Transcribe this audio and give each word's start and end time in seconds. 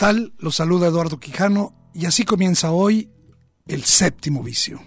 Tal? 0.00 0.32
Los 0.38 0.56
saluda 0.56 0.86
Eduardo 0.86 1.20
Quijano 1.20 1.74
y 1.92 2.06
así 2.06 2.24
comienza 2.24 2.70
hoy 2.70 3.10
el 3.66 3.84
séptimo 3.84 4.42
vicio. 4.42 4.80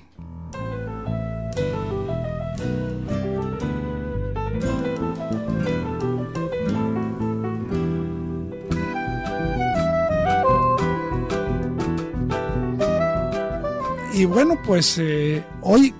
Y 14.15 14.26
bueno, 14.26 14.59
pues 14.65 14.98
eh, 14.98 15.43
hoy 15.62 15.93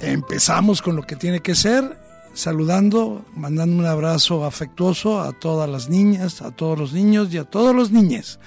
empezamos 0.00 0.80
con 0.80 0.96
lo 0.96 1.02
que 1.02 1.16
tiene 1.16 1.40
que 1.40 1.54
ser 1.54 2.05
saludando, 2.36 3.24
mandando 3.34 3.76
un 3.78 3.86
abrazo 3.86 4.44
afectuoso 4.44 5.22
a 5.22 5.32
todas 5.32 5.68
las 5.68 5.88
niñas, 5.88 6.42
a 6.42 6.50
todos 6.50 6.78
los 6.78 6.92
niños 6.92 7.32
y 7.32 7.38
a 7.38 7.44
todos 7.44 7.74
los 7.74 7.90
niñes. 7.90 8.38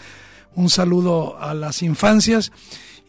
Un 0.56 0.70
saludo 0.70 1.40
a 1.40 1.56
las 1.56 1.82
infancias, 1.82 2.52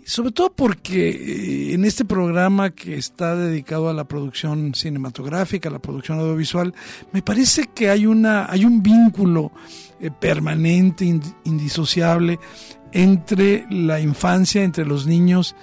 sobre 0.06 0.32
todo 0.32 0.52
porque 0.52 1.10
eh, 1.10 1.74
en 1.74 1.84
este 1.84 2.06
programa 2.06 2.70
que 2.70 2.96
está 2.96 3.36
dedicado 3.36 3.90
a 3.90 3.92
la 3.92 4.04
producción 4.04 4.74
cinematográfica, 4.74 5.68
a 5.68 5.72
la 5.72 5.80
producción 5.80 6.18
audiovisual, 6.18 6.74
me 7.12 7.20
parece 7.20 7.68
que 7.74 7.90
hay 7.90 8.06
una 8.06 8.50
hay 8.50 8.64
un 8.64 8.82
vínculo 8.82 9.52
eh, 10.00 10.10
permanente, 10.10 11.04
indisociable 11.44 12.40
entre 12.92 13.66
la 13.70 14.00
infancia, 14.00 14.62
entre 14.62 14.86
los 14.86 15.06
niños 15.06 15.54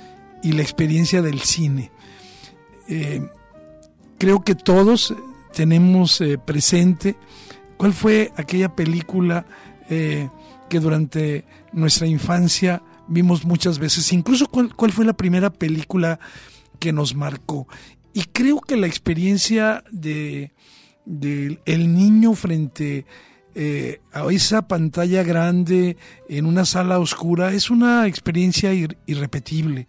y 0.44 0.52
la 0.52 0.62
experiencia 0.62 1.24
del 1.24 1.40
cine. 1.40 1.92
Eh, 2.88 3.28
creo 4.18 4.44
que 4.44 4.56
todos 4.56 5.14
tenemos 5.54 6.22
eh, 6.22 6.38
presente 6.38 7.16
cuál 7.78 7.94
fue 7.94 8.32
aquella 8.36 8.76
película 8.76 9.46
eh, 9.90 10.30
que 10.70 10.80
durante 10.80 11.46
nuestra 11.72 12.08
infancia 12.08 12.82
vimos 13.08 13.46
muchas 13.46 13.80
veces, 13.80 14.12
incluso 14.12 14.48
cuál, 14.48 14.92
fue 14.92 15.06
la 15.06 15.14
primera 15.14 15.50
película 15.50 16.20
que 16.80 16.92
nos 16.92 17.16
marcó. 17.16 17.68
Y 18.14 18.24
creo 18.24 18.60
que 18.60 18.76
la 18.76 18.88
experiencia 18.88 19.84
de, 19.92 20.52
el 21.06 21.94
niño 21.96 22.34
frente 22.34 23.06
eh, 23.56 24.02
a 24.12 24.28
esa 24.32 24.68
pantalla 24.68 25.24
grande 25.24 25.98
en 26.28 26.46
una 26.46 26.66
sala 26.66 27.00
oscura 27.00 27.54
es 27.54 27.70
una 27.70 28.08
experiencia 28.08 28.74
irrepetible. 29.06 29.88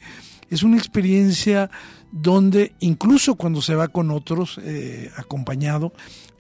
Es 0.49 0.63
una 0.63 0.79
experiencia 0.79 1.71
donde 2.13 2.73
incluso 2.81 3.35
cuando 3.35 3.63
se 3.63 3.75
va 3.75 3.89
con 3.89 4.11
otros 4.11 4.59
eh, 4.63 5.11
acompañado, 5.17 5.93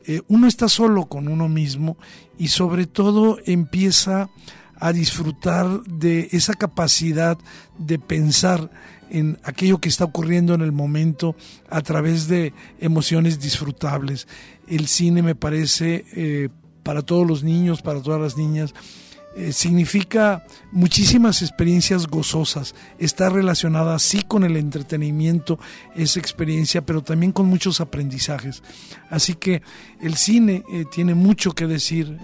eh, 0.07 0.23
uno 0.29 0.47
está 0.47 0.69
solo 0.69 1.07
con 1.07 1.29
uno 1.29 1.49
mismo 1.49 1.97
y 2.39 2.49
sobre 2.49 2.87
todo 2.87 3.39
empieza 3.45 4.31
a 4.81 4.93
disfrutar 4.93 5.83
de 5.85 6.29
esa 6.33 6.55
capacidad 6.55 7.37
de 7.79 7.99
pensar 7.99 8.71
en 9.11 9.39
aquello 9.43 9.79
que 9.79 9.89
está 9.89 10.05
ocurriendo 10.05 10.55
en 10.55 10.61
el 10.61 10.73
momento 10.73 11.35
a 11.69 11.83
través 11.83 12.29
de 12.29 12.53
emociones 12.79 13.41
disfrutables. 13.41 14.29
El 14.67 14.87
cine 14.87 15.23
me 15.23 15.35
parece 15.35 16.05
eh, 16.15 16.49
para 16.83 17.03
todos 17.03 17.27
los 17.27 17.43
niños, 17.43 17.83
para 17.83 18.03
todas 18.03 18.21
las 18.21 18.37
niñas, 18.37 18.75
eh, 19.39 19.53
significa 19.53 20.45
muchísimas 20.73 21.43
experiencias 21.43 22.09
gozosas. 22.09 22.75
Está 22.99 23.31
relacionada 23.31 23.97
sí 24.01 24.23
con 24.23 24.43
el 24.43 24.57
entretenimiento, 24.57 25.61
esa 25.95 26.19
experiencia, 26.19 26.85
pero 26.85 27.03
también 27.03 27.31
con 27.31 27.47
muchos 27.47 27.81
aprendizajes. 27.81 28.65
Así 29.11 29.35
que 29.35 29.63
el 30.01 30.17
cine 30.17 30.65
eh, 30.73 30.87
tiene 30.91 31.15
mucho 31.15 31.53
que 31.53 31.69
decir 31.69 32.19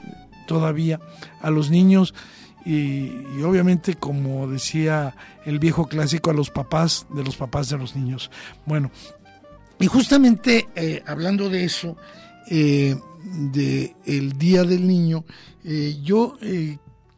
todavía 0.49 0.99
a 1.41 1.51
los 1.51 1.71
niños 1.71 2.15
y, 2.65 3.13
obviamente, 3.45 3.95
como 3.95 4.49
decía 4.49 5.15
el 5.47 5.61
viejo 5.61 5.87
clásico, 5.87 6.31
a 6.31 6.35
los 6.35 6.51
papás 6.51 7.07
de 7.15 7.23
los 7.23 7.37
papás 7.37 7.69
de 7.69 7.79
los 7.79 7.95
niños. 7.95 8.29
Bueno, 8.67 8.91
y 9.79 9.87
justamente 9.87 10.67
eh, 10.75 11.01
hablando 11.07 11.49
de 11.49 11.65
eso, 11.65 11.97
de 12.51 13.95
el 14.05 14.37
Día 14.37 14.65
del 14.65 14.87
Niño, 14.87 15.25
yo 16.03 16.37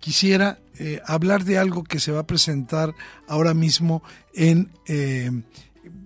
quisiera 0.06 0.60
eh, 0.78 1.00
hablar 1.04 1.42
de 1.42 1.58
algo 1.58 1.82
que 1.82 1.98
se 1.98 2.12
va 2.12 2.20
a 2.20 2.26
presentar 2.28 2.94
ahora 3.26 3.54
mismo 3.54 4.04
en, 4.34 4.70
eh, 4.86 5.32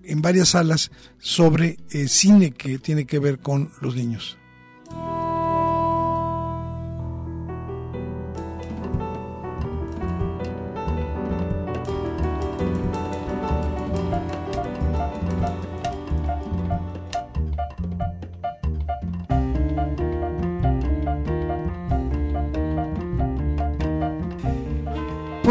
en 0.04 0.22
varias 0.22 0.48
salas 0.48 0.90
sobre 1.18 1.76
eh, 1.90 2.08
cine 2.08 2.52
que 2.52 2.78
tiene 2.78 3.04
que 3.04 3.18
ver 3.18 3.40
con 3.40 3.70
los 3.82 3.94
niños. 3.94 4.38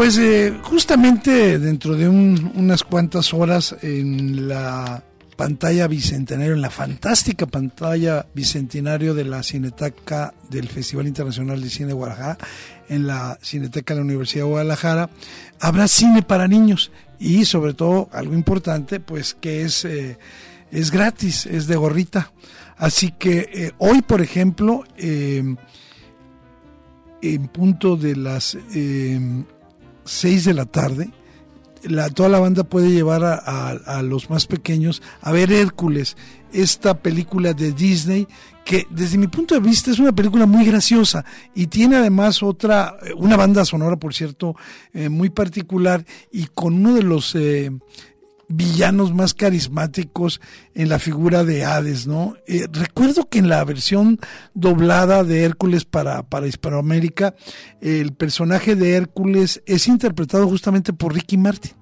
Pues 0.00 0.16
eh, 0.16 0.58
justamente 0.62 1.58
dentro 1.58 1.94
de 1.94 2.08
unas 2.08 2.84
cuantas 2.84 3.34
horas 3.34 3.76
en 3.82 4.48
la 4.48 5.04
pantalla 5.36 5.86
bicentenario, 5.88 6.54
en 6.54 6.62
la 6.62 6.70
fantástica 6.70 7.44
pantalla 7.44 8.24
bicentenario 8.34 9.12
de 9.12 9.26
la 9.26 9.42
Cineteca 9.42 10.32
del 10.48 10.70
Festival 10.70 11.06
Internacional 11.06 11.60
de 11.60 11.68
Cine 11.68 11.88
de 11.88 11.92
Guadalajara, 11.92 12.38
en 12.88 13.06
la 13.06 13.38
Cineteca 13.42 13.92
de 13.92 14.00
la 14.00 14.06
Universidad 14.06 14.44
de 14.44 14.50
Guadalajara, 14.50 15.10
habrá 15.60 15.86
cine 15.86 16.22
para 16.22 16.48
niños 16.48 16.92
y 17.18 17.44
sobre 17.44 17.74
todo 17.74 18.08
algo 18.10 18.32
importante, 18.32 19.00
pues 19.00 19.36
que 19.38 19.64
es, 19.64 19.84
eh, 19.84 20.16
es 20.70 20.90
gratis, 20.90 21.44
es 21.44 21.66
de 21.66 21.76
gorrita. 21.76 22.32
Así 22.78 23.12
que 23.12 23.50
eh, 23.52 23.72
hoy, 23.76 24.00
por 24.00 24.22
ejemplo, 24.22 24.82
en 24.96 25.58
punto 27.52 27.96
de 27.98 28.16
las 28.16 28.56
6 30.10 30.44
de 30.44 30.54
la 30.54 30.66
tarde, 30.66 31.10
la, 31.84 32.10
toda 32.10 32.28
la 32.28 32.40
banda 32.40 32.64
puede 32.64 32.90
llevar 32.90 33.22
a, 33.24 34.02
los 34.02 34.28
más 34.28 34.46
pequeños 34.46 35.02
a 35.22 35.30
ver 35.30 35.52
Hércules, 35.52 36.16
esta 36.52 36.98
película 36.98 37.54
de 37.54 37.72
Disney 37.72 38.26
que 38.64 38.86
desde 38.90 39.18
mi 39.18 39.28
punto 39.28 39.54
de 39.54 39.60
vista 39.60 39.90
es 39.90 40.00
una 40.00 40.12
película 40.12 40.46
muy 40.46 40.64
graciosa 40.64 41.24
y 41.54 41.68
tiene 41.68 41.96
además 41.96 42.42
otra, 42.42 42.96
una 43.16 43.36
banda 43.36 43.64
sonora 43.64 43.96
por 43.96 44.12
cierto 44.12 44.56
eh, 44.92 45.08
muy 45.08 45.30
particular 45.30 46.04
y 46.32 46.46
con 46.46 46.74
uno 46.74 46.94
de 46.94 47.02
los 47.02 47.34
eh, 47.36 47.70
villanos 48.50 49.14
más 49.14 49.32
carismáticos 49.32 50.40
en 50.74 50.88
la 50.88 50.98
figura 50.98 51.44
de 51.44 51.64
Hades, 51.64 52.06
¿no? 52.06 52.34
Eh, 52.46 52.66
recuerdo 52.70 53.28
que 53.28 53.38
en 53.38 53.48
la 53.48 53.64
versión 53.64 54.18
doblada 54.54 55.22
de 55.24 55.44
Hércules 55.44 55.84
para, 55.84 56.24
para 56.24 56.48
Hispanoamérica, 56.48 57.34
el 57.80 58.12
personaje 58.12 58.74
de 58.74 58.94
Hércules 58.94 59.62
es 59.66 59.86
interpretado 59.86 60.48
justamente 60.48 60.92
por 60.92 61.14
Ricky 61.14 61.38
Martin. 61.38 61.72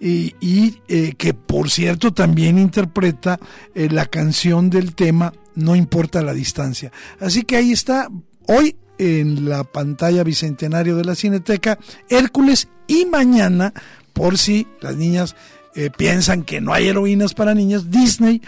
Y, 0.00 0.82
eh, 0.88 1.14
que 1.16 1.32
por 1.32 1.70
cierto 1.70 2.12
también 2.12 2.58
interpreta 2.58 3.40
eh, 3.74 3.88
la 3.90 4.04
canción 4.04 4.68
del 4.68 4.94
tema 4.94 5.32
No 5.54 5.76
importa 5.76 6.20
la 6.20 6.34
distancia. 6.34 6.92
Así 7.20 7.44
que 7.44 7.56
ahí 7.56 7.72
está, 7.72 8.10
hoy 8.46 8.76
en 8.98 9.48
la 9.48 9.64
pantalla 9.64 10.22
bicentenario 10.22 10.96
de 10.96 11.04
la 11.04 11.14
Cineteca, 11.14 11.78
Hércules 12.10 12.68
y 12.86 13.06
mañana, 13.06 13.72
por 14.12 14.36
si 14.36 14.66
las 14.82 14.96
niñas 14.96 15.36
eh, 15.74 15.90
piensan 15.96 16.42
que 16.42 16.60
no 16.60 16.72
hay 16.72 16.88
heroínas 16.88 17.34
para 17.34 17.54
niñas, 17.54 17.90
Disney 17.90 18.40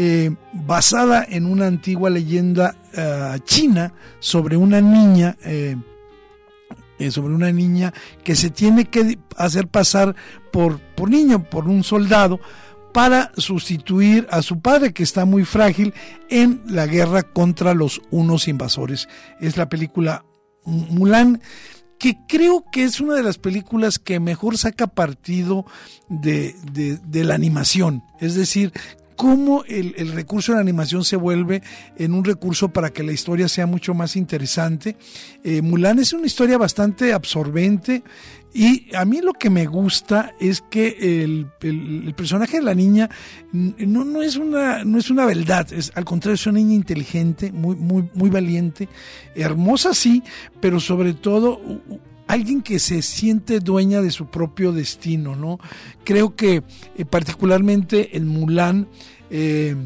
eh, 0.00 0.30
basada 0.52 1.26
en 1.28 1.44
una 1.44 1.66
antigua 1.66 2.08
leyenda 2.08 2.76
eh, 2.96 3.40
china 3.42 3.92
sobre 4.20 4.56
una 4.56 4.80
niña. 4.80 5.36
Eh, 5.44 5.76
sobre 7.10 7.34
una 7.34 7.50
niña 7.50 7.92
que 8.24 8.34
se 8.36 8.50
tiene 8.50 8.84
que 8.84 9.18
hacer 9.36 9.68
pasar 9.68 10.16
por, 10.52 10.80
por 10.80 11.10
niño, 11.10 11.44
por 11.44 11.68
un 11.68 11.84
soldado, 11.84 12.40
para 12.92 13.30
sustituir 13.36 14.26
a 14.30 14.42
su 14.42 14.60
padre 14.60 14.92
que 14.92 15.04
está 15.04 15.24
muy 15.24 15.44
frágil 15.44 15.94
en 16.28 16.60
la 16.66 16.86
guerra 16.86 17.22
contra 17.22 17.74
los 17.74 18.00
unos 18.10 18.48
invasores. 18.48 19.08
Es 19.40 19.56
la 19.56 19.68
película 19.68 20.24
Mulan 20.64 21.40
que 21.98 22.18
creo 22.26 22.64
que 22.70 22.84
es 22.84 23.00
una 23.00 23.14
de 23.14 23.22
las 23.22 23.38
películas 23.38 23.98
que 23.98 24.20
mejor 24.20 24.56
saca 24.56 24.86
partido 24.86 25.66
de, 26.08 26.54
de, 26.72 27.24
la 27.24 27.34
animación. 27.34 28.02
Es 28.20 28.34
decir, 28.34 28.72
cómo 29.16 29.64
el, 29.64 29.94
el, 29.96 30.12
recurso 30.12 30.52
de 30.52 30.56
la 30.56 30.62
animación 30.62 31.04
se 31.04 31.16
vuelve 31.16 31.62
en 31.96 32.14
un 32.14 32.24
recurso 32.24 32.68
para 32.68 32.90
que 32.90 33.02
la 33.02 33.12
historia 33.12 33.48
sea 33.48 33.66
mucho 33.66 33.94
más 33.94 34.14
interesante. 34.14 34.96
Eh, 35.42 35.60
Mulan 35.60 35.98
es 35.98 36.12
una 36.12 36.26
historia 36.26 36.56
bastante 36.56 37.12
absorbente 37.12 38.04
y 38.52 38.94
a 38.94 39.04
mí 39.04 39.20
lo 39.20 39.34
que 39.34 39.50
me 39.50 39.66
gusta 39.66 40.34
es 40.40 40.62
que 40.62 41.22
el, 41.22 41.48
el, 41.60 42.14
personaje 42.14 42.58
de 42.58 42.64
la 42.64 42.74
niña 42.74 43.10
no, 43.52 44.04
no, 44.04 44.22
es 44.22 44.36
una, 44.36 44.84
no 44.84 44.98
es 44.98 45.10
una 45.10 45.26
beldad, 45.26 45.72
es, 45.72 45.92
al 45.94 46.04
contrario 46.04 46.34
es 46.34 46.46
una 46.46 46.58
niña 46.58 46.74
inteligente, 46.74 47.52
muy, 47.52 47.76
muy, 47.76 48.08
muy 48.14 48.30
valiente, 48.30 48.88
hermosa 49.34 49.92
sí, 49.92 50.22
pero 50.60 50.80
sobre 50.80 51.12
todo 51.12 51.60
alguien 52.26 52.62
que 52.62 52.78
se 52.78 53.02
siente 53.02 53.60
dueña 53.60 54.00
de 54.00 54.10
su 54.10 54.26
propio 54.26 54.72
destino, 54.72 55.36
¿no? 55.36 55.58
Creo 56.04 56.34
que 56.34 56.62
eh, 56.96 57.04
particularmente 57.04 58.16
en 58.16 58.28
Mulan, 58.28 58.88
eh, 59.30 59.76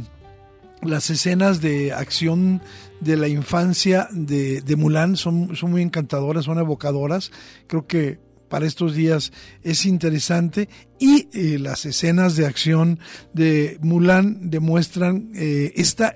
las 0.82 1.10
escenas 1.10 1.60
de 1.60 1.92
acción 1.92 2.60
de 3.00 3.16
la 3.16 3.28
infancia 3.28 4.08
de, 4.12 4.60
de 4.60 4.76
Mulan 4.76 5.16
son, 5.16 5.54
son 5.56 5.70
muy 5.72 5.82
encantadoras, 5.82 6.44
son 6.44 6.58
evocadoras. 6.58 7.30
Creo 7.66 7.86
que 7.86 8.31
para 8.52 8.66
estos 8.66 8.94
días 8.94 9.32
es 9.62 9.86
interesante 9.86 10.68
y 10.98 11.26
eh, 11.32 11.58
las 11.58 11.86
escenas 11.86 12.36
de 12.36 12.44
acción 12.44 12.98
de 13.32 13.78
Mulan 13.80 14.50
demuestran 14.50 15.30
esta 15.32 16.14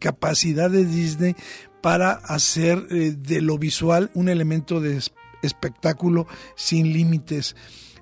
capacidad 0.00 0.70
de 0.70 0.84
Disney 0.84 1.36
para 1.80 2.10
hacer 2.10 2.88
de 2.88 3.40
lo 3.40 3.58
visual 3.58 4.10
un 4.14 4.28
elemento 4.28 4.80
de 4.80 5.00
espectáculo 5.40 6.26
sin 6.56 6.92
límites. 6.92 7.54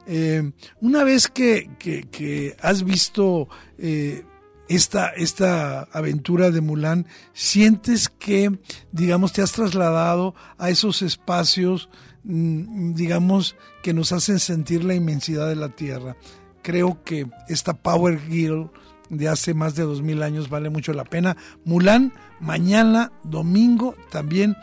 Eh, 0.07 0.53
una 0.81 1.05
vez 1.05 1.29
que, 1.29 2.57
has 2.63 2.83
visto 2.83 3.49
eh, 3.77 4.25
esta, 4.69 5.09
esta 5.09 5.83
aventura 5.93 6.51
de 6.51 6.61
Mulan, 6.63 7.07
sientes 7.35 8.09
que, 8.09 8.59
digamos, 8.93 9.33
te 9.33 9.43
has 9.43 9.53
trasladado 9.53 10.35
a 10.59 10.71
esos 10.71 11.03
espacios, 11.03 11.91
digamos, 12.27 13.57
que 13.83 13.95
nos 13.95 14.13
hacen 14.13 14.41
sentir 14.41 14.85
la 14.85 14.95
inmensidad 14.95 15.49
de 15.49 15.57
la 15.57 15.69
Tierra. 15.69 16.17
Creo 16.63 17.03
que 17.05 17.27
esta 17.49 17.75
Power 17.75 18.21
Girl 18.21 18.71
de 19.09 19.29
hace 19.29 19.55
más 19.55 19.77
de 19.77 19.85
dos 19.85 20.03
mil 20.03 20.23
años 20.23 20.51
vale 20.51 20.71
mucho 20.71 20.93
la 20.93 21.05
pena. 21.05 21.37
Mulan, 21.65 22.13
mañana, 22.41 23.13
domingo, 23.23 23.95
también 24.11 24.57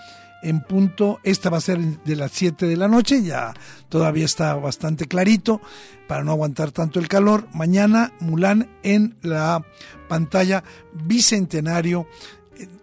en 0.43 0.61
punto. 0.61 1.19
Esta 1.23 1.49
va 1.49 1.57
a 1.57 1.61
ser 1.61 1.79
de 2.03 2.15
las 2.15 2.31
7 2.33 2.67
de 2.67 2.77
la 2.77 2.87
noche, 2.87 3.23
ya 3.23 3.53
todavía 3.89 4.25
está 4.25 4.53
bastante 4.55 5.07
clarito 5.07 5.61
para 6.07 6.23
no 6.23 6.31
aguantar 6.31 6.71
tanto 6.71 6.99
el 6.99 7.07
calor. 7.07 7.47
Mañana 7.53 8.13
Mulan 8.19 8.69
en 8.83 9.17
la 9.21 9.65
pantalla 10.09 10.63
bicentenario 10.93 12.07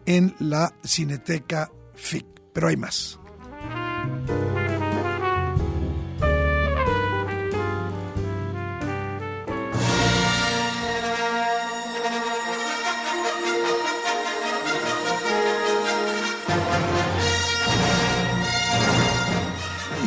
en 0.06 0.34
la 0.40 0.74
Cineteca 0.82 1.70
FIC. 1.94 2.26
Pero 2.52 2.68
hay 2.68 2.76
más. 2.76 3.20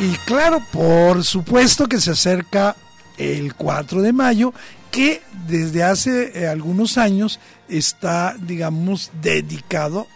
Y 0.04 0.16
claro, 0.26 0.62
por 0.70 1.24
supuesto 1.24 1.86
que 1.86 1.98
se 1.98 2.10
acerca 2.10 2.76
el 3.16 3.54
4 3.54 4.02
de 4.02 4.12
mayo, 4.12 4.52
que 4.90 5.22
desde 5.48 5.82
hace 5.82 6.42
eh, 6.42 6.46
algunos 6.46 6.98
años 6.98 7.40
está, 7.70 8.36
digamos, 8.38 9.10
dedicado, 9.22 10.06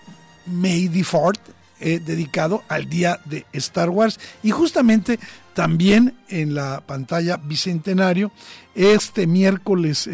May 0.44 0.90
the 0.90 1.04
Fourth, 1.04 1.40
eh, 1.80 2.02
dedicado 2.04 2.64
al 2.68 2.90
día 2.90 3.18
de 3.24 3.46
Star 3.54 3.88
Wars. 3.88 4.20
Y 4.42 4.50
justamente 4.50 5.18
también 5.54 6.18
en 6.28 6.54
la 6.54 6.82
pantalla 6.84 7.38
bicentenario, 7.38 8.30
este 8.74 9.26
miércoles 9.26 10.06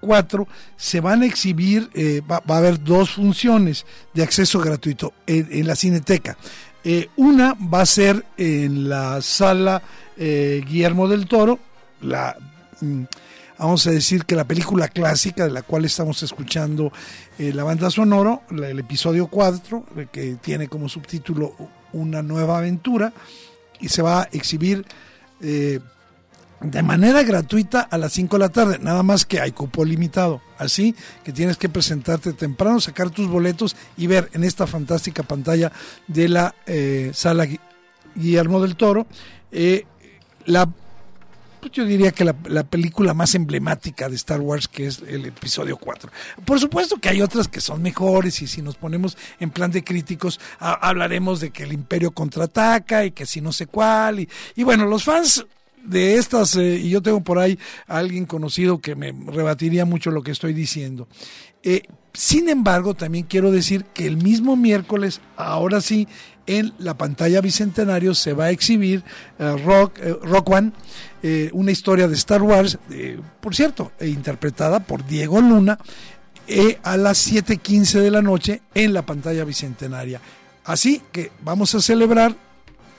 4 0.00 0.42
eh, 0.42 0.46
se 0.76 1.00
van 1.00 1.22
a 1.22 1.26
exhibir, 1.26 1.88
va, 2.28 2.42
a 2.44 2.58
haber 2.58 2.82
dos 2.82 3.12
funciones 3.12 3.86
de 4.12 4.24
acceso 4.24 4.58
gratuito 4.58 5.14
en 5.28 5.68
la 5.68 5.76
Cineteca. 5.76 6.36
Eh, 6.82 7.08
una 7.16 7.54
va 7.54 7.82
a 7.82 7.86
ser 7.86 8.24
en 8.36 8.88
la 8.88 9.20
sala 9.20 9.82
eh, 10.16 10.62
Guillermo 10.66 11.08
del 11.08 11.26
Toro, 11.26 11.58
la, 12.00 12.36
mm, 12.80 13.02
vamos 13.58 13.86
a 13.86 13.90
decir 13.90 14.24
que 14.24 14.34
la 14.34 14.44
película 14.44 14.88
clásica 14.88 15.44
de 15.44 15.50
la 15.50 15.62
cual 15.62 15.84
estamos 15.84 16.22
escuchando 16.22 16.90
eh, 17.38 17.52
la 17.52 17.64
banda 17.64 17.90
sonoro, 17.90 18.42
el 18.50 18.78
episodio 18.78 19.26
4, 19.26 19.84
que 20.10 20.36
tiene 20.36 20.68
como 20.68 20.88
subtítulo 20.88 21.54
Una 21.92 22.22
nueva 22.22 22.58
aventura, 22.58 23.12
y 23.78 23.88
se 23.88 24.00
va 24.00 24.22
a 24.22 24.28
exhibir 24.32 24.84
de 26.60 26.82
manera 26.82 27.22
gratuita 27.22 27.80
a 27.80 27.96
las 27.96 28.12
5 28.12 28.36
de 28.36 28.40
la 28.40 28.48
tarde, 28.50 28.78
nada 28.80 29.02
más 29.02 29.24
que 29.24 29.40
hay 29.40 29.52
cupo 29.52 29.84
limitado. 29.84 30.42
Así 30.58 30.94
que 31.24 31.32
tienes 31.32 31.56
que 31.56 31.68
presentarte 31.68 32.32
temprano, 32.32 32.80
sacar 32.80 33.10
tus 33.10 33.28
boletos 33.28 33.76
y 33.96 34.06
ver 34.06 34.28
en 34.34 34.44
esta 34.44 34.66
fantástica 34.66 35.22
pantalla 35.22 35.72
de 36.06 36.28
la 36.28 36.54
eh, 36.66 37.12
sala 37.14 37.46
Guillermo 38.14 38.60
del 38.60 38.76
Toro 38.76 39.06
eh, 39.52 39.86
la 40.46 40.68
pues 41.60 41.72
yo 41.72 41.84
diría 41.84 42.10
que 42.10 42.24
la, 42.24 42.64
película 42.64 43.12
más 43.12 43.34
emblemática 43.34 44.08
de 44.08 44.16
Star 44.16 44.40
Wars, 44.40 44.66
que 44.66 44.86
es 44.86 45.02
el 45.06 45.26
episodio 45.26 45.76
4. 45.76 46.10
Por 46.46 46.58
supuesto 46.58 46.96
que 46.96 47.10
hay 47.10 47.20
otras 47.20 47.48
que 47.48 47.60
son 47.60 47.82
mejores 47.82 48.40
y 48.40 48.46
si 48.46 48.62
nos 48.62 48.76
ponemos 48.76 49.18
en 49.40 49.50
plan 49.50 49.70
de 49.70 49.84
críticos, 49.84 50.40
hablaremos 50.58 51.38
de 51.40 51.50
que 51.50 51.64
el 51.64 51.74
imperio 51.74 52.12
contraataca 52.12 53.04
y 53.04 53.10
que 53.10 53.26
si 53.26 53.42
no 53.42 53.52
sé 53.52 53.66
cuál. 53.66 54.20
Y, 54.20 54.28
y 54.56 54.62
bueno, 54.62 54.86
los 54.86 55.04
fans 55.04 55.44
de 55.84 56.16
estas, 56.16 56.56
eh, 56.56 56.76
y 56.76 56.90
yo 56.90 57.02
tengo 57.02 57.22
por 57.22 57.38
ahí 57.38 57.58
a 57.86 57.98
alguien 57.98 58.26
conocido 58.26 58.80
que 58.80 58.94
me 58.94 59.12
rebatiría 59.12 59.84
mucho 59.84 60.10
lo 60.10 60.22
que 60.22 60.30
estoy 60.30 60.52
diciendo. 60.52 61.08
Eh, 61.62 61.82
sin 62.12 62.48
embargo, 62.48 62.94
también 62.94 63.24
quiero 63.24 63.50
decir 63.50 63.84
que 63.94 64.06
el 64.06 64.16
mismo 64.16 64.56
miércoles, 64.56 65.20
ahora 65.36 65.80
sí, 65.80 66.08
en 66.46 66.72
la 66.78 66.98
pantalla 66.98 67.40
bicentenario 67.40 68.14
se 68.14 68.32
va 68.32 68.46
a 68.46 68.50
exhibir 68.50 69.04
eh, 69.38 69.56
Rock, 69.64 69.98
Rock 70.22 70.50
One, 70.50 70.72
una 71.52 71.70
historia 71.70 72.08
de 72.08 72.14
Star 72.14 72.42
Wars, 72.42 72.78
por 73.42 73.54
cierto, 73.54 73.92
interpretada 74.00 74.80
por 74.80 75.06
Diego 75.06 75.40
Luna, 75.40 75.78
a 76.82 76.96
las 76.96 77.30
7.15 77.30 78.00
de 78.00 78.10
la 78.10 78.22
noche 78.22 78.62
en 78.74 78.94
la 78.94 79.02
pantalla 79.04 79.44
bicentenaria. 79.44 80.20
Así 80.64 81.02
que 81.12 81.30
vamos 81.44 81.74
a 81.74 81.82
celebrar 81.82 82.34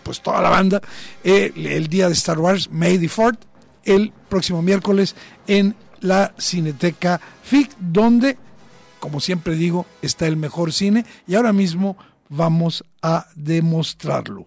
pues 0.03 0.21
toda 0.21 0.41
la 0.41 0.49
banda, 0.49 0.81
eh, 1.23 1.51
el 1.55 1.87
día 1.87 2.07
de 2.07 2.13
Star 2.13 2.39
Wars, 2.39 2.69
May 2.71 2.97
the 2.97 3.09
4 3.09 3.51
el 3.83 4.13
próximo 4.29 4.61
miércoles 4.61 5.15
en 5.47 5.75
la 5.99 6.33
Cineteca 6.37 7.19
FIC, 7.43 7.75
donde, 7.79 8.37
como 8.99 9.19
siempre 9.19 9.55
digo, 9.55 9.85
está 10.01 10.27
el 10.27 10.37
mejor 10.37 10.73
cine 10.73 11.05
y 11.27 11.35
ahora 11.35 11.53
mismo 11.53 11.97
vamos 12.29 12.83
a 13.01 13.27
demostrarlo. 13.35 14.45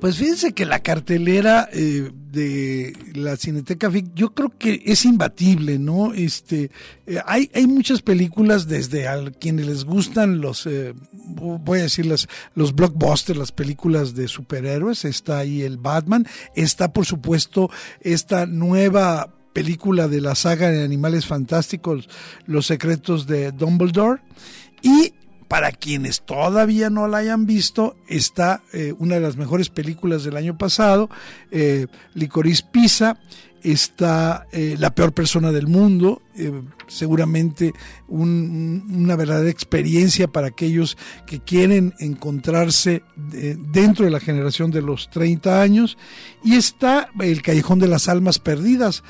Pues 0.00 0.16
fíjense 0.16 0.52
que 0.52 0.66
la 0.66 0.80
cartelera 0.80 1.68
eh, 1.72 2.10
de 2.30 2.96
la 3.14 3.36
Cineteca 3.36 3.90
FIC 3.90 4.14
yo 4.14 4.34
creo 4.34 4.52
que 4.58 4.82
es 4.84 5.04
imbatible, 5.04 5.78
¿no? 5.78 6.12
Este, 6.12 6.70
eh, 7.06 7.18
hay, 7.26 7.50
hay 7.54 7.66
muchas 7.66 8.02
películas 8.02 8.66
desde 8.68 9.08
a 9.08 9.30
quienes 9.30 9.66
les 9.66 9.84
gustan 9.84 10.40
los, 10.40 10.66
eh, 10.66 10.94
voy 11.12 11.78
a 11.78 11.84
decir 11.84 12.06
los 12.06 12.74
blockbusters, 12.74 13.38
las 13.38 13.52
películas 13.52 14.14
de 14.14 14.28
superhéroes, 14.28 15.04
está 15.04 15.38
ahí 15.38 15.62
el 15.62 15.78
Batman, 15.78 16.26
está 16.54 16.92
por 16.92 17.06
supuesto 17.06 17.70
esta 18.00 18.46
nueva 18.46 19.32
película 19.54 20.08
de 20.08 20.20
la 20.20 20.34
saga 20.34 20.70
de 20.70 20.84
Animales 20.84 21.24
Fantásticos, 21.24 22.10
Los 22.44 22.66
Secretos 22.66 23.26
de 23.26 23.52
Dumbledore. 23.52 24.20
Y 24.82 25.14
para 25.54 25.70
quienes 25.70 26.22
todavía 26.22 26.90
no 26.90 27.06
la 27.06 27.18
hayan 27.18 27.46
visto, 27.46 27.94
está 28.08 28.64
eh, 28.72 28.92
una 28.98 29.14
de 29.14 29.20
las 29.20 29.36
mejores 29.36 29.68
películas 29.68 30.24
del 30.24 30.36
año 30.36 30.58
pasado, 30.58 31.08
eh, 31.52 31.86
Licorice 32.14 32.64
Pizza, 32.72 33.18
está 33.64 34.46
eh, 34.52 34.76
La 34.78 34.94
peor 34.94 35.12
persona 35.12 35.50
del 35.50 35.66
mundo, 35.66 36.20
eh, 36.36 36.52
seguramente 36.86 37.72
una 38.06 39.16
verdadera 39.16 39.50
experiencia 39.50 40.28
para 40.28 40.48
aquellos 40.48 40.98
que 41.26 41.40
quieren 41.40 41.94
encontrarse 41.98 43.02
eh, 43.32 43.56
dentro 43.72 44.04
de 44.04 44.10
la 44.10 44.20
generación 44.20 44.70
de 44.70 44.82
los 44.82 45.08
30 45.10 45.62
años, 45.62 45.96
y 46.44 46.56
está 46.56 47.08
El 47.18 47.40
Callejón 47.40 47.78
de 47.78 47.88
las 47.88 48.08
Almas 48.08 48.38
Perdidas, 48.38 49.02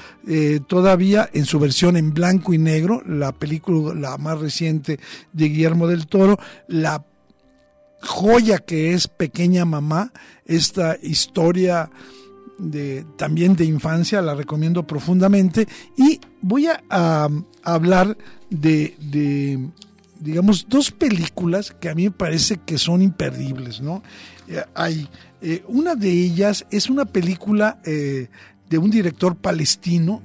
todavía 0.68 1.28
en 1.32 1.44
su 1.44 1.58
versión 1.58 1.96
en 1.96 2.14
blanco 2.14 2.54
y 2.54 2.58
negro, 2.58 3.02
la 3.06 3.32
película 3.32 3.94
la 3.94 4.16
más 4.16 4.38
reciente 4.38 5.00
de 5.32 5.48
Guillermo 5.48 5.88
del 5.88 6.06
Toro, 6.06 6.38
la 6.68 7.04
joya 8.00 8.58
que 8.58 8.92
es 8.92 9.08
Pequeña 9.08 9.64
Mamá, 9.64 10.12
esta 10.46 10.96
historia 11.02 11.90
de, 12.58 13.04
también 13.16 13.56
de 13.56 13.64
infancia, 13.64 14.22
la 14.22 14.34
recomiendo 14.34 14.86
profundamente. 14.86 15.66
Y 15.96 16.20
voy 16.40 16.66
a, 16.66 17.28
hablar 17.62 18.16
de, 18.50 18.94
de, 19.00 19.70
digamos, 20.20 20.66
dos 20.68 20.90
películas 20.90 21.74
que 21.80 21.88
a 21.88 21.94
mí 21.94 22.04
me 22.04 22.10
parece 22.10 22.58
que 22.58 22.78
son 22.78 23.02
imperdibles, 23.02 23.80
¿no? 23.80 24.02
Eh, 24.48 24.62
hay, 24.74 25.08
eh, 25.40 25.64
una 25.68 25.94
de 25.94 26.10
ellas 26.10 26.66
es 26.70 26.90
una 26.90 27.04
película 27.04 27.80
eh, 27.84 28.28
de 28.68 28.78
un 28.78 28.90
director 28.90 29.36
palestino 29.36 30.22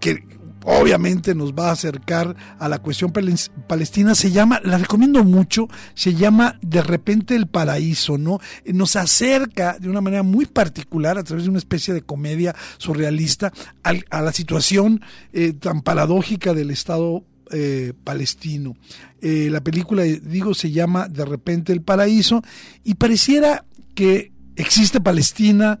que 0.00 0.24
obviamente 0.64 1.34
nos 1.34 1.52
va 1.52 1.68
a 1.68 1.72
acercar 1.72 2.34
a 2.58 2.68
la 2.68 2.78
cuestión 2.78 3.12
palestina, 3.12 4.14
se 4.14 4.30
llama, 4.30 4.60
la 4.64 4.78
recomiendo 4.78 5.22
mucho, 5.24 5.68
se 5.94 6.14
llama 6.14 6.58
De 6.62 6.82
repente 6.82 7.36
el 7.36 7.46
paraíso, 7.46 8.18
¿no? 8.18 8.40
Nos 8.66 8.96
acerca 8.96 9.78
de 9.78 9.88
una 9.88 10.00
manera 10.00 10.22
muy 10.22 10.46
particular, 10.46 11.18
a 11.18 11.24
través 11.24 11.44
de 11.44 11.50
una 11.50 11.58
especie 11.58 11.94
de 11.94 12.02
comedia 12.02 12.54
surrealista, 12.78 13.52
a 13.82 14.22
la 14.22 14.32
situación 14.32 15.02
eh, 15.32 15.52
tan 15.52 15.82
paradójica 15.82 16.54
del 16.54 16.70
Estado 16.70 17.24
eh, 17.52 17.92
palestino. 18.04 18.74
Eh, 19.20 19.48
la 19.50 19.62
película, 19.62 20.02
digo, 20.02 20.54
se 20.54 20.70
llama 20.70 21.08
De 21.08 21.24
repente 21.24 21.72
el 21.72 21.82
paraíso 21.82 22.42
y 22.82 22.94
pareciera 22.94 23.64
que 23.94 24.32
existe 24.56 25.00
Palestina 25.00 25.78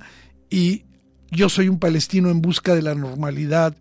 y 0.50 0.84
yo 1.30 1.48
soy 1.48 1.68
un 1.68 1.78
palestino 1.78 2.30
en 2.30 2.42
busca 2.42 2.74
de 2.74 2.82
la 2.82 2.94
normalidad 2.94 3.74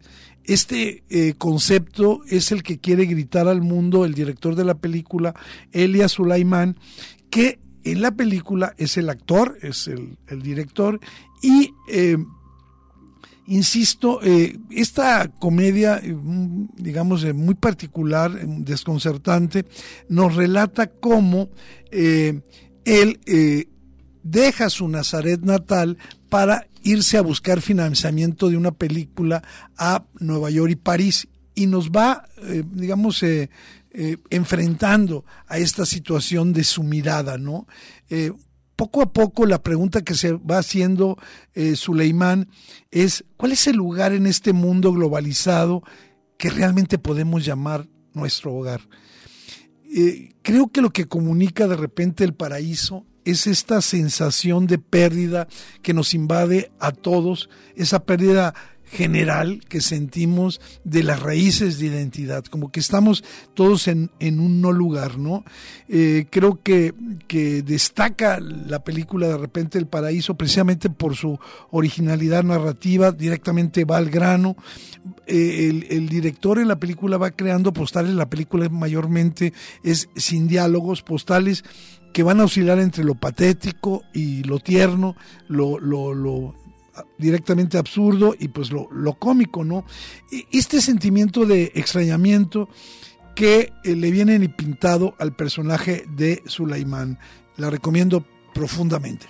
este 0.45 1.03
eh, 1.09 1.33
concepto 1.37 2.21
es 2.29 2.51
el 2.51 2.63
que 2.63 2.79
quiere 2.79 3.05
gritar 3.05 3.47
al 3.47 3.61
mundo 3.61 4.05
el 4.05 4.13
director 4.13 4.55
de 4.55 4.65
la 4.65 4.75
película, 4.75 5.33
Elia 5.71 6.09
Sulaiman, 6.09 6.77
que 7.29 7.59
en 7.83 8.01
la 8.01 8.11
película 8.11 8.73
es 8.77 8.97
el 8.97 9.09
actor, 9.09 9.57
es 9.61 9.87
el, 9.87 10.41
director, 10.41 10.99
y 11.41 11.73
eh, 11.89 12.17
insisto, 13.45 14.21
eh, 14.23 14.57
esta 14.69 15.27
comedia, 15.27 16.01
digamos, 16.77 17.25
muy 17.33 17.55
particular, 17.55 18.31
desconcertante, 18.47 19.65
nos 20.07 20.35
relata 20.35 20.87
cómo 20.87 21.49
él 21.91 22.41
deja 24.23 24.69
su 24.69 24.87
Nazaret 24.87 25.41
natal 25.41 25.97
para 26.29 26.67
irse 26.83 27.17
a 27.17 27.21
buscar 27.21 27.61
financiamiento 27.61 28.49
de 28.49 28.57
una 28.57 28.71
película 28.71 29.41
a 29.77 30.05
Nueva 30.19 30.49
York 30.49 30.71
y 30.71 30.75
París 30.75 31.27
y 31.55 31.67
nos 31.67 31.91
va, 31.91 32.27
eh, 32.43 32.63
digamos, 32.71 33.23
eh, 33.23 33.49
eh, 33.91 34.17
enfrentando 34.29 35.25
a 35.47 35.57
esta 35.57 35.85
situación 35.85 36.53
de 36.53 36.63
su 36.63 36.83
mirada, 36.83 37.37
¿no? 37.37 37.67
poco 38.75 39.01
a 39.01 39.11
poco 39.11 39.45
la 39.45 39.63
pregunta 39.63 40.01
que 40.01 40.13
se 40.13 40.33
va 40.33 40.57
haciendo 40.57 41.17
Suleimán 41.75 42.49
es, 42.91 43.23
¿cuál 43.37 43.53
es 43.53 43.65
el 43.67 43.75
lugar 43.75 44.13
en 44.13 44.27
este 44.27 44.51
mundo 44.53 44.91
globalizado 44.91 45.83
que 46.37 46.49
realmente 46.49 46.99
podemos 46.99 47.45
llamar 47.45 47.87
nuestro 48.13 48.53
hogar? 48.53 48.81
creo 50.41 50.67
que 50.69 50.81
lo 50.81 50.89
que 50.91 51.07
comunica 51.07 51.67
de 51.67 51.75
repente 51.75 52.23
el 52.23 52.33
paraíso 52.33 53.05
es 53.25 53.47
esta 53.47 53.81
sensación 53.81 54.67
de 54.67 54.77
pérdida 54.77 55.47
que 55.81 55.93
nos 55.93 56.13
invade 56.13 56.71
a 56.79 56.91
todos, 56.91 57.49
esa 57.75 58.03
pérdida 58.03 58.53
general 58.93 59.61
que 59.67 59.81
sentimos 59.81 60.61
de 60.83 61.03
las 61.03 61.19
raíces 61.19 61.79
de 61.79 61.87
identidad, 61.87 62.45
como 62.45 62.71
que 62.71 62.79
estamos 62.79 63.23
todos 63.55 63.87
en, 63.87 64.09
un 64.21 64.61
no 64.61 64.71
lugar, 64.71 65.17
¿no? 65.17 65.43
Eh, 65.89 66.27
creo 66.29 66.61
que, 66.61 66.93
que 67.27 67.63
destaca 67.63 68.39
la 68.39 68.83
película 68.83 69.27
de 69.27 69.37
repente 69.37 69.79
El 69.79 69.87
Paraíso 69.87 70.35
precisamente 70.35 70.89
por 70.89 71.15
su 71.15 71.39
originalidad 71.71 72.43
narrativa, 72.43 73.11
directamente 73.11 73.83
va 73.83 73.97
al 73.97 74.09
grano. 74.09 74.55
Eh, 75.25 75.69
el, 75.69 75.87
el, 75.89 76.09
director 76.09 76.59
en 76.59 76.67
la 76.67 76.79
película 76.79 77.17
va 77.17 77.31
creando 77.31 77.73
postales, 77.73 78.13
la 78.13 78.29
película 78.29 78.69
mayormente 78.69 79.53
es 79.83 80.07
sin 80.15 80.47
diálogos, 80.47 81.01
postales 81.01 81.63
que 82.13 82.23
van 82.23 82.39
a 82.39 82.45
oscilar 82.45 82.79
entre 82.79 83.03
lo 83.03 83.15
patético 83.15 84.03
y 84.13 84.43
lo 84.43 84.59
tierno, 84.59 85.15
lo, 85.47 85.79
lo, 85.79 86.55
directamente 87.17 87.77
absurdo 87.77 88.35
y 88.37 88.49
pues 88.49 88.71
lo, 88.71 88.87
lo, 88.91 89.13
cómico, 89.15 89.63
¿no? 89.63 89.85
Este 90.51 90.81
sentimiento 90.81 91.45
de 91.45 91.71
extrañamiento 91.75 92.69
que 93.35 93.73
eh, 93.83 93.95
le 93.95 94.11
viene 94.11 94.39
pintado 94.49 95.15
al 95.19 95.35
personaje 95.35 96.05
de 96.15 96.43
Sulaimán. 96.45 97.19
La 97.57 97.69
recomiendo 97.69 98.25
profundamente. 98.53 99.27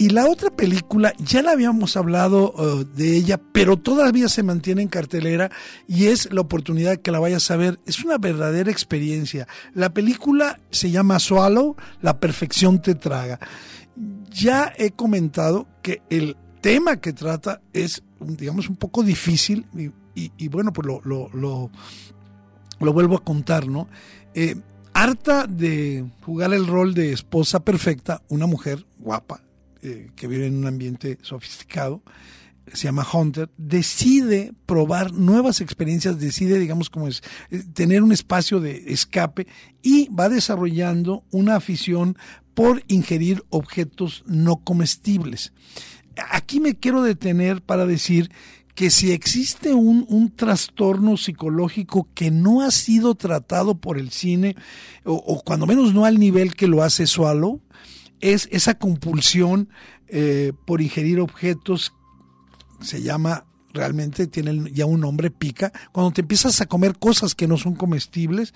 Y 0.00 0.08
la 0.08 0.30
otra 0.30 0.48
película, 0.48 1.12
ya 1.18 1.42
la 1.42 1.50
habíamos 1.50 1.94
hablado 1.94 2.54
uh, 2.54 2.84
de 2.84 3.18
ella, 3.18 3.38
pero 3.52 3.76
todavía 3.76 4.30
se 4.30 4.42
mantiene 4.42 4.80
en 4.80 4.88
cartelera 4.88 5.50
y 5.86 6.06
es 6.06 6.32
la 6.32 6.40
oportunidad 6.40 6.96
que 6.96 7.10
la 7.10 7.18
vayas 7.18 7.50
a 7.50 7.56
ver. 7.56 7.78
Es 7.84 8.02
una 8.02 8.16
verdadera 8.16 8.70
experiencia. 8.70 9.46
La 9.74 9.92
película 9.92 10.58
se 10.70 10.90
llama 10.90 11.18
Swallow, 11.18 11.76
La 12.00 12.18
perfección 12.18 12.80
te 12.80 12.94
traga. 12.94 13.40
Ya 14.30 14.72
he 14.78 14.92
comentado 14.92 15.68
que 15.82 16.00
el 16.08 16.34
tema 16.62 16.96
que 16.96 17.12
trata 17.12 17.60
es, 17.74 18.02
digamos, 18.20 18.70
un 18.70 18.76
poco 18.76 19.02
difícil 19.02 19.66
y, 20.14 20.48
bueno, 20.48 20.72
pues 20.72 20.86
lo, 20.86 21.02
lo, 21.04 21.28
lo, 21.34 22.92
vuelvo 22.94 23.16
a 23.16 23.22
contar, 23.22 23.68
¿no? 23.68 23.86
Eh, 24.32 24.56
harta 24.94 25.46
de 25.46 26.10
jugar 26.24 26.54
el 26.54 26.66
rol 26.66 26.94
de 26.94 27.12
esposa 27.12 27.60
perfecta, 27.60 28.22
una 28.30 28.46
mujer 28.46 28.86
guapa, 28.98 29.42
eh, 29.82 30.10
que 30.16 30.26
vive 30.26 30.46
en 30.46 30.56
un 30.56 30.66
ambiente 30.66 31.18
sofisticado, 31.22 32.02
se 32.72 32.84
llama 32.84 33.06
Hunter, 33.10 33.50
decide 33.56 34.52
probar 34.66 35.12
nuevas 35.12 35.60
experiencias, 35.60 36.18
decide, 36.18 36.58
digamos, 36.58 36.90
como 36.90 37.08
es, 37.08 37.22
eh, 37.50 37.62
tener 37.72 38.02
un 38.02 38.12
espacio 38.12 38.60
de 38.60 38.92
escape 38.92 39.46
y 39.82 40.08
va 40.08 40.28
desarrollando 40.28 41.24
una 41.30 41.56
afición 41.56 42.16
por 42.54 42.82
ingerir 42.88 43.44
objetos 43.50 44.24
no 44.26 44.56
comestibles. 44.56 45.52
Aquí 46.30 46.60
me 46.60 46.74
quiero 46.74 47.02
detener 47.02 47.62
para 47.62 47.86
decir 47.86 48.30
que 48.74 48.90
si 48.90 49.12
existe 49.12 49.74
un, 49.74 50.06
un, 50.08 50.34
trastorno 50.34 51.16
psicológico 51.16 52.08
que 52.14 52.30
no 52.30 52.62
ha 52.62 52.70
sido 52.70 53.14
tratado 53.14 53.74
por 53.74 53.98
el 53.98 54.10
cine, 54.10 54.56
o, 55.04 55.14
o, 55.14 55.42
cuando 55.42 55.66
menos 55.66 55.92
no 55.92 56.04
al 56.04 56.18
nivel 56.18 56.54
que 56.54 56.66
lo 56.66 56.82
hace 56.82 57.06
Swallow, 57.06 57.60
es 58.20 58.48
esa 58.50 58.78
compulsión 58.78 59.68
eh, 60.08 60.52
por 60.64 60.80
ingerir 60.80 61.20
objetos, 61.20 61.92
se 62.80 63.02
llama 63.02 63.44
realmente, 63.72 64.26
tiene 64.26 64.70
ya 64.72 64.86
un 64.86 65.00
nombre, 65.00 65.30
pica, 65.30 65.72
cuando 65.92 66.12
te 66.12 66.22
empiezas 66.22 66.60
a 66.60 66.66
comer 66.66 66.98
cosas 66.98 67.34
que 67.34 67.46
no 67.46 67.56
son 67.56 67.74
comestibles 67.74 68.52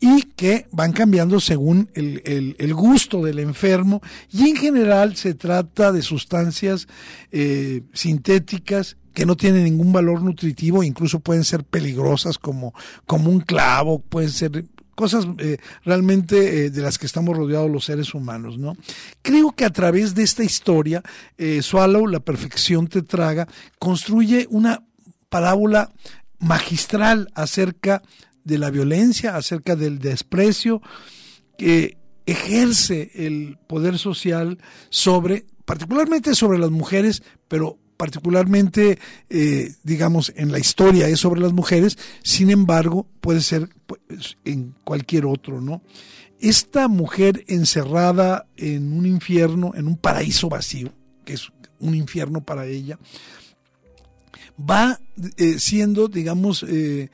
y 0.00 0.22
que 0.22 0.66
van 0.70 0.92
cambiando 0.92 1.40
según 1.40 1.90
el, 1.94 2.74
gusto 2.74 3.24
del 3.24 3.38
enfermo. 3.38 4.02
Y 4.30 4.48
en 4.50 4.56
general 4.56 5.16
se 5.16 5.34
trata 5.34 5.92
de 5.92 6.02
sustancias 6.02 6.86
eh, 7.32 7.82
sintéticas 7.92 8.96
que 9.14 9.26
no 9.26 9.36
tienen 9.36 9.64
ningún 9.64 9.92
valor 9.92 10.22
nutritivo, 10.22 10.82
incluso 10.82 11.20
pueden 11.20 11.44
ser 11.44 11.64
peligrosas 11.64 12.36
como, 12.36 12.74
como 13.06 13.30
un 13.30 13.40
clavo, 13.40 14.00
pueden 14.00 14.30
ser 14.30 14.64
cosas 14.94 15.26
eh, 15.38 15.58
realmente 15.84 16.66
eh, 16.66 16.70
de 16.70 16.82
las 16.82 16.98
que 16.98 17.06
estamos 17.06 17.36
rodeados 17.36 17.70
los 17.70 17.84
seres 17.84 18.14
humanos, 18.14 18.58
¿no? 18.58 18.76
Creo 19.22 19.52
que 19.52 19.64
a 19.64 19.70
través 19.70 20.14
de 20.14 20.22
esta 20.22 20.44
historia, 20.44 21.02
eh, 21.38 21.62
Swallow, 21.62 22.06
La 22.06 22.20
perfección 22.20 22.86
te 22.88 23.02
traga, 23.02 23.48
construye 23.78 24.46
una 24.50 24.82
parábola 25.28 25.90
magistral 26.38 27.30
acerca 27.34 28.02
de 28.44 28.58
la 28.58 28.70
violencia, 28.70 29.36
acerca 29.36 29.76
del 29.76 29.98
desprecio 29.98 30.82
que 31.56 31.96
ejerce 32.26 33.10
el 33.14 33.58
poder 33.66 33.98
social 33.98 34.58
sobre, 34.90 35.46
particularmente 35.64 36.34
sobre 36.34 36.58
las 36.58 36.70
mujeres, 36.70 37.22
pero 37.48 37.78
particularmente, 37.96 38.98
eh, 39.30 39.72
digamos, 39.82 40.32
en 40.36 40.52
la 40.52 40.58
historia 40.58 41.08
es 41.08 41.20
sobre 41.20 41.40
las 41.40 41.52
mujeres, 41.52 41.98
sin 42.22 42.50
embargo, 42.50 43.06
puede 43.20 43.40
ser 43.40 43.68
pues, 43.86 44.36
en 44.44 44.74
cualquier 44.84 45.26
otro, 45.26 45.60
¿no? 45.60 45.82
Esta 46.40 46.88
mujer 46.88 47.44
encerrada 47.46 48.46
en 48.56 48.92
un 48.92 49.06
infierno, 49.06 49.72
en 49.74 49.86
un 49.86 49.96
paraíso 49.96 50.48
vacío, 50.48 50.92
que 51.24 51.34
es 51.34 51.50
un 51.78 51.94
infierno 51.94 52.42
para 52.42 52.66
ella, 52.66 52.98
va 54.58 55.00
eh, 55.36 55.58
siendo, 55.58 56.08
digamos, 56.08 56.64
eh, 56.68 57.10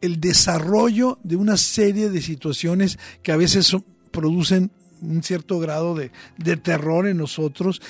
el 0.00 0.20
desarrollo 0.20 1.18
de 1.22 1.36
una 1.36 1.56
serie 1.56 2.10
de 2.10 2.22
situaciones 2.22 2.98
que 3.22 3.32
a 3.32 3.36
veces 3.36 3.76
producen 4.10 4.70
un 5.00 5.22
cierto 5.22 5.58
grado 5.58 5.94
de, 5.94 6.10
de 6.38 6.56
terror 6.56 7.06
en 7.06 7.18
nosotros 7.18 7.80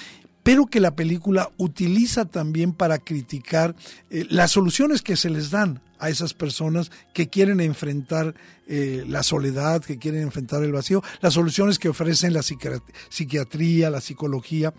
pero 0.44 0.66
que 0.66 0.78
la 0.78 0.94
película 0.94 1.50
utiliza 1.56 2.26
también 2.26 2.72
para 2.74 2.98
criticar 2.98 3.74
eh, 4.10 4.26
las 4.28 4.52
soluciones 4.52 5.02
que 5.02 5.16
se 5.16 5.30
les 5.30 5.50
dan 5.50 5.80
a 5.98 6.10
esas 6.10 6.34
personas 6.34 6.92
que 7.14 7.28
quieren 7.28 7.60
enfrentar 7.60 8.34
eh, 8.66 9.04
la 9.08 9.22
soledad, 9.22 9.82
que 9.82 9.98
quieren 9.98 10.20
enfrentar 10.20 10.62
el 10.62 10.72
vacío, 10.72 11.02
las 11.22 11.32
soluciones 11.32 11.78
que 11.78 11.88
ofrecen 11.88 12.34
la 12.34 12.42
psiquiatría, 12.42 13.88
la 13.88 14.02
psicología, 14.02 14.74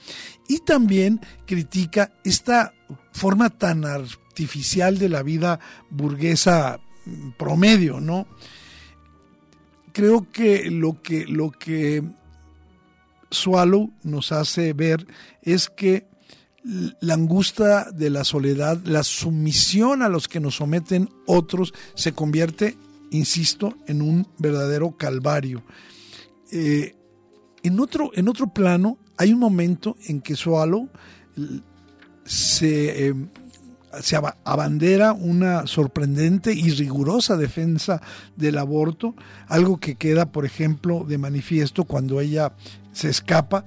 y 0.48 0.60
también 0.60 1.20
critica 1.48 2.12
esta 2.24 2.74
forma 3.12 3.50
tan 3.50 3.86
artificial 3.86 5.00
de 5.00 5.10
la 5.10 5.24
vida 5.24 5.60
burguesa 5.90 6.80
mm, 7.06 7.32
promedio, 7.40 8.00
¿no? 8.00 8.28
Creo 9.94 10.30
que 10.32 10.70
lo 10.70 11.02
que, 11.02 11.26
lo 11.26 11.50
que 11.50 12.04
Swallow 13.36 13.92
nos 14.04 14.32
hace 14.32 14.74
ver 14.74 15.06
es 15.42 15.70
que 15.70 16.08
la 17.00 17.14
angustia 17.14 17.86
de 17.94 18.10
la 18.10 18.24
soledad, 18.24 18.80
la 18.86 19.04
sumisión 19.04 20.02
a 20.02 20.10
los 20.10 20.28
que 20.28 20.40
nos 20.40 20.56
someten 20.56 21.10
otros, 21.28 21.74
se 21.94 22.14
convierte, 22.14 22.76
insisto, 23.12 23.76
en 23.88 24.02
un 24.02 24.28
verdadero 24.40 24.98
calvario. 24.98 25.64
Eh, 26.52 26.96
en, 27.62 27.80
otro, 27.80 28.12
en 28.16 28.28
otro 28.28 28.48
plano, 28.48 28.98
hay 29.18 29.32
un 29.32 29.40
momento 29.40 29.96
en 30.08 30.22
que 30.22 30.36
Swallow 30.36 30.90
se, 32.26 33.10
eh, 33.10 33.16
se 34.02 34.16
abandera 34.16 35.14
una 35.14 35.68
sorprendente 35.68 36.52
y 36.54 36.72
rigurosa 36.72 37.38
defensa 37.38 38.02
del 38.36 38.58
aborto, 38.58 39.16
algo 39.48 39.78
que 39.78 39.96
queda, 39.96 40.32
por 40.32 40.46
ejemplo, 40.46 41.06
de 41.08 41.20
manifiesto 41.20 41.84
cuando 41.84 42.20
ella 42.20 42.54
se 42.96 43.10
escapa 43.10 43.66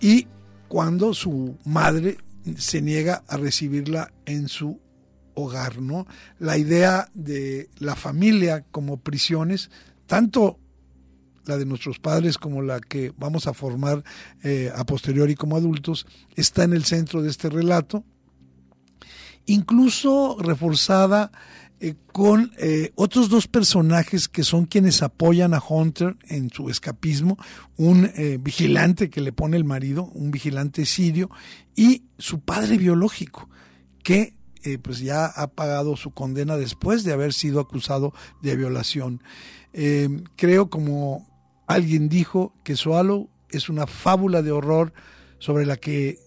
y 0.00 0.28
cuando 0.68 1.12
su 1.12 1.58
madre 1.64 2.18
se 2.56 2.80
niega 2.80 3.24
a 3.28 3.36
recibirla 3.36 4.12
en 4.24 4.48
su 4.48 4.80
hogar, 5.34 5.80
¿no? 5.80 6.06
La 6.38 6.56
idea 6.56 7.08
de 7.12 7.68
la 7.78 7.96
familia 7.96 8.64
como 8.70 8.98
prisiones, 8.98 9.70
tanto 10.06 10.58
la 11.46 11.58
de 11.58 11.66
nuestros 11.66 11.98
padres 11.98 12.38
como 12.38 12.62
la 12.62 12.80
que 12.80 13.12
vamos 13.18 13.48
a 13.48 13.54
formar 13.54 14.04
eh, 14.44 14.70
a 14.74 14.84
posteriori 14.84 15.34
como 15.34 15.56
adultos, 15.56 16.06
está 16.36 16.62
en 16.62 16.72
el 16.72 16.84
centro 16.84 17.22
de 17.22 17.30
este 17.30 17.48
relato, 17.48 18.04
incluso 19.46 20.36
reforzada 20.38 21.32
eh, 21.82 21.94
con 22.12 22.52
eh, 22.58 22.92
otros 22.94 23.30
dos 23.30 23.48
personajes 23.48 24.28
que 24.28 24.44
son 24.44 24.66
quienes 24.66 25.02
apoyan 25.02 25.54
a 25.54 25.62
Hunter 25.66 26.14
en 26.28 26.50
su 26.50 26.68
escapismo, 26.68 27.38
un 27.78 28.10
eh, 28.16 28.38
vigilante 28.38 29.08
que 29.08 29.22
le 29.22 29.32
pone 29.32 29.56
el 29.56 29.64
marido, 29.64 30.04
un 30.12 30.30
vigilante 30.30 30.84
sirio, 30.84 31.30
y 31.74 32.04
su 32.18 32.40
padre 32.40 32.76
biológico, 32.76 33.48
que 34.02 34.34
pues 34.82 34.98
ya 34.98 35.24
ha 35.24 35.46
pagado 35.46 35.96
su 35.96 36.10
condena 36.10 36.58
después 36.58 37.02
de 37.02 37.14
haber 37.14 37.32
sido 37.32 37.60
acusado 37.60 38.12
de 38.42 38.56
violación. 38.56 39.22
creo, 40.36 40.68
como 40.68 41.26
alguien 41.66 42.10
dijo, 42.10 42.52
que 42.62 42.76
Swallow 42.76 43.30
es 43.48 43.70
una 43.70 43.86
fábula 43.86 44.42
de 44.42 44.52
horror 44.52 44.92
sobre 45.38 45.64
la 45.64 45.78
que 45.78 46.18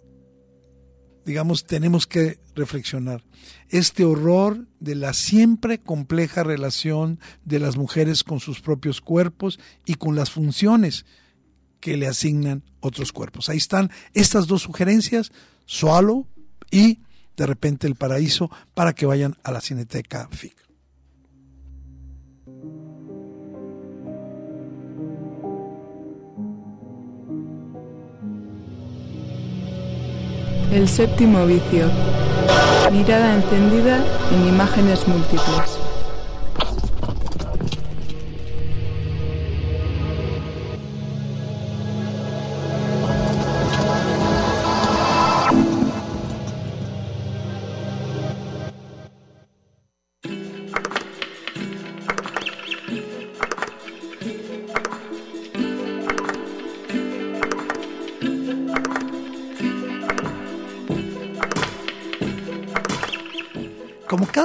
digamos, 1.25 1.65
tenemos 1.65 2.07
que 2.07 2.39
reflexionar. 2.55 3.23
Este 3.69 4.05
horror 4.05 4.67
de 4.79 4.95
la 4.95 5.13
siempre 5.13 5.79
compleja 5.79 6.43
relación 6.43 7.19
de 7.45 7.59
las 7.59 7.77
mujeres 7.77 8.23
con 8.23 8.39
sus 8.39 8.61
propios 8.61 9.01
cuerpos 9.01 9.59
y 9.85 9.95
con 9.95 10.15
las 10.15 10.31
funciones 10.31 11.05
que 11.79 11.97
le 11.97 12.07
asignan 12.07 12.63
otros 12.79 13.11
cuerpos. 13.11 13.49
Ahí 13.49 13.57
están 13.57 13.91
estas 14.13 14.47
dos 14.47 14.61
sugerencias, 14.61 15.31
Swallow 15.65 16.27
y 16.71 16.99
de 17.35 17.45
repente 17.45 17.87
el 17.87 17.95
paraíso, 17.95 18.51
para 18.73 18.93
que 18.93 19.05
vayan 19.05 19.35
a 19.43 19.51
la 19.51 19.59
Cineteca 19.59 20.29
FIC. 20.31 20.62
El 30.73 30.89
séptimo 30.89 31.45
vicio. 31.45 31.85
Mirada 32.91 33.35
encendida 33.35 34.03
en 34.31 34.47
imágenes 34.47 35.07
múltiples. 35.07 35.82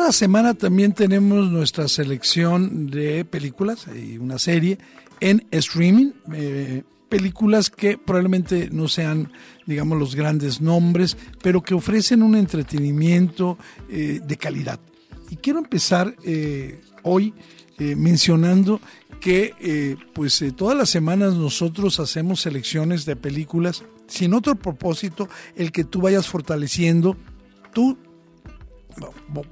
Cada 0.08 0.16
semana 0.16 0.54
también 0.54 0.94
tenemos 0.94 1.50
nuestra 1.50 1.86
selección 1.86 2.86
de 2.86 3.26
películas 3.26 3.86
y 3.94 4.16
una 4.16 4.38
serie 4.38 4.78
en 5.20 5.46
streaming. 5.50 6.12
Eh, 6.32 6.82
películas 7.10 7.68
que 7.68 7.98
probablemente 7.98 8.70
no 8.72 8.88
sean, 8.88 9.30
digamos, 9.66 9.98
los 9.98 10.14
grandes 10.14 10.62
nombres, 10.62 11.18
pero 11.42 11.60
que 11.60 11.74
ofrecen 11.74 12.22
un 12.22 12.36
entretenimiento 12.36 13.58
eh, 13.90 14.20
de 14.24 14.36
calidad. 14.38 14.80
Y 15.28 15.36
quiero 15.36 15.58
empezar 15.58 16.16
eh, 16.24 16.80
hoy 17.02 17.34
mencionando 17.78 18.80
que 19.20 19.96
pues 20.14 20.42
todas 20.56 20.76
las 20.76 20.88
semanas 20.88 21.34
nosotros 21.34 22.00
hacemos 22.00 22.40
selecciones 22.40 23.04
de 23.04 23.14
películas 23.14 23.84
sin 24.06 24.32
otro 24.32 24.54
propósito 24.54 25.28
el 25.54 25.70
que 25.70 25.84
tú 25.84 26.00
vayas 26.00 26.26
fortaleciendo 26.26 27.16
tu 27.74 27.98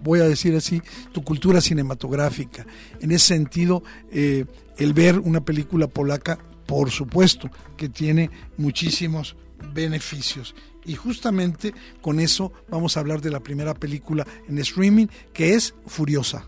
voy 0.03 0.21
a 0.21 0.25
decir 0.25 0.55
así, 0.57 0.83
tu 1.13 1.23
cultura 1.23 1.61
cinematográfica. 1.61 2.67
En 3.01 3.11
ese 3.11 3.27
sentido, 3.27 3.83
eh, 4.11 4.45
el 4.79 4.93
ver 4.93 5.19
una 5.19 5.45
película 5.45 5.87
polaca, 5.87 6.39
por 6.67 6.91
supuesto, 6.91 7.51
que 7.77 7.89
tiene 7.89 8.31
muchísimos 8.57 9.37
beneficios. 9.73 10.55
Y 10.85 10.95
justamente 10.95 11.75
con 12.01 12.21
eso 12.21 12.53
vamos 12.69 12.97
a 12.97 13.01
hablar 13.01 13.21
de 13.21 13.31
la 13.31 13.41
primera 13.41 13.75
película 13.75 14.27
en 14.49 14.59
streaming, 14.59 15.07
que 15.33 15.55
es 15.55 15.75
Furiosa. 15.87 16.47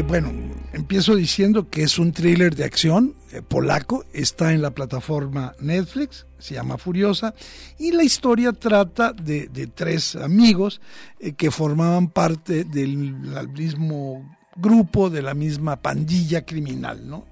Eh, 0.00 0.02
bueno, 0.02 0.32
empiezo 0.72 1.14
diciendo 1.14 1.68
que 1.68 1.82
es 1.82 1.98
un 1.98 2.12
thriller 2.12 2.54
de 2.56 2.64
acción 2.64 3.16
eh, 3.32 3.42
polaco, 3.42 4.06
está 4.14 4.54
en 4.54 4.62
la 4.62 4.70
plataforma 4.70 5.54
Netflix, 5.60 6.26
se 6.38 6.54
llama 6.54 6.78
Furiosa, 6.78 7.34
y 7.78 7.92
la 7.92 8.02
historia 8.02 8.54
trata 8.54 9.12
de, 9.12 9.46
tres 9.74 10.16
amigos 10.16 10.80
eh, 11.18 11.32
que 11.32 11.50
formaban 11.50 12.08
parte 12.08 12.64
del 12.64 12.96
mismo 12.96 14.38
grupo, 14.56 15.10
de 15.10 15.20
la 15.20 15.34
misma 15.34 15.76
pandilla 15.76 16.46
criminal, 16.46 17.06
¿no? 17.06 17.26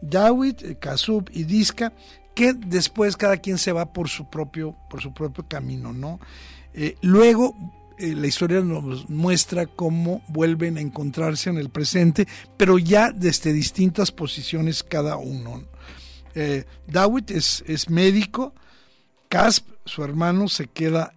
Dawit, 0.00 0.78
Kasub 0.78 1.28
y 1.30 1.44
Diska, 1.44 1.92
que 2.34 2.54
después 2.54 3.18
cada 3.18 3.36
quien 3.36 3.58
se 3.58 3.72
va 3.72 3.92
por 3.92 4.08
su 4.08 4.30
propio, 4.30 4.74
por 4.88 5.02
su 5.02 5.12
propio 5.12 5.46
camino, 5.46 5.92
¿no? 5.92 6.20
luego 7.02 7.54
eh, 7.98 8.14
la 8.14 8.26
historia 8.26 8.60
nos 8.60 9.08
muestra 9.08 9.66
cómo 9.66 10.22
vuelven 10.28 10.78
a 10.78 10.80
encontrarse 10.80 11.50
en 11.50 11.58
el 11.58 11.70
presente, 11.70 12.26
pero 12.56 12.78
ya 12.78 13.10
desde 13.12 13.52
distintas 13.52 14.10
posiciones 14.10 14.82
cada 14.82 15.16
uno. 15.16 15.62
Eh, 16.34 16.64
Dawit 16.86 17.30
es, 17.30 17.62
es 17.66 17.88
médico, 17.88 18.54
Casp, 19.28 19.68
su 19.84 20.02
hermano, 20.02 20.48
se 20.48 20.66
queda 20.66 21.14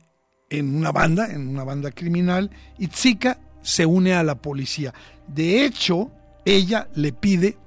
en 0.49 0.75
una 0.75 0.91
banda, 0.91 1.27
en 1.31 1.47
una 1.47 1.63
banda 1.63 1.91
criminal, 1.91 2.51
y 2.77 2.87
Tzika 2.87 3.39
se 3.61 3.85
une 3.85 4.13
a 4.13 4.23
la 4.23 4.35
policía. 4.35 4.93
De 5.27 5.65
hecho, 5.65 6.11
ella 6.45 6.87
le 6.95 7.11
pide, 7.11 7.57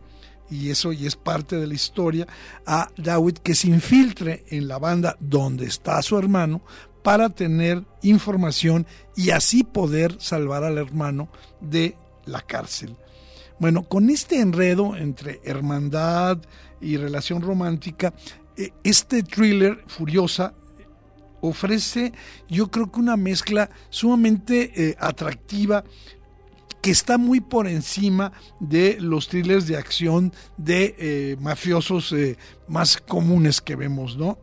y 0.48 0.70
eso 0.70 0.92
es 0.92 1.16
parte 1.16 1.56
de 1.56 1.66
la 1.66 1.74
historia, 1.74 2.26
a 2.64 2.88
Dawit 2.96 3.38
que 3.38 3.54
se 3.54 3.68
infiltre 3.68 4.44
en 4.48 4.68
la 4.68 4.78
banda 4.78 5.16
donde 5.20 5.66
está 5.66 6.00
su 6.02 6.16
hermano 6.16 6.62
para 7.02 7.30
tener 7.30 7.84
información 8.02 8.86
y 9.16 9.30
así 9.30 9.64
poder 9.64 10.16
salvar 10.20 10.64
al 10.64 10.78
hermano 10.78 11.28
de 11.60 11.96
la 12.26 12.40
cárcel. 12.40 12.96
Bueno, 13.58 13.82
con 13.82 14.08
este 14.08 14.40
enredo 14.40 14.96
entre 14.96 15.40
hermandad 15.44 16.38
y 16.80 16.96
relación 16.96 17.42
romántica, 17.42 18.14
eh, 18.56 18.72
este 18.84 19.22
thriller 19.22 19.84
Furiosa 19.86 20.54
ofrece 21.42 22.12
yo 22.48 22.70
creo 22.70 22.90
que 22.90 23.00
una 23.00 23.16
mezcla 23.16 23.70
sumamente 23.90 24.72
eh, 24.74 24.96
atractiva 24.98 25.84
que 26.80 26.90
está 26.90 27.18
muy 27.18 27.40
por 27.40 27.68
encima 27.68 28.32
de 28.60 28.96
los 28.98 29.28
thrillers 29.28 29.66
de 29.66 29.76
acción 29.76 30.32
de 30.56 30.94
eh, 30.98 31.36
mafiosos 31.38 32.14
más 32.66 32.96
comunes 32.96 33.60
que 33.60 33.76
vemos, 33.76 34.16
¿no? 34.16 34.38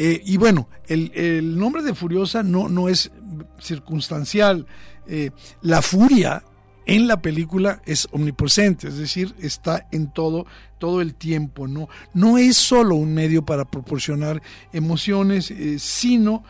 Eh, 0.00 0.22
y 0.24 0.36
bueno, 0.36 0.68
el, 0.86 1.58
nombre 1.58 1.82
de 1.82 1.92
Furiosa 1.92 2.44
no, 2.44 2.68
no 2.68 2.88
es 2.88 3.10
circunstancial. 3.58 4.64
Eh, 5.08 5.32
la 5.60 5.82
furia 5.82 6.44
en 6.86 7.08
la 7.08 7.20
película 7.20 7.82
es 7.84 8.06
omnipresente, 8.12 8.86
es 8.86 8.96
decir, 8.96 9.34
está 9.40 9.88
en 9.90 10.12
todo, 10.12 10.46
todo 10.78 11.00
el 11.00 11.16
tiempo, 11.16 11.66
¿no? 11.66 11.88
No 12.14 12.38
es 12.38 12.56
solo 12.56 12.94
un 12.94 13.12
medio 13.12 13.44
para 13.44 13.64
proporcionar 13.64 14.40
emociones, 14.72 15.50
eh, 15.50 15.80
sino 15.80 16.44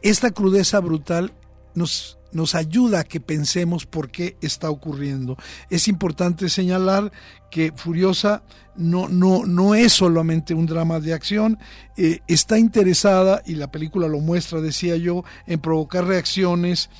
esta 0.00 0.30
crudeza 0.30 0.78
brutal 0.78 1.32
nos, 1.74 2.15
nos 2.32 2.54
ayuda 2.54 3.00
a 3.00 3.04
que 3.04 3.20
pensemos 3.20 3.86
por 3.86 4.10
qué 4.10 4.36
está 4.40 4.70
ocurriendo. 4.70 5.36
Es 5.70 5.88
importante 5.88 6.48
señalar 6.48 7.12
que 7.50 7.72
Furiosa 7.74 8.42
no, 8.76 9.08
no, 9.08 9.46
no 9.46 9.74
es 9.74 9.92
solamente 9.92 10.54
un 10.54 10.66
drama 10.66 11.00
de 11.00 11.14
acción, 11.14 11.58
eh, 11.96 12.20
está 12.28 12.58
interesada, 12.58 13.42
y 13.46 13.54
la 13.54 13.70
película 13.70 14.08
lo 14.08 14.20
muestra, 14.20 14.60
decía 14.60 14.96
yo, 14.96 15.24
en 15.46 15.60
provocar 15.60 16.04
reacciones 16.04 16.90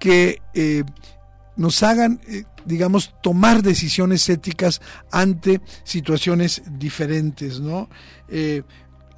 que 0.00 0.42
eh, 0.54 0.82
nos 1.56 1.82
hagan, 1.82 2.20
eh, 2.26 2.44
digamos, 2.64 3.14
tomar 3.22 3.62
decisiones 3.62 4.28
éticas 4.28 4.80
ante 5.12 5.60
situaciones 5.84 6.62
diferentes, 6.78 7.60
¿no? 7.60 7.88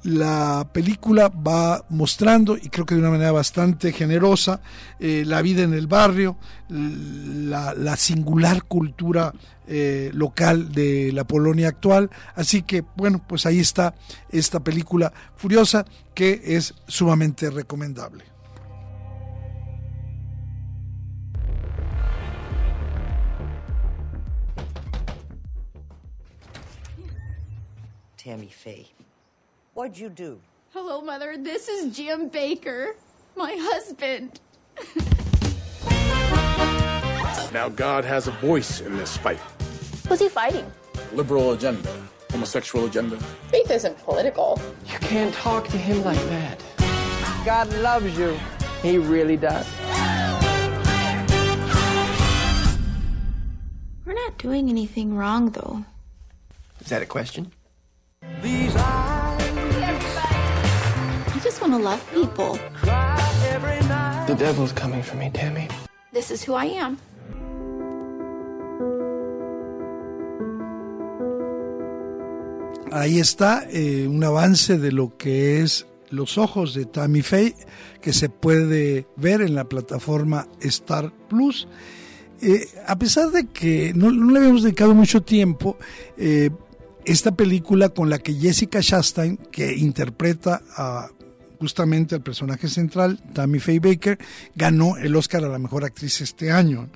La 0.05 0.69
película 0.71 1.29
va 1.29 1.83
mostrando, 1.89 2.55
y 2.55 2.69
creo 2.69 2.85
que 2.85 2.93
de 2.93 3.01
una 3.01 3.09
manera 3.09 3.31
bastante 3.31 3.91
generosa, 3.91 4.61
eh, 4.99 5.23
la 5.25 5.41
vida 5.41 5.63
en 5.63 5.73
el 5.73 5.87
barrio, 5.87 6.37
la, 6.69 7.95
singular 7.97 8.65
cultura 8.65 9.33
eh, 9.67 10.11
local 10.13 10.71
de 10.71 11.11
la 11.11 11.23
Polonia 11.23 11.69
actual. 11.69 12.11
Así 12.35 12.61
que, 12.61 12.83
bueno, 12.95 13.25
pues 13.27 13.47
ahí 13.47 13.59
está 13.59 13.95
esta 14.29 14.59
película 14.63 15.11
furiosa 15.35 15.85
que 16.13 16.39
es 16.45 16.75
sumamente 16.87 17.49
recomendable. 17.49 18.25
Tammy 28.23 28.49
Faye. 28.49 28.95
What'd 29.75 29.99
you 29.99 30.07
do? 30.07 30.39
Hello, 30.71 31.01
Mother. 31.01 31.35
This 31.37 31.67
is 31.67 31.93
Jim 31.93 32.29
Baker, 32.29 32.95
my 33.35 33.57
husband. 33.59 34.39
now, 37.53 37.67
God 37.67 38.05
has 38.05 38.29
a 38.29 38.31
voice 38.31 38.79
in 38.79 38.95
this 38.95 39.17
fight. 39.17 39.41
Who's 40.07 40.21
he 40.21 40.29
fighting? 40.29 40.65
Liberal 41.11 41.51
agenda, 41.51 41.93
homosexual 42.31 42.85
agenda. 42.85 43.17
Faith 43.51 43.69
isn't 43.69 43.97
political. 44.05 44.61
You 44.89 44.97
can't 44.99 45.35
talk 45.35 45.67
to 45.67 45.77
him 45.77 46.05
like 46.05 46.23
that. 46.29 46.63
God 47.43 47.67
loves 47.79 48.17
you. 48.17 48.39
He 48.81 48.97
really 48.97 49.35
does. 49.35 49.67
We're 54.05 54.13
not 54.13 54.37
doing 54.37 54.69
anything 54.69 55.17
wrong, 55.17 55.49
though. 55.49 55.83
Is 56.79 56.87
that 56.87 57.01
a 57.01 57.05
question? 57.05 57.51
These 58.41 58.73
just 58.73 58.87
want 58.87 59.04
to 61.77 61.83
love 61.83 62.01
people. 62.13 62.57
The 64.27 64.35
devil's 64.37 64.73
coming 64.73 65.03
for 65.03 65.17
me, 65.17 65.29
Tammy. 65.31 65.67
This 66.11 66.31
is 66.31 66.47
who 66.47 66.53
I 66.53 66.65
am. 66.65 66.97
Ahí 72.91 73.19
está 73.19 73.65
eh, 73.71 74.07
un 74.07 74.23
avance 74.23 74.77
de 74.77 74.91
lo 74.93 75.17
que 75.17 75.61
es 75.61 75.85
Los 76.11 76.37
Ojos 76.37 76.73
de 76.73 76.85
Tammy 76.85 77.21
Faye, 77.21 77.55
que 78.01 78.13
se 78.13 78.29
puede 78.29 79.05
ver 79.17 79.41
en 79.41 79.53
la 79.53 79.65
plataforma 79.65 80.47
Star 80.61 81.11
Plus. 81.27 81.67
Eh, 82.41 82.67
a 82.87 82.97
pesar 82.97 83.31
de 83.31 83.47
que 83.47 83.91
no, 83.93 84.09
le 84.09 84.39
habíamos 84.39 84.63
dedicado 84.63 84.93
mucho 84.93 85.23
tiempo, 85.23 85.77
eh, 86.17 86.51
esta 87.03 87.35
película 87.35 87.89
con 87.89 88.09
la 88.09 88.19
que 88.19 88.33
Jessica 88.33 88.81
Chastain, 88.81 89.37
que 89.51 89.75
interpreta 89.75 90.61
a 90.77 91.09
justamente 91.59 92.15
al 92.15 92.21
personaje 92.21 92.67
central, 92.67 93.19
Tammy 93.33 93.59
Faye 93.59 93.79
Baker, 93.79 94.17
ganó 94.55 94.97
el 94.97 95.15
Oscar 95.15 95.43
a 95.43 95.49
la 95.49 95.59
mejor 95.59 95.83
actriz 95.83 96.21
este 96.21 96.51
año. 96.51 96.89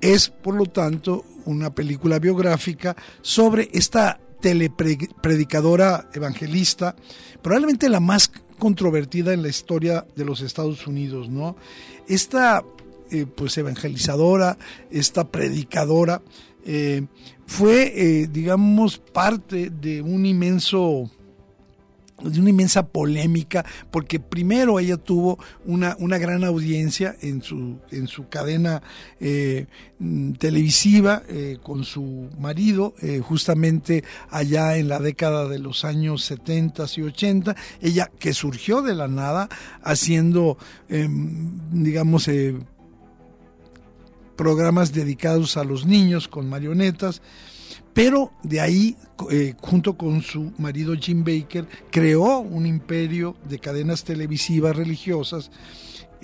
Es, 0.00 0.28
por 0.28 0.54
lo 0.54 0.66
tanto, 0.66 1.24
una 1.46 1.74
película 1.74 2.18
biográfica 2.18 2.96
sobre 3.22 3.68
esta 3.72 4.20
telepredicadora 4.40 6.10
evangelista, 6.12 6.94
probablemente 7.40 7.88
la 7.88 8.00
más 8.00 8.30
controvertida 8.58 9.32
en 9.32 9.42
la 9.42 9.48
historia 9.48 10.06
de 10.14 10.24
los 10.24 10.42
Estados 10.42 10.86
Unidos, 10.86 11.28
¿no? 11.28 11.56
Esta 12.06 12.62
eh, 13.10 13.26
pues 13.26 13.56
evangelizadora, 13.58 14.58
esta 14.90 15.30
predicadora, 15.30 16.22
eh, 16.64 17.06
fue, 17.46 17.92
eh, 17.94 18.26
digamos, 18.26 18.98
parte 18.98 19.70
de 19.70 20.00
un 20.02 20.24
inmenso 20.24 21.10
de 22.22 22.40
una 22.40 22.50
inmensa 22.50 22.86
polémica, 22.86 23.64
porque 23.90 24.20
primero 24.20 24.78
ella 24.78 24.96
tuvo 24.96 25.38
una, 25.64 25.96
una 25.98 26.18
gran 26.18 26.44
audiencia 26.44 27.16
en 27.20 27.42
su, 27.42 27.78
en 27.90 28.06
su 28.06 28.28
cadena 28.28 28.82
eh, 29.20 29.66
televisiva 30.38 31.22
eh, 31.28 31.58
con 31.62 31.84
su 31.84 32.30
marido, 32.38 32.94
eh, 33.02 33.20
justamente 33.20 34.04
allá 34.30 34.76
en 34.76 34.88
la 34.88 35.00
década 35.00 35.48
de 35.48 35.58
los 35.58 35.84
años 35.84 36.24
70 36.24 36.84
y 36.96 37.02
80, 37.02 37.56
ella 37.80 38.10
que 38.18 38.32
surgió 38.32 38.82
de 38.82 38.94
la 38.94 39.08
nada 39.08 39.48
haciendo, 39.82 40.56
em, 40.88 41.58
digamos, 41.72 42.28
programas 44.36 44.92
dedicados 44.92 45.56
a 45.56 45.64
los 45.64 45.86
niños 45.86 46.28
con 46.28 46.48
marionetas, 46.48 47.22
pero 47.94 48.32
de 48.42 48.60
ahí, 48.60 48.96
eh, 49.30 49.54
junto 49.60 49.96
con 49.96 50.20
su 50.20 50.52
marido 50.58 50.94
Jim 50.96 51.24
Baker, 51.24 51.66
creó 51.90 52.40
un 52.40 52.66
imperio 52.66 53.36
de 53.48 53.60
cadenas 53.60 54.02
televisivas 54.04 54.76
religiosas 54.76 55.50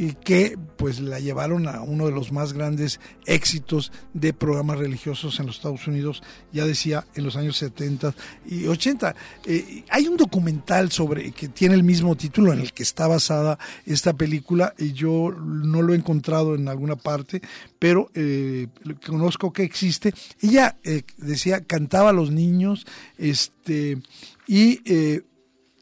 y 0.01 0.15
que 0.15 0.57
pues 0.79 0.99
la 0.99 1.21
llevaron 1.21 1.69
a 1.69 1.83
uno 1.83 2.07
de 2.07 2.13
los 2.13 2.33
más 2.33 2.55
grandes 2.55 3.01
éxitos 3.27 3.93
de 4.15 4.33
programas 4.33 4.79
religiosos 4.79 5.39
en 5.39 5.45
los 5.45 5.57
Estados 5.57 5.87
Unidos, 5.87 6.23
ya 6.55 6.65
decía, 6.65 7.07
en 7.15 7.25
los 7.25 7.37
años 7.37 7.59
70 7.59 8.15
y 8.47 8.67
80. 8.67 9.15
Eh, 9.45 9.85
hay 9.91 10.09
un 10.09 10.17
documental 10.17 10.91
sobre 10.91 11.33
que 11.33 11.49
tiene 11.49 11.75
el 11.75 11.83
mismo 11.83 12.17
título 12.17 12.55
en 12.55 12.61
el 12.61 12.73
que 12.73 12.83
está 12.83 13.09
basada 13.09 13.59
esta 13.85 14.15
película 14.15 14.73
y 14.79 14.95
yo 14.95 15.33
no 15.39 15.83
lo 15.83 15.93
he 15.93 15.97
encontrado 15.97 16.55
en 16.55 16.69
alguna 16.69 16.97
parte, 16.97 17.43
pero 17.79 18.11
eh, 18.15 18.69
conozco 19.07 19.53
que 19.53 19.65
existe. 19.65 20.15
Ella 20.41 20.79
eh, 20.83 21.03
decía, 21.19 21.63
cantaba 21.63 22.09
a 22.09 22.15
los 22.15 22.31
niños, 22.31 22.87
este, 23.19 23.99
y 24.47 24.81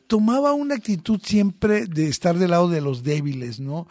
tomaba 0.09 0.53
una 0.55 0.75
actitud 0.75 1.21
siempre 1.23 1.87
de 1.87 2.09
estar 2.09 2.37
del 2.37 2.51
lado 2.51 2.69
de 2.69 2.81
los 2.81 3.05
débiles, 3.05 3.61
¿no? 3.61 3.87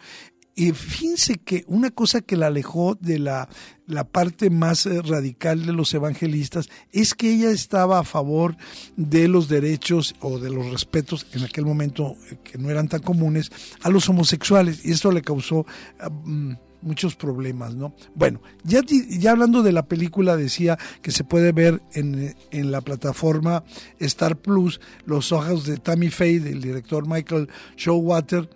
Y 0.54 0.72
fíjense 0.72 1.36
que 1.36 1.64
una 1.68 1.92
cosa 1.92 2.20
que 2.20 2.36
la 2.36 2.48
alejó 2.48 2.96
de 2.96 3.20
la, 3.20 3.48
la 3.86 4.02
parte 4.02 4.50
más 4.50 4.86
eh, 4.86 5.00
radical 5.02 5.64
de 5.64 5.72
los 5.72 5.94
evangelistas 5.94 6.68
es 6.90 7.14
que 7.14 7.32
ella 7.32 7.50
estaba 7.52 8.00
a 8.00 8.04
favor 8.04 8.56
de 8.96 9.28
los 9.28 9.48
derechos 9.48 10.16
o 10.20 10.40
de 10.40 10.50
los 10.50 10.68
respetos 10.72 11.28
en 11.32 11.44
aquel 11.44 11.64
momento 11.64 12.16
eh, 12.32 12.38
que 12.42 12.58
no 12.58 12.70
eran 12.70 12.88
tan 12.88 13.02
comunes 13.02 13.52
a 13.82 13.88
los 13.88 14.08
homosexuales 14.08 14.84
y 14.84 14.90
esto 14.90 15.12
le 15.12 15.22
causó 15.22 15.64
ah, 16.00 16.10
mm, 16.10 16.54
muchos 16.82 17.16
problemas, 17.16 17.74
¿no? 17.74 17.94
Bueno, 18.14 18.40
ya, 18.64 18.80
ya 18.86 19.32
hablando 19.32 19.62
de 19.62 19.72
la 19.72 19.86
película, 19.86 20.36
decía 20.36 20.78
que 21.02 21.10
se 21.10 21.24
puede 21.24 21.52
ver 21.52 21.82
en, 21.92 22.34
en 22.50 22.70
la 22.70 22.80
plataforma 22.80 23.64
Star 23.98 24.36
Plus 24.36 24.80
los 25.04 25.32
ojos 25.32 25.66
de 25.66 25.78
Tammy 25.78 26.10
Faye, 26.10 26.40
del 26.40 26.60
director 26.60 27.06
Michael 27.06 27.48
Showwater. 27.76 28.48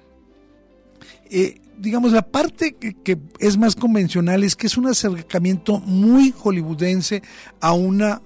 Eh, 1.31 1.61
digamos, 1.79 2.13
la 2.13 2.23
parte 2.23 2.75
que, 2.75 3.19
es 3.39 3.59
más 3.59 3.75
convencional 3.75 4.45
es 4.45 4.57
que 4.57 4.67
es 4.67 4.77
un 4.77 4.87
acercamiento 4.87 5.81
muy 5.81 6.33
hollywoodense 6.33 7.23
a 7.61 7.73
una, 7.73 8.21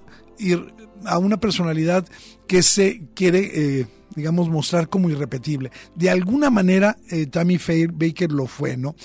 a 1.05 1.17
una 1.17 1.37
personalidad 1.37 2.05
que 2.47 2.61
se 2.63 3.07
quiere, 3.15 3.79
eh, 3.79 3.87
digamos, 4.15 4.49
mostrar 4.49 4.89
como 4.89 5.09
irrepetible. 5.09 5.71
De 5.95 6.09
alguna 6.09 6.49
manera, 6.49 6.97
eh, 7.09 7.25
Tammy 7.25 7.57
Faye 7.57 7.87
Baker 7.87 8.31
lo 8.31 8.45
fue, 8.45 8.77
¿no? 8.77 8.95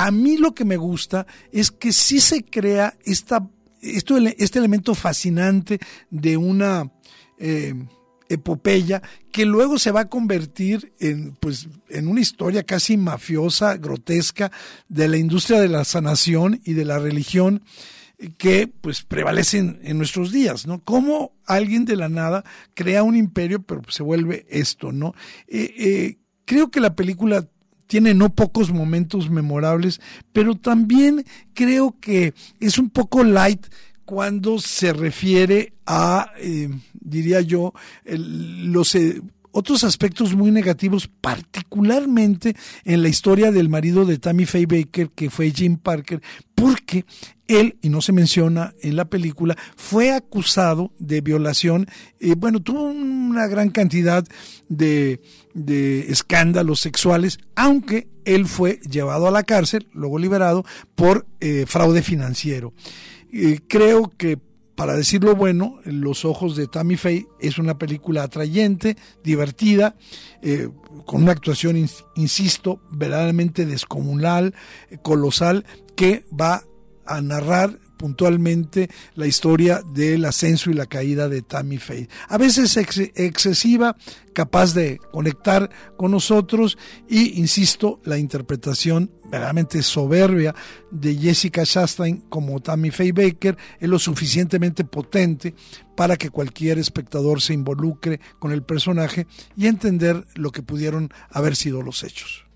A 0.00 0.10
mí 0.10 0.38
lo 0.38 0.54
que 0.54 0.64
me 0.64 0.78
gusta 0.78 1.26
es 1.52 1.70
que 1.70 1.92
sí 1.92 2.20
se 2.20 2.42
crea 2.42 2.94
esta, 3.04 3.46
esto, 3.82 4.16
este 4.16 4.58
elemento 4.58 4.94
fascinante 4.94 5.78
de 6.10 6.36
una... 6.38 6.90
Eh, 7.38 7.74
epopeya 8.30 9.02
que 9.32 9.44
luego 9.44 9.76
se 9.76 9.90
va 9.90 10.02
a 10.02 10.08
convertir 10.08 10.92
en, 11.00 11.32
pues, 11.32 11.68
en 11.88 12.06
una 12.06 12.20
historia 12.20 12.62
casi 12.62 12.96
mafiosa, 12.96 13.76
grotesca, 13.76 14.52
de 14.88 15.08
la 15.08 15.16
industria 15.16 15.60
de 15.60 15.66
la 15.66 15.84
sanación 15.84 16.60
y 16.64 16.74
de 16.74 16.84
la 16.84 17.00
religión 17.00 17.64
que 18.38 18.68
pues 18.68 19.02
prevalecen 19.02 19.80
en 19.82 19.98
nuestros 19.98 20.30
días, 20.30 20.64
¿no? 20.64 20.80
Cómo 20.84 21.32
alguien 21.44 21.84
de 21.86 21.96
la 21.96 22.08
nada 22.08 22.44
crea 22.74 23.02
un 23.02 23.16
imperio, 23.16 23.62
pero 23.62 23.82
se 23.88 24.04
vuelve 24.04 24.46
esto, 24.48 24.92
¿no? 24.92 25.12
Eh, 25.48 25.74
eh, 25.76 26.18
creo 26.44 26.70
que 26.70 26.78
la 26.78 26.94
película 26.94 27.48
tiene 27.90 28.14
no 28.14 28.32
pocos 28.32 28.70
momentos 28.70 29.30
memorables, 29.30 30.00
pero 30.32 30.54
también 30.54 31.26
creo 31.54 31.96
que 32.00 32.34
es 32.60 32.78
un 32.78 32.88
poco 32.88 33.24
light 33.24 33.66
cuando 34.04 34.60
se 34.60 34.92
refiere 34.92 35.72
a, 35.86 36.30
eh, 36.38 36.70
diría 36.92 37.40
yo, 37.40 37.74
los 38.04 38.94
eh, 38.94 39.20
otros 39.52 39.84
aspectos 39.84 40.34
muy 40.34 40.50
negativos, 40.50 41.08
particularmente 41.20 42.54
en 42.84 43.02
la 43.02 43.08
historia 43.08 43.50
del 43.50 43.68
marido 43.68 44.04
de 44.04 44.18
Tammy 44.18 44.46
Faye 44.46 44.66
Baker, 44.66 45.10
que 45.10 45.30
fue 45.30 45.50
Jim 45.50 45.76
Parker, 45.76 46.20
porque 46.54 47.04
él, 47.48 47.76
y 47.82 47.88
no 47.88 48.00
se 48.00 48.12
menciona 48.12 48.74
en 48.82 48.96
la 48.96 49.06
película, 49.06 49.56
fue 49.76 50.12
acusado 50.12 50.92
de 50.98 51.20
violación, 51.20 51.86
eh, 52.20 52.34
bueno, 52.36 52.60
tuvo 52.60 52.84
una 52.84 53.46
gran 53.46 53.70
cantidad 53.70 54.24
de, 54.68 55.20
de 55.54 56.12
escándalos 56.12 56.80
sexuales, 56.80 57.38
aunque 57.56 58.08
él 58.24 58.46
fue 58.46 58.80
llevado 58.88 59.26
a 59.26 59.32
la 59.32 59.42
cárcel, 59.42 59.88
luego 59.92 60.18
liberado, 60.18 60.64
por 60.94 61.26
fraude 61.66 62.02
financiero. 62.02 62.74
Creo 63.68 64.12
que 64.16 64.38
para 64.80 64.96
decirlo 64.96 65.36
bueno, 65.36 65.78
Los 65.84 66.24
ojos 66.24 66.56
de 66.56 66.66
Tammy 66.66 66.96
Faye 66.96 67.26
es 67.38 67.58
una 67.58 67.76
película 67.76 68.22
atrayente, 68.22 68.96
divertida, 69.22 69.94
eh, 70.40 70.70
con 71.04 71.22
una 71.22 71.32
actuación, 71.32 71.76
insisto, 72.14 72.80
verdaderamente 72.90 73.66
descomunal, 73.66 74.54
eh, 74.88 74.96
colosal, 75.02 75.66
que 75.96 76.24
va 76.32 76.64
a 77.04 77.20
narrar 77.20 77.78
puntualmente 78.00 78.88
la 79.14 79.26
historia 79.26 79.82
del 79.92 80.24
ascenso 80.24 80.70
y 80.70 80.74
la 80.74 80.86
caída 80.86 81.28
de 81.28 81.42
Tammy 81.42 81.76
Faye. 81.76 82.08
A 82.30 82.38
veces 82.38 82.78
excesiva, 82.78 83.94
capaz 84.32 84.72
de 84.72 84.98
conectar 85.12 85.68
con 85.98 86.10
nosotros 86.10 86.78
y, 87.10 87.38
insisto, 87.38 88.00
la 88.04 88.16
interpretación 88.16 89.10
verdaderamente 89.24 89.82
soberbia 89.82 90.54
de 90.90 91.14
Jessica 91.14 91.66
Chastain 91.66 92.22
como 92.30 92.60
Tammy 92.60 92.90
Faye 92.90 93.12
Baker 93.12 93.58
es 93.78 93.88
lo 93.90 93.98
suficientemente 93.98 94.84
potente 94.84 95.54
para 95.94 96.16
que 96.16 96.30
cualquier 96.30 96.78
espectador 96.78 97.42
se 97.42 97.52
involucre 97.52 98.18
con 98.38 98.50
el 98.50 98.62
personaje 98.62 99.26
y 99.58 99.66
entender 99.66 100.24
lo 100.36 100.52
que 100.52 100.62
pudieron 100.62 101.12
haber 101.30 101.54
sido 101.54 101.82
los 101.82 102.02
hechos. 102.02 102.49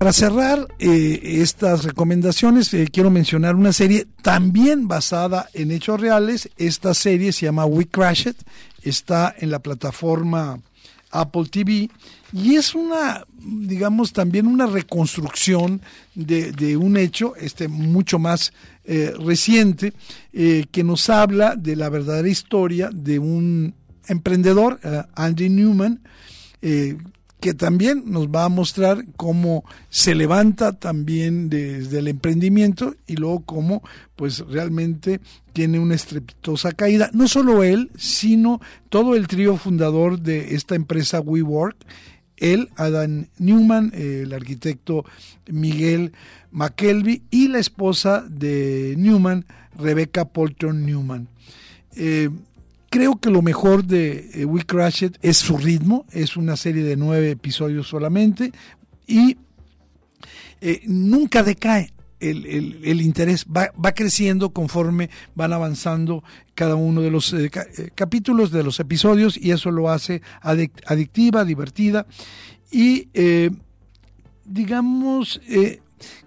Para 0.00 0.14
cerrar 0.14 0.66
eh, 0.78 1.20
estas 1.42 1.84
recomendaciones, 1.84 2.72
eh, 2.72 2.88
quiero 2.90 3.10
mencionar 3.10 3.54
una 3.54 3.70
serie 3.70 4.06
también 4.22 4.88
basada 4.88 5.50
en 5.52 5.70
hechos 5.70 6.00
reales. 6.00 6.48
Esta 6.56 6.94
serie 6.94 7.32
se 7.32 7.44
llama 7.44 7.66
We 7.66 7.84
Crash 7.84 8.28
It, 8.28 8.36
está 8.80 9.34
en 9.38 9.50
la 9.50 9.58
plataforma 9.58 10.58
Apple 11.10 11.44
TV 11.50 11.90
y 12.32 12.54
es 12.54 12.74
una, 12.74 13.26
digamos, 13.42 14.14
también 14.14 14.46
una 14.46 14.64
reconstrucción 14.64 15.82
de, 16.14 16.78
un 16.78 16.96
hecho, 16.96 17.36
este 17.36 17.68
mucho 17.68 18.18
más 18.18 18.54
eh, 18.86 19.12
reciente, 19.22 19.92
que 20.32 20.82
nos 20.82 21.10
habla 21.10 21.56
de 21.56 21.76
la 21.76 21.90
verdadera 21.90 22.26
historia 22.30 22.88
de 22.90 23.18
un 23.18 23.74
emprendedor, 24.08 24.80
Andy 25.14 25.50
Newman, 25.50 26.00
que 27.40 27.54
también 27.54 28.04
nos 28.06 28.28
va 28.28 28.44
a 28.44 28.48
mostrar 28.48 29.04
cómo 29.16 29.64
se 29.88 30.14
levanta 30.14 30.78
también 30.78 31.48
desde 31.48 31.98
el 31.98 32.08
emprendimiento 32.08 32.94
y 33.06 33.16
luego 33.16 33.40
cómo 33.44 33.82
pues 34.14 34.40
realmente 34.40 35.20
tiene 35.52 35.78
una 35.78 35.94
estrepitosa 35.94 36.72
caída. 36.72 37.10
No 37.12 37.26
solo 37.26 37.62
él, 37.62 37.90
sino 37.96 38.60
todo 38.88 39.16
el 39.16 39.26
trío 39.26 39.56
fundador 39.56 40.20
de 40.20 40.54
esta 40.54 40.74
empresa 40.74 41.20
WeWork, 41.20 41.76
él, 42.36 42.70
Adam 42.76 43.26
Newman, 43.38 43.92
el 43.94 44.32
arquitecto 44.32 45.04
Miguel 45.46 46.12
McKelvey 46.52 47.22
y 47.30 47.48
la 47.48 47.58
esposa 47.58 48.24
de 48.28 48.94
Newman, 48.96 49.44
Rebecca 49.76 50.26
Polton 50.26 50.86
Newman. 50.86 51.28
Eh, 51.96 52.30
Creo 52.90 53.20
que 53.20 53.30
lo 53.30 53.40
mejor 53.40 53.84
de 53.84 54.30
eh, 54.34 54.44
We 54.44 54.64
Crash 54.64 55.04
es 55.22 55.36
su 55.36 55.56
ritmo, 55.56 56.06
es 56.10 56.36
una 56.36 56.56
serie 56.56 56.82
de 56.82 56.96
nueve 56.96 57.30
episodios 57.30 57.86
solamente 57.86 58.50
y 59.06 59.38
eh, 60.60 60.82
nunca 60.86 61.44
decae. 61.44 61.92
El, 62.18 63.00
interés 63.00 63.46
va, 63.46 63.92
creciendo 63.92 64.50
conforme 64.50 65.08
van 65.34 65.54
avanzando 65.54 66.22
cada 66.54 66.74
uno 66.74 67.00
de 67.00 67.10
los 67.10 67.32
eh, 67.32 67.48
capítulos, 67.94 68.50
de 68.50 68.62
los 68.62 68.78
episodios, 68.78 69.38
y 69.38 69.52
eso 69.52 69.70
lo 69.70 69.88
hace 69.88 70.20
adictiva, 70.42 71.46
divertida. 71.46 72.06
Y 72.70 73.08
digamos, 74.44 75.40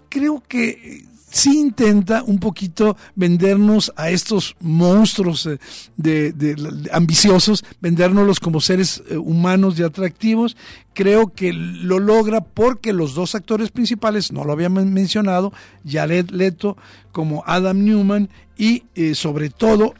creo 0.08 0.42
que 0.48 1.04
sí 1.34 1.58
intenta 1.58 2.22
un 2.22 2.38
poquito 2.38 2.96
vendernos 3.16 3.92
a 3.96 4.10
estos 4.10 4.54
monstruos 4.60 5.46
eh, 5.46 5.58
de, 5.96 6.86
ambiciosos, 6.92 7.64
vendérnoslos 7.80 8.38
como 8.38 8.60
seres 8.60 9.02
eh, 9.10 9.16
humanos 9.16 9.76
y 9.76 9.82
atractivos. 9.82 10.56
Creo 10.92 11.32
que 11.34 11.52
lo 11.52 11.98
logra 11.98 12.40
porque 12.40 12.92
los 12.92 13.16
dos 13.16 13.34
actores 13.34 13.72
principales, 13.72 14.30
no 14.30 14.44
lo 14.44 14.52
habíamos 14.52 14.86
mencionado, 14.86 15.52
Jared 15.84 16.30
Leto 16.30 16.76
como 17.10 17.42
Adam 17.46 17.84
Newman 17.84 18.28
y 18.56 18.84
eh, 18.94 19.16
sobre 19.16 19.50
todo 19.50 19.94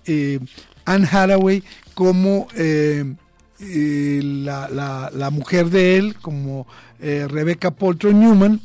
Anne 0.85 1.09
Hathaway 1.11 1.65
como 1.95 2.47
la, 3.59 5.11
la, 5.13 5.31
mujer 5.31 5.71
de 5.71 5.97
él, 5.97 6.15
como 6.21 6.69
Rebecca 7.01 7.73
Poltron 7.73 8.21
Newman 8.21 8.61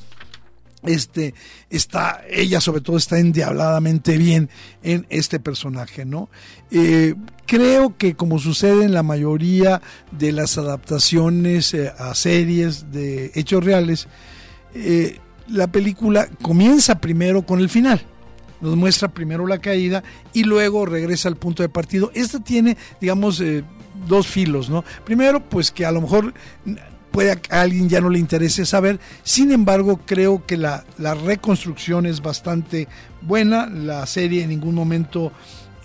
este 0.84 1.34
está 1.70 2.22
ella 2.30 2.62
sobre 2.62 2.82
todo 2.82 2.98
está 2.98 3.20
endiabladamente 3.20 4.18
bien 4.18 4.50
en 4.82 5.06
este 5.10 5.39
personaje 5.39 6.06
no 6.06 6.30
eh, 6.72 7.15
creo 7.46 7.98
que 7.98 8.15
como 8.15 8.39
sucede 8.39 8.86
en 8.86 8.94
la 8.94 9.04
mayoría 9.04 9.82
de 10.12 10.32
las 10.32 10.58
adaptaciones 10.58 11.74
eh, 11.74 11.92
a 11.98 12.15
series 12.15 12.92
de 12.92 13.32
hechos 13.36 13.63
reales 13.63 14.08
eh, 14.74 15.20
la 15.48 15.68
película 15.68 16.30
comienza 16.44 17.02
primero 17.02 17.42
con 17.42 17.60
el 17.60 17.70
final. 17.70 18.00
Nos 18.62 18.76
muestra 18.76 19.08
primero 19.08 19.48
la 19.48 19.58
caída 19.58 20.04
y 20.32 20.44
luego 20.44 20.86
regresa 20.86 21.28
al 21.28 21.38
punto 21.38 21.63
de 21.63 21.70
partido. 21.70 22.12
Esta 22.13 22.39
tiene 22.39 22.78
digamos 23.02 23.42
dos 24.08 24.28
filos 24.28 24.70
no 24.70 24.86
primero 25.04 25.42
pues 25.42 25.72
que 25.72 25.86
a 25.86 25.92
lo 25.92 26.02
mejor 26.02 26.34
puede 27.12 27.32
a 27.32 27.62
alguien 27.62 27.89
ya 27.89 28.02
no 28.02 28.10
le 28.10 28.19
interese 28.19 28.65
saber. 28.65 29.00
Sin 29.24 29.52
embargo, 29.52 30.02
creo 30.06 30.45
que 30.45 30.58
la, 30.58 30.86
la 30.98 31.13
reconstrucción 31.13 32.06
es 32.06 32.22
bastante 32.22 32.88
buena. 33.22 33.67
La 33.67 34.06
serie 34.06 34.43
en 34.43 34.50
ningún 34.50 34.76
momento 34.76 35.32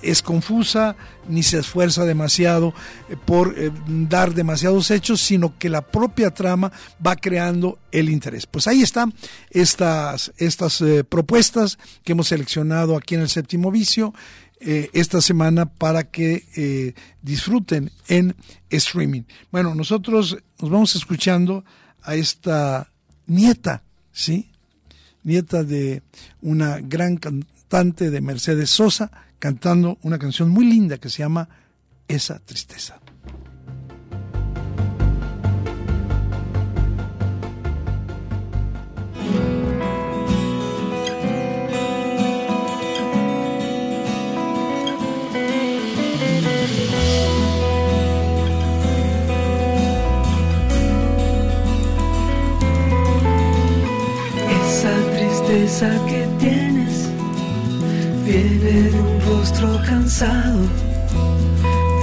es 0.05 0.23
confusa 0.23 0.97
ni 1.29 1.43
se 1.43 1.59
esfuerza 1.59 2.05
demasiado 2.05 2.75
eh, 3.09 3.17
por 3.25 3.55
eh, 3.57 3.71
dar 3.87 4.35
demasiados 4.35 4.91
hechos, 4.91 5.21
sino 5.21 5.59
que 5.59 5.69
la 5.69 5.83
propia 5.83 6.31
trama 6.33 6.71
va 7.05 7.17
creando 7.17 7.79
el 7.91 8.11
interés. 8.11 8.47
Pues 8.47 8.67
ahí 8.67 8.83
están 8.83 9.15
estas, 9.51 10.33
estas 10.37 10.81
eh, 10.83 11.05
propuestas 11.05 11.79
que 12.05 12.13
hemos 12.13 12.29
seleccionado 12.29 12.97
aquí 12.97 13.15
en 13.15 13.23
el 13.23 13.29
séptimo 13.29 13.71
vicio 13.71 14.13
esta 14.61 15.21
semana 15.21 15.67
para 15.67 16.05
que 16.05 16.95
disfruten 17.23 17.91
en 18.09 18.35
streaming. 18.71 19.23
Bueno, 19.53 19.75
nosotros 19.75 20.39
nos 20.61 20.71
vamos 20.71 20.97
escuchando 20.97 21.65
a 22.03 22.15
esta 22.15 22.91
nieta, 23.27 23.83
¿sí? 24.13 24.51
Nieta 25.23 25.65
de 25.65 26.03
una 26.43 26.81
gran 26.81 27.17
cantante 27.17 28.11
de 28.11 28.21
Mercedes 28.21 28.71
Sosa, 28.71 29.11
cantando 29.39 29.99
una 30.03 30.19
canción 30.19 30.49
muy 30.51 30.65
linda 30.67 30.99
que 30.99 31.11
se 31.11 31.19
llama 31.19 31.49
Esa 32.09 32.39
tristeza. 32.39 33.01
Tristeza 55.75 56.07
que 56.07 56.27
tienes 56.39 57.11
viene 58.25 58.59
de 58.59 58.91
rostro 59.27 59.81
cansado 59.85 60.61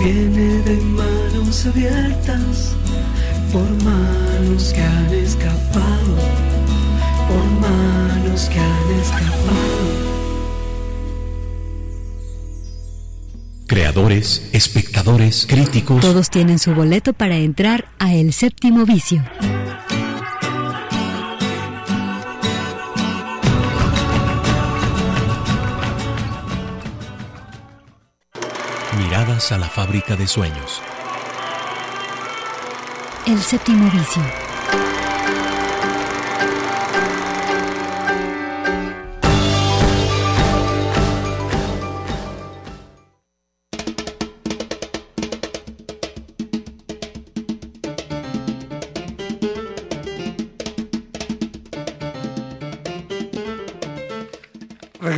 viene 0.03 0.61
de 0.63 0.75
manos 0.77 1.65
abiertas 1.65 2.75
por 3.51 3.69
manos 3.83 4.73
que 4.73 4.81
han 4.81 5.13
escapado, 5.13 6.15
por 7.27 7.69
manos 7.69 8.49
que 8.49 8.59
han 8.59 8.99
escapado. 8.99 9.31
Creadores, 13.67 14.49
espectadores, 14.51 15.45
críticos. 15.47 16.01
Todos 16.01 16.29
tienen 16.29 16.59
su 16.59 16.73
boleto 16.73 17.13
para 17.13 17.37
entrar 17.37 17.85
a 17.99 18.13
El 18.13 18.33
Séptimo 18.33 18.85
Vicio. 18.85 19.23
A 29.49 29.57
la 29.57 29.67
fábrica 29.67 30.15
de 30.15 30.27
sueños. 30.27 30.81
El 33.25 33.41
séptimo 33.41 33.89
vicio. 33.89 34.50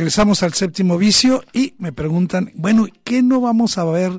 Regresamos 0.04 0.42
al 0.42 0.52
séptimo 0.52 0.98
vicio 0.98 1.42
y 1.54 1.72
me 1.78 1.90
preguntan, 1.90 2.52
bueno, 2.56 2.86
¿qué 3.04 3.22
no 3.22 3.40
vamos 3.40 3.78
a 3.78 3.84
ver 3.84 4.12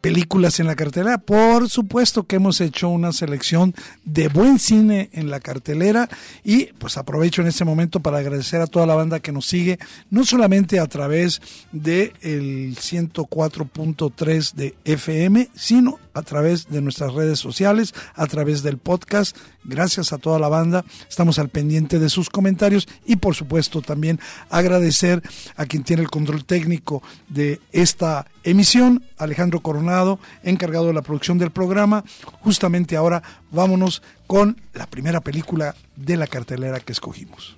películas 0.00 0.58
en 0.58 0.66
la 0.66 0.74
cartelera? 0.74 1.18
Por 1.18 1.70
supuesto 1.70 2.24
que 2.24 2.34
hemos 2.34 2.60
hecho 2.60 2.88
una 2.88 3.12
selección 3.12 3.72
de 4.04 4.26
buen 4.26 4.58
cine 4.58 5.10
en 5.12 5.30
la 5.30 5.38
cartelera 5.38 6.08
y 6.42 6.64
pues 6.72 6.96
aprovecho 6.96 7.40
en 7.40 7.46
este 7.46 7.64
momento 7.64 8.00
para 8.00 8.18
agradecer 8.18 8.60
a 8.60 8.66
toda 8.66 8.84
la 8.84 8.96
banda 8.96 9.20
que 9.20 9.30
nos 9.30 9.46
sigue, 9.46 9.78
no 10.10 10.24
solamente 10.24 10.80
a 10.80 10.88
través 10.88 11.40
del 11.70 12.12
el 12.22 12.74
104.3 12.74 14.54
de 14.54 14.74
FM, 14.84 15.50
sino 15.54 16.00
a 16.14 16.22
través 16.22 16.68
de 16.68 16.80
nuestras 16.80 17.12
redes 17.14 17.38
sociales, 17.38 17.94
a 18.14 18.26
través 18.26 18.62
del 18.62 18.78
podcast. 18.78 19.36
Gracias 19.64 20.12
a 20.12 20.18
toda 20.18 20.38
la 20.38 20.48
banda, 20.48 20.84
estamos 21.08 21.38
al 21.38 21.48
pendiente 21.48 21.98
de 21.98 22.08
sus 22.08 22.28
comentarios 22.30 22.88
y 23.06 23.16
por 23.16 23.34
supuesto 23.34 23.80
también 23.80 24.18
agradecer 24.50 25.22
a 25.56 25.66
quien 25.66 25.84
tiene 25.84 26.02
el 26.02 26.10
control 26.10 26.44
técnico 26.44 27.02
de 27.28 27.60
esta 27.70 28.26
emisión, 28.42 29.04
Alejandro 29.18 29.60
Coronado, 29.60 30.18
encargado 30.42 30.86
de 30.86 30.94
la 30.94 31.02
producción 31.02 31.38
del 31.38 31.50
programa. 31.50 32.04
Justamente 32.40 32.96
ahora 32.96 33.22
vámonos 33.50 34.02
con 34.26 34.60
la 34.74 34.86
primera 34.86 35.20
película 35.20 35.74
de 35.96 36.16
la 36.16 36.26
cartelera 36.26 36.80
que 36.80 36.92
escogimos. 36.92 37.56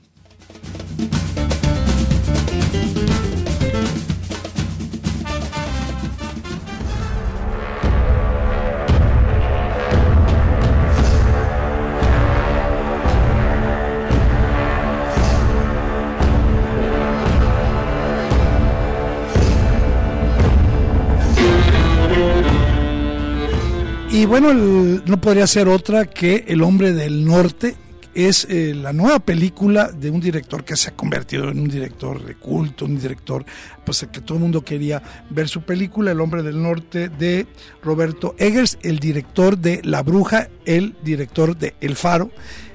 Y 24.15 24.27
bueno, 24.27 24.55
no 24.55 25.21
podría 25.21 25.45
ser 25.49 25.67
otra 25.67 26.05
que 26.05 26.45
El 26.47 26.63
hombre 26.63 26.93
del 26.93 27.25
norte. 27.25 27.75
Es 28.15 28.47
eh, 28.49 28.73
la 28.73 28.93
nueva 28.93 29.19
película 29.19 29.91
de 29.91 30.09
un 30.09 30.21
director 30.21 30.65
que 30.65 30.77
se 30.77 30.91
ha 30.91 30.95
convertido 30.95 31.51
en 31.51 31.59
un 31.59 31.69
director 31.69 32.25
de 32.25 32.37
culto, 32.37 32.85
un 32.85 33.01
director 33.01 33.45
pues 33.85 34.07
que 34.13 34.21
todo 34.21 34.37
el 34.37 34.43
mundo 34.43 34.65
quería 34.65 35.03
ver 35.31 35.49
su 35.49 35.63
película, 35.63 36.13
El 36.13 36.21
hombre 36.21 36.45
del 36.45 36.63
norte 36.63 37.09
de 37.09 37.49
Roberto 37.83 38.37
Eggers, 38.39 38.79
el 38.83 39.01
director 39.01 39.59
de 39.59 39.81
La 39.83 40.05
bruja, 40.05 40.49
el 40.65 40.95
director 41.03 41.57
de 41.57 41.75
El 41.81 41.97
faro. 41.97 42.31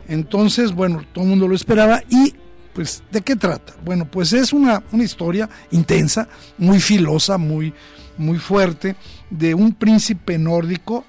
Entonces, 0.09 0.73
bueno, 0.73 1.05
todo 1.13 1.23
el 1.23 1.29
mundo 1.29 1.47
lo 1.47 1.55
esperaba 1.55 2.03
y 2.09 2.33
pues 2.73 3.01
¿de 3.11 3.21
qué 3.21 3.37
trata? 3.37 3.75
Bueno, 3.85 4.11
pues 4.11 4.33
es 4.33 4.51
una, 4.51 4.83
una 4.91 5.05
historia 5.05 5.49
intensa, 5.71 6.27
muy 6.57 6.81
filosa, 6.81 7.37
muy 7.37 7.73
muy 8.19 8.37
fuerte 8.37 8.95
de 9.29 9.55
un 9.55 9.73
príncipe 9.73 10.37
nórdico, 10.37 11.05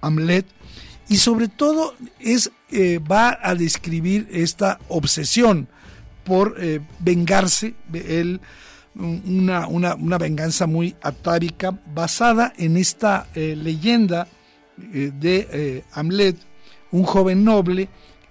Hamlet, 0.00 0.46
y 1.08 1.16
sobre 1.16 1.48
todo 1.48 1.94
es, 2.20 2.50
eh, 2.70 2.98
va 2.98 3.38
a 3.42 3.54
describir 3.54 4.28
esta 4.30 4.78
obsesión 4.88 5.68
por 6.24 6.54
eh, 6.58 6.80
vengarse, 7.00 7.74
él, 7.92 8.40
una, 8.94 9.66
una, 9.66 9.94
una, 9.94 10.18
venganza 10.18 10.66
muy 10.66 10.94
atávica 11.02 11.78
basada 11.94 12.52
en 12.56 12.76
esta 12.76 13.26
eh, 13.34 13.56
leyenda 13.56 14.28
de 14.76 15.84
Hamlet, 15.92 16.36
un 16.90 17.04
joven 17.04 17.44
noble 17.44 17.88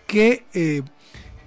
que 0.08 0.44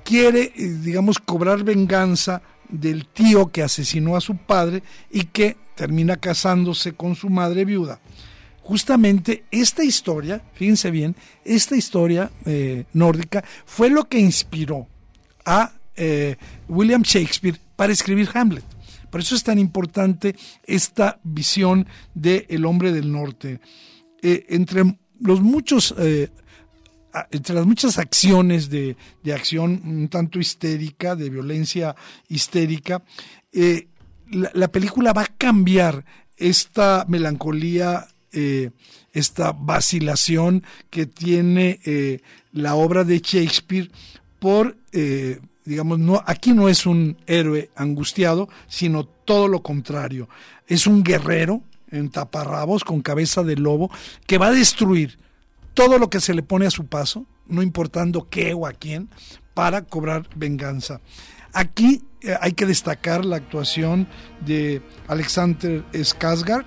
quiere, 0.04 0.52
digamos, 0.56 1.18
cobrar 1.18 1.64
venganza 1.64 2.42
del 2.68 3.06
tío 3.06 3.50
que 3.50 3.62
asesinó 3.62 4.16
a 4.16 4.20
su 4.20 4.36
padre 4.36 4.82
y 5.10 5.24
que 5.24 5.56
termina 5.74 6.16
casándose 6.16 6.92
con 6.92 7.14
su 7.14 7.28
madre 7.28 7.64
viuda. 7.64 8.00
Justamente 8.64 9.44
esta 9.50 9.84
historia, 9.84 10.42
fíjense 10.54 10.90
bien, 10.90 11.14
esta 11.44 11.76
historia 11.76 12.30
eh, 12.46 12.84
nórdica 12.94 13.44
fue 13.66 13.90
lo 13.90 14.08
que 14.08 14.18
inspiró 14.18 14.86
a 15.44 15.72
eh, 15.96 16.36
William 16.68 17.02
Shakespeare 17.02 17.60
para 17.76 17.92
escribir 17.92 18.30
Hamlet. 18.32 18.64
Por 19.10 19.20
eso 19.20 19.34
es 19.34 19.44
tan 19.44 19.58
importante 19.58 20.34
esta 20.64 21.20
visión 21.22 21.86
del 22.14 22.46
el 22.48 22.64
hombre 22.64 22.90
del 22.90 23.12
norte. 23.12 23.60
Eh, 24.22 24.46
entre 24.48 24.96
los 25.20 25.42
muchos 25.42 25.94
entre 27.30 27.54
las 27.54 27.64
muchas 27.64 27.98
acciones 27.98 28.70
de, 28.70 28.96
acción 29.32 29.82
un 29.84 30.08
tanto 30.08 30.40
histérica, 30.40 31.14
de 31.14 31.30
violencia 31.30 31.94
histérica, 32.28 33.04
la, 34.34 34.68
película 34.68 35.12
va 35.12 35.22
a 35.22 35.26
cambiar 35.38 36.04
esta 36.36 37.04
melancolía, 37.08 38.08
eh, 38.32 38.70
esta 39.12 39.52
vacilación 39.52 40.64
que 40.90 41.06
tiene 41.06 41.80
eh, 41.84 42.20
la 42.52 42.74
obra 42.74 43.04
de 43.04 43.20
Shakespeare 43.20 43.90
por, 44.40 44.76
eh, 44.92 45.40
digamos, 45.64 45.98
no, 45.98 46.22
aquí 46.26 46.52
no 46.52 46.68
es 46.68 46.86
un 46.86 47.16
héroe 47.26 47.70
angustiado, 47.76 48.48
sino 48.68 49.04
todo 49.04 49.48
lo 49.48 49.62
contrario. 49.62 50.28
Es 50.66 50.86
un 50.86 51.02
guerrero 51.02 51.62
en 51.90 52.10
taparrabos 52.10 52.84
con 52.84 53.02
cabeza 53.02 53.42
de 53.42 53.56
lobo 53.56 53.90
que 54.26 54.38
va 54.38 54.48
a 54.48 54.52
destruir 54.52 55.18
todo 55.74 55.98
lo 55.98 56.10
que 56.10 56.20
se 56.20 56.34
le 56.34 56.42
pone 56.42 56.66
a 56.66 56.70
su 56.70 56.86
paso, 56.86 57.26
no 57.46 57.62
importando 57.62 58.28
qué 58.28 58.54
o 58.54 58.66
a 58.66 58.72
quién, 58.72 59.08
para 59.54 59.82
cobrar 59.82 60.28
venganza. 60.34 61.00
Aquí 61.54 62.02
eh, 62.20 62.34
hay 62.40 62.52
que 62.52 62.66
destacar 62.66 63.24
la 63.24 63.36
actuación 63.36 64.08
de 64.44 64.82
Alexander 65.06 65.84
Skarsgård, 65.92 66.64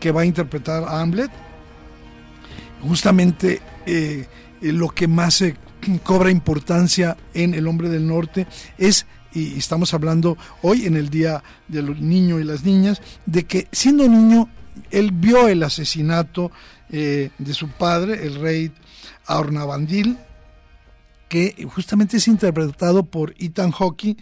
que 0.00 0.12
va 0.12 0.22
a 0.22 0.24
interpretar 0.24 0.82
a 0.84 1.00
Hamlet. 1.00 1.30
Justamente 2.80 3.60
eh, 3.84 4.26
eh, 4.62 4.72
lo 4.72 4.88
que 4.88 5.06
más 5.06 5.44
cobra 6.02 6.30
importancia 6.30 7.16
en 7.34 7.52
El 7.52 7.66
Hombre 7.66 7.90
del 7.90 8.06
Norte 8.06 8.46
es 8.78 9.06
y 9.32 9.56
estamos 9.56 9.94
hablando 9.94 10.36
hoy 10.62 10.86
en 10.86 10.96
el 10.96 11.08
Día 11.08 11.44
de 11.68 11.82
los 11.82 12.00
Niños 12.00 12.40
y 12.40 12.44
las 12.44 12.64
Niñas, 12.64 13.00
de 13.26 13.44
que 13.44 13.68
siendo 13.70 14.08
niño 14.08 14.48
él 14.90 15.12
vio 15.12 15.46
el 15.46 15.62
asesinato 15.62 16.50
de 16.88 17.30
su 17.52 17.68
padre, 17.68 18.26
el 18.26 18.40
rey 18.40 18.72
Aurnavandil, 19.26 20.18
que 21.30 21.64
justamente 21.72 22.16
es 22.16 22.26
interpretado 22.26 23.04
por 23.04 23.34
Ethan 23.38 23.70
Hawke 23.70 24.16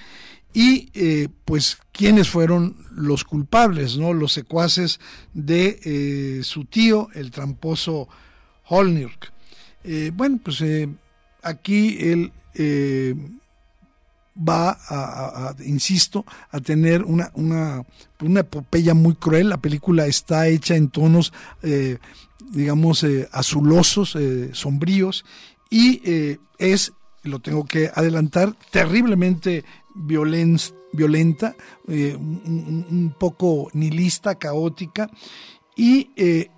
y 0.52 0.90
eh, 0.92 1.28
pues 1.44 1.78
quiénes 1.90 2.28
fueron 2.28 2.76
los 2.92 3.24
culpables, 3.24 3.96
¿no? 3.96 4.12
Los 4.12 4.34
secuaces 4.34 5.00
de 5.32 5.80
eh, 5.84 6.42
su 6.42 6.66
tío, 6.66 7.08
el 7.14 7.30
tramposo 7.30 8.08
Holnirk. 8.64 9.32
Eh, 9.84 10.12
bueno, 10.14 10.38
pues 10.42 10.62
aquí 11.42 11.96
él 12.00 12.32
va 14.36 14.78
a, 14.88 15.54
insisto, 15.64 16.26
a 16.50 16.60
tener 16.60 17.04
una, 17.04 17.30
una, 17.34 17.84
una, 18.20 18.40
epopeya 18.40 18.92
muy 18.92 19.14
cruel. 19.14 19.48
La 19.48 19.58
película 19.58 20.06
está 20.06 20.48
hecha 20.48 20.76
en 20.76 20.88
tonos, 20.88 21.32
digamos, 22.50 23.06
azulosos, 23.32 24.18
sombríos, 24.52 25.24
y 25.70 26.02
es 26.58 26.92
lo 27.22 27.40
tengo 27.40 27.64
que 27.64 27.90
adelantar, 27.94 28.54
terriblemente 28.70 29.64
violenta, 29.94 31.56
eh, 31.88 32.16
un, 32.16 33.14
poco 33.18 33.68
nihilista, 33.72 34.36
caótica, 34.36 35.10
y 35.76 36.10
eh, 36.16 36.50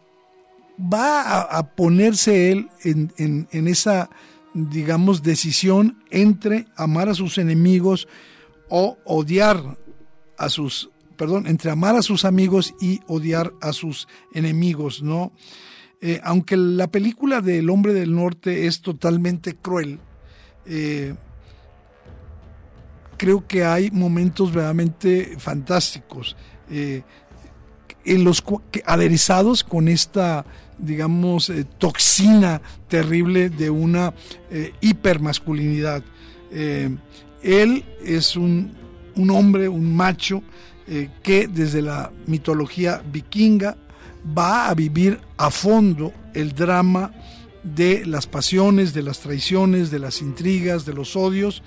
va 0.81 1.43
a, 1.43 1.75
ponerse 1.75 2.53
él 2.53 2.69
en, 2.85 3.69
esa, 3.69 4.11
digamos, 4.55 5.23
decisión 5.23 6.03
entre 6.11 6.67
amar 6.77 7.09
a 7.09 7.15
sus 7.15 7.39
enemigos 7.39 8.09
o 8.69 8.99
odiar 9.05 9.79
a 10.39 10.49
sus, 10.49 10.91
perdón, 11.17 11.47
entre 11.47 11.71
amar 11.71 11.97
a 11.97 12.03
sus 12.03 12.25
amigos 12.25 12.75
y 12.81 13.01
odiar 13.07 13.53
a 13.61 13.73
sus 13.73 14.09
enemigos, 14.33 15.03
¿no? 15.03 15.33
Eh, 16.03 16.19
aunque 16.25 16.57
la 16.57 16.91
película 16.91 17.43
del 17.43 17.69
Hombre 17.69 17.93
del 17.93 18.15
Norte 18.15 18.67
es 18.67 18.81
totalmente 18.81 19.55
cruel, 19.55 20.01
eh, 20.73 21.15
creo 23.17 23.45
que 23.45 23.65
hay 23.65 23.91
momentos 23.91 24.51
verdaderamente 24.51 25.35
fantásticos, 25.37 26.37
eh, 26.71 27.03
en 28.05 28.23
los 28.25 28.43
aderezados 28.87 29.65
con 29.65 29.89
esta, 29.89 30.47
digamos, 30.79 31.51
eh, 31.51 31.65
toxina 31.65 32.63
terrible 32.89 33.51
de 33.51 33.69
una 33.69 34.15
hipermasculinidad. 34.81 36.03
él 36.51 37.85
es 38.05 38.37
un, 38.37 38.73
un, 39.17 39.31
hombre, 39.31 39.69
un 39.69 39.95
macho, 39.95 40.43
que 41.23 41.47
desde 41.47 41.83
la 41.83 42.11
mitología 42.27 43.03
vikinga 43.13 43.77
va 44.37 44.69
a 44.69 44.75
vivir 44.75 45.21
a 45.37 45.51
fondo 45.51 46.13
el 46.35 46.53
drama 46.53 47.13
de 47.63 48.07
las 48.07 48.27
pasiones, 48.27 48.95
de 48.95 49.03
las 49.03 49.21
traiciones, 49.21 49.91
de 49.91 49.99
las 49.99 50.23
intrigas, 50.23 50.87
de 50.87 50.95
los 50.95 51.17
odios, 51.17 51.63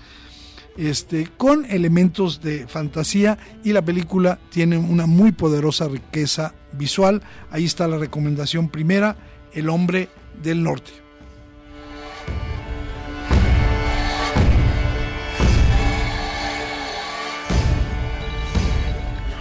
este, 0.78 1.28
con 1.38 1.66
elementos 1.66 2.41
de 2.41 2.68
fantasía 2.68 3.38
y 3.64 3.74
la 3.74 3.84
película 3.84 4.39
tiene 4.50 4.78
una 4.78 5.06
muy 5.06 5.32
poderosa 5.32 5.88
riqueza 5.88 6.56
visual. 6.72 7.22
Ahí 7.52 7.66
está 7.66 7.88
la 7.88 7.98
recomendación 7.98 8.70
primera, 8.70 9.16
El 9.54 9.70
hombre 9.70 10.10
del 10.41 10.64
norte. 10.64 10.91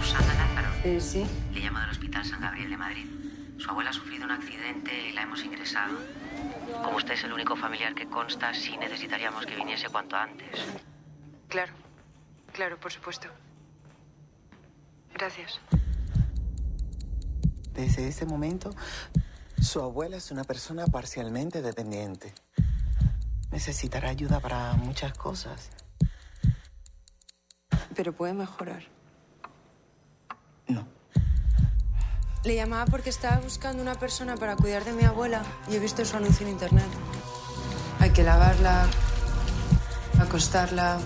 Susana 0.01 0.33
Lázaro. 0.35 0.69
Eh, 0.83 0.99
sí. 1.01 1.23
Le 1.53 1.61
llamo 1.61 1.79
del 1.79 1.89
Hospital 1.89 2.25
San 2.25 2.41
Gabriel 2.41 2.69
de 2.69 2.77
Madrid. 2.77 3.05
Su 3.57 3.71
abuela 3.71 3.89
ha 3.89 3.93
sufrido 3.93 4.25
un 4.25 4.31
accidente 4.31 4.91
y 5.09 5.13
la 5.13 5.23
hemos 5.23 5.43
ingresado. 5.43 5.97
Como 6.83 6.97
usted 6.97 7.13
es 7.13 7.23
el 7.23 7.33
único 7.33 7.55
familiar 7.55 7.95
que 7.95 8.07
consta, 8.07 8.53
sí 8.53 8.77
necesitaríamos 8.77 9.45
que 9.45 9.55
viniese 9.55 9.87
cuanto 9.89 10.15
antes. 10.15 10.59
Claro, 11.47 11.71
claro, 12.51 12.79
por 12.79 12.91
supuesto. 12.91 13.29
Gracias. 15.13 15.59
Desde 17.73 18.07
ese 18.07 18.25
momento, 18.25 18.69
su 19.59 19.81
abuela 19.81 20.17
es 20.17 20.29
una 20.31 20.43
persona 20.43 20.85
parcialmente 20.85 21.61
dependiente. 21.61 22.33
Necesitará 23.51 24.09
ayuda 24.09 24.39
para 24.39 24.73
muchas 24.73 25.13
cosas. 25.13 25.69
Pero 27.95 28.13
puede 28.13 28.33
mejorar. 28.33 28.83
No. 30.67 30.87
Le 32.43 32.55
llamaba 32.55 32.85
porque 32.85 33.09
estaba 33.09 33.37
buscando 33.37 33.81
una 33.81 33.95
persona 33.95 34.35
para 34.35 34.57
cuidar 34.57 34.83
de 34.83 34.91
mi 34.91 35.05
abuela 35.05 35.41
y 35.69 35.75
he 35.75 35.79
visto 35.79 36.03
su 36.03 36.17
anuncio 36.17 36.45
en 36.45 36.51
internet. 36.51 36.87
Hay 37.99 38.09
que 38.09 38.21
lavarla, 38.21 38.85
acostarla, 40.19 40.99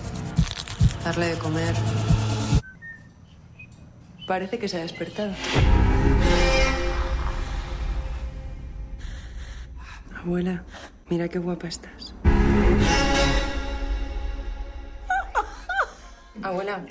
darle 1.04 1.26
de 1.26 1.38
comer. 1.38 1.76
Parece 4.26 4.58
que 4.58 4.66
se 4.68 4.78
ha 4.78 4.80
despertado. 4.80 5.32
Abuela, 10.16 10.64
mira 11.08 11.28
qué 11.28 11.38
guapa 11.38 11.68
estás. 11.68 12.14
Abuela. 16.42 16.84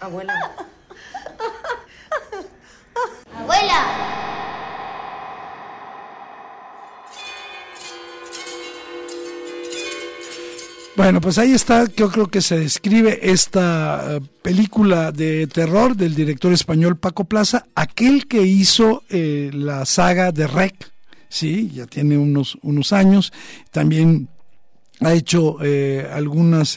Abuela. 0.00 0.68
Bueno, 10.98 11.20
pues 11.20 11.38
ahí 11.38 11.52
está, 11.52 11.86
yo 11.94 12.10
creo 12.10 12.26
que 12.26 12.42
se 12.42 12.58
describe 12.58 13.20
esta 13.30 14.16
eh, 14.16 14.20
película 14.42 15.12
de 15.12 15.46
terror 15.46 15.96
del 15.96 16.16
director 16.16 16.52
español 16.52 16.96
Paco 16.96 17.22
Plaza, 17.22 17.66
aquel 17.76 18.26
que 18.26 18.42
hizo 18.42 19.04
eh, 19.08 19.52
la 19.54 19.86
saga 19.86 20.32
de 20.32 20.48
Rec, 20.48 20.90
sí, 21.28 21.70
ya 21.72 21.86
tiene 21.86 22.18
unos, 22.18 22.58
unos 22.62 22.92
años, 22.92 23.32
también 23.70 24.28
ha 24.98 25.12
hecho 25.12 25.58
eh, 25.62 26.04
algunas 26.12 26.70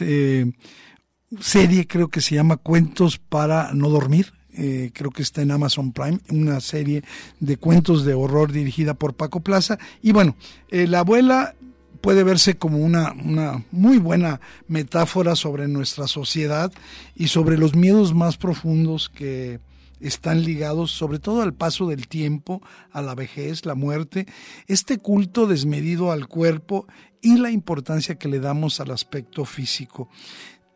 serie, 1.40 1.86
creo 1.88 2.06
que 2.06 2.20
se 2.20 2.36
llama 2.36 2.58
Cuentos 2.58 3.18
para 3.18 3.72
no 3.72 3.88
dormir, 3.88 4.32
creo 4.52 5.10
que 5.10 5.22
está 5.22 5.42
en 5.42 5.50
Amazon 5.50 5.90
Prime, 5.90 6.20
una 6.30 6.60
serie 6.60 7.02
de 7.40 7.56
cuentos 7.56 8.04
de 8.04 8.14
horror 8.14 8.52
dirigida 8.52 8.94
por 8.94 9.14
Paco 9.14 9.40
Plaza. 9.40 9.80
Y 10.00 10.12
bueno, 10.12 10.36
la 10.70 11.00
abuela 11.00 11.56
puede 12.02 12.24
verse 12.24 12.58
como 12.58 12.78
una, 12.78 13.12
una 13.12 13.64
muy 13.70 13.96
buena 13.98 14.40
metáfora 14.66 15.36
sobre 15.36 15.68
nuestra 15.68 16.06
sociedad 16.06 16.70
y 17.14 17.28
sobre 17.28 17.56
los 17.56 17.74
miedos 17.74 18.12
más 18.12 18.36
profundos 18.36 19.08
que 19.08 19.60
están 20.00 20.42
ligados 20.42 20.90
sobre 20.90 21.20
todo 21.20 21.42
al 21.42 21.54
paso 21.54 21.86
del 21.86 22.08
tiempo, 22.08 22.60
a 22.90 23.00
la 23.02 23.14
vejez, 23.14 23.64
la 23.64 23.76
muerte, 23.76 24.26
este 24.66 24.98
culto 24.98 25.46
desmedido 25.46 26.10
al 26.12 26.26
cuerpo 26.26 26.86
y 27.22 27.38
la 27.38 27.50
importancia 27.50 28.16
que 28.16 28.28
le 28.28 28.40
damos 28.40 28.80
al 28.80 28.90
aspecto 28.90 29.44
físico. 29.44 30.10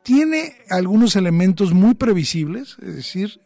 Tiene 0.05 0.55
algunos 0.71 1.17
elementos 1.17 1.75
muy 1.75 1.95
previsibles, 1.95 2.77
es 2.81 2.95
decir, 2.95 3.41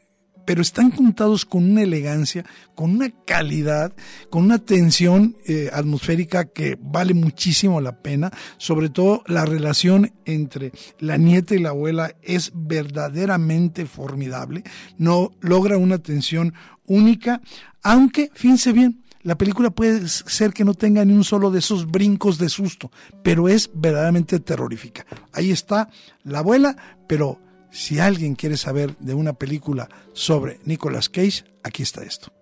pero 0.45 0.63
están 0.63 0.91
contados 0.91 1.45
con 1.45 1.71
una 1.71 1.83
elegancia, 1.83 2.45
con 2.75 2.91
una 2.91 3.11
calidad, 3.27 3.95
con 4.31 4.45
una 4.45 4.59
tensión 4.59 5.37
eh, 5.47 5.71
atmosférica 5.73 6.47
que 6.47 6.79
vale 6.81 7.15
muchísimo 7.15 7.81
la 7.81 8.03
pena. 8.03 8.31
Sobre 8.59 8.89
todo 8.89 9.23
la 9.27 9.45
relación 9.45 10.13
entre 10.25 10.73
la 10.99 11.17
nieta 11.17 11.55
y 11.55 11.59
la 11.59 11.71
abuela 11.71 12.15
es 12.23 12.53
verdaderamente 12.55 13.87
formidable. 13.87 14.65
No 14.99 15.33
logra 15.41 15.79
una 15.79 15.99
tensión 15.99 16.55
única, 16.87 17.41
aunque, 17.83 18.31
fíjense 18.35 18.73
bien, 18.73 19.03
la 19.23 19.37
película 19.37 19.71
puede 19.71 20.09
ser 20.09 20.53
que 20.53 20.65
no 20.65 20.75
tenga 20.75 21.05
ni 21.05 21.13
un 21.13 21.25
solo 21.25 21.51
de 21.51 21.59
esos 21.59 21.87
brincos 21.87 22.39
de 22.39 22.49
susto, 22.49 22.91
pero 23.23 23.49
es 23.49 23.71
verdaderamente 23.75 24.41
terrorífica. 24.41 25.05
Ahí 25.33 25.51
está 25.51 25.91
la 26.25 26.39
abuela, 26.39 26.75
pero 27.07 27.39
si 27.71 27.99
alguien 27.99 28.35
quiere 28.35 28.57
saber 28.57 28.97
de 28.99 29.15
una 29.15 29.33
película 29.33 29.89
sobre 30.13 30.59
Nicolas 30.65 31.09
Cage, 31.09 31.45
aquí 31.63 31.83
está 31.83 32.03
esto. 32.03 32.33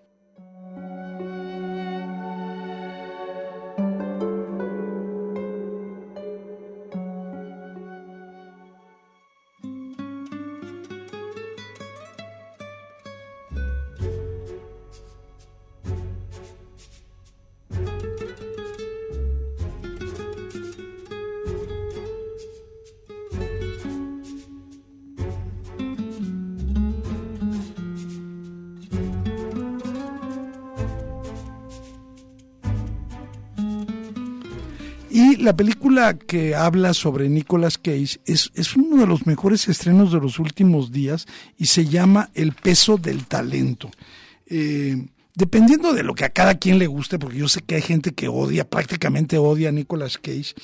Que 36.29 36.55
habla 36.55 36.93
sobre 36.93 37.29
Nicolas 37.31 37.79
Cage 37.79 38.21
es, 38.27 38.53
es 38.55 38.77
uno 38.77 38.99
de 38.99 39.07
los 39.07 39.27
mejores 39.27 39.67
estrenos 39.67 40.13
de 40.13 40.21
los 40.21 40.39
últimos 40.39 40.93
días 40.93 41.27
y 41.57 41.67
se 41.67 41.87
llama 41.87 42.31
El 42.35 42.53
peso 42.53 42.99
del 42.99 43.25
talento. 43.25 43.91
Eh, 44.47 45.07
dependiendo 45.35 45.95
de 45.95 46.03
lo 46.03 46.15
que 46.15 46.27
a 46.27 46.29
cada 46.29 46.57
quien 46.57 46.79
le 46.79 46.87
guste, 46.87 47.19
porque 47.19 47.39
yo 47.39 47.49
sé 47.49 47.63
que 47.63 47.77
hay 47.77 47.83
gente 47.83 48.13
que 48.13 48.29
odia, 48.29 48.69
prácticamente 48.69 49.39
odia 49.39 49.71
a 49.71 49.73
Nicolas 49.73 50.19
Cage, 50.19 50.55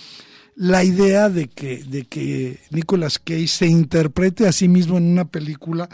la 0.55 0.85
idea 0.85 1.31
de 1.31 1.49
que, 1.49 1.83
de 1.83 2.05
que 2.05 2.61
Nicolas 2.71 3.19
Cage 3.19 3.49
se 3.49 3.67
interprete 3.67 4.47
a 4.47 4.53
sí 4.53 4.69
mismo 4.69 4.99
en 4.99 5.05
una 5.05 5.25
película 5.25 5.89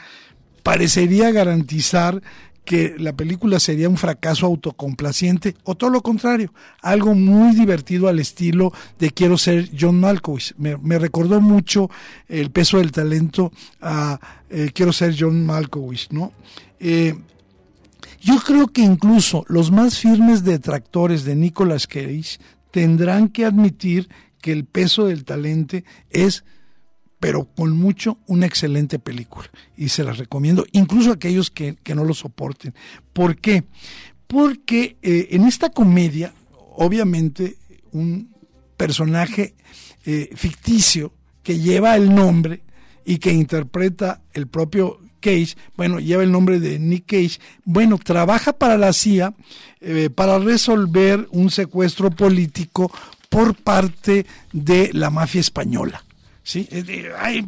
parecería 0.64 1.30
garantizar 1.30 2.22
que 2.64 2.94
la 2.98 3.12
película 3.14 3.58
sería 3.58 3.88
un 3.88 3.96
fracaso 3.96 4.46
autocomplaciente 4.46 5.56
o 5.64 5.74
todo 5.74 5.90
lo 5.90 6.02
contrario, 6.02 6.52
algo 6.82 7.14
muy 7.14 7.54
divertido 7.54 8.08
al 8.08 8.18
estilo 8.18 8.72
de 8.98 9.10
quiero 9.10 9.38
ser 9.38 9.70
John 9.78 9.98
Malkovich. 10.00 10.54
Me, 10.56 10.98
recordó 10.98 11.40
mucho 11.40 11.90
el 12.28 12.50
peso 12.50 12.78
del 12.78 12.92
talento 12.92 13.52
a 13.80 14.20
eh, 14.48 14.70
quiero 14.74 14.92
ser 14.92 15.14
John 15.18 15.44
Malkovich, 15.44 16.10
¿no? 16.10 16.32
Eh, 16.78 17.14
yo 18.20 18.36
creo 18.38 18.68
que 18.68 18.82
incluso 18.82 19.44
los 19.48 19.70
más 19.70 19.98
firmes 19.98 20.44
detractores 20.44 21.24
de 21.24 21.36
Nicolas 21.36 21.86
Cage 21.86 22.38
tendrán 22.70 23.28
que 23.28 23.46
admitir 23.46 24.08
que 24.40 24.52
el 24.52 24.64
peso 24.64 25.06
del 25.06 25.24
talento 25.24 25.78
es 26.10 26.44
pero 27.20 27.44
con 27.44 27.76
mucho 27.76 28.18
una 28.26 28.46
excelente 28.46 28.98
película 28.98 29.48
y 29.76 29.90
se 29.90 30.02
las 30.02 30.16
recomiendo, 30.16 30.64
incluso 30.72 31.10
a 31.10 31.14
aquellos 31.14 31.50
que, 31.50 31.76
no 31.94 32.04
lo 32.04 32.14
soporten. 32.14 32.74
¿Por 33.12 33.36
qué? 33.36 33.64
Porque 34.26 34.96
eh, 35.02 35.28
en 35.32 35.44
esta 35.44 35.70
comedia, 35.70 36.32
obviamente, 36.76 37.58
un 37.92 38.34
personaje 38.76 39.54
eh, 40.06 40.30
ficticio 40.34 41.12
que 41.42 41.58
lleva 41.58 41.94
el 41.96 42.14
nombre 42.14 42.62
y 43.04 43.18
que 43.18 43.32
interpreta 43.32 44.22
el 44.32 44.46
propio 44.46 44.98
Cage, 45.20 45.56
bueno, 45.76 46.00
lleva 46.00 46.22
el 46.22 46.32
nombre 46.32 46.58
de 46.60 46.78
Nick 46.78 47.04
Cage, 47.06 47.40
bueno, 47.64 47.98
trabaja 47.98 48.54
para 48.54 48.78
la 48.78 48.94
CIA 48.94 49.34
eh, 49.82 50.08
para 50.08 50.38
resolver 50.38 51.28
un 51.30 51.50
secuestro 51.50 52.10
político 52.10 52.90
por 53.28 53.54
parte 53.54 54.24
de 54.52 54.90
la 54.94 55.10
mafia 55.10 55.42
española. 55.42 56.02
¿Sí? 56.50 56.68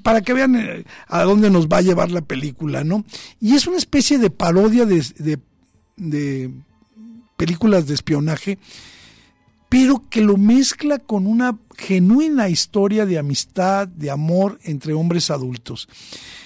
para 0.03 0.20
que 0.20 0.32
vean 0.32 0.55
eh, 0.55 0.84
a 1.09 1.22
dónde 1.22 1.50
nos 1.50 1.66
va 1.66 1.78
a 1.78 1.82
llevar 1.82 2.12
la 2.12 2.20
película, 2.20 2.84
¿no? 2.84 3.05
Y 3.40 3.55
es 3.55 3.66
una 3.66 3.76
especie 3.76 4.18
de 4.18 4.30
parodia 4.30 4.86
de, 4.86 5.05
de, 5.96 6.50
películas 7.36 7.88
de 7.88 7.94
espionaje, 7.94 8.59
pero 9.68 10.05
que 10.09 10.20
lo 10.20 10.36
mezcla 10.36 10.98
con 10.98 11.26
una 11.26 11.59
genuina 11.76 12.48
historia 12.48 13.05
de 13.05 13.18
amistad, 13.18 13.88
de 13.88 14.11
amor 14.11 14.61
entre 14.62 14.92
hombres 14.92 15.30
adultos. 15.30 15.88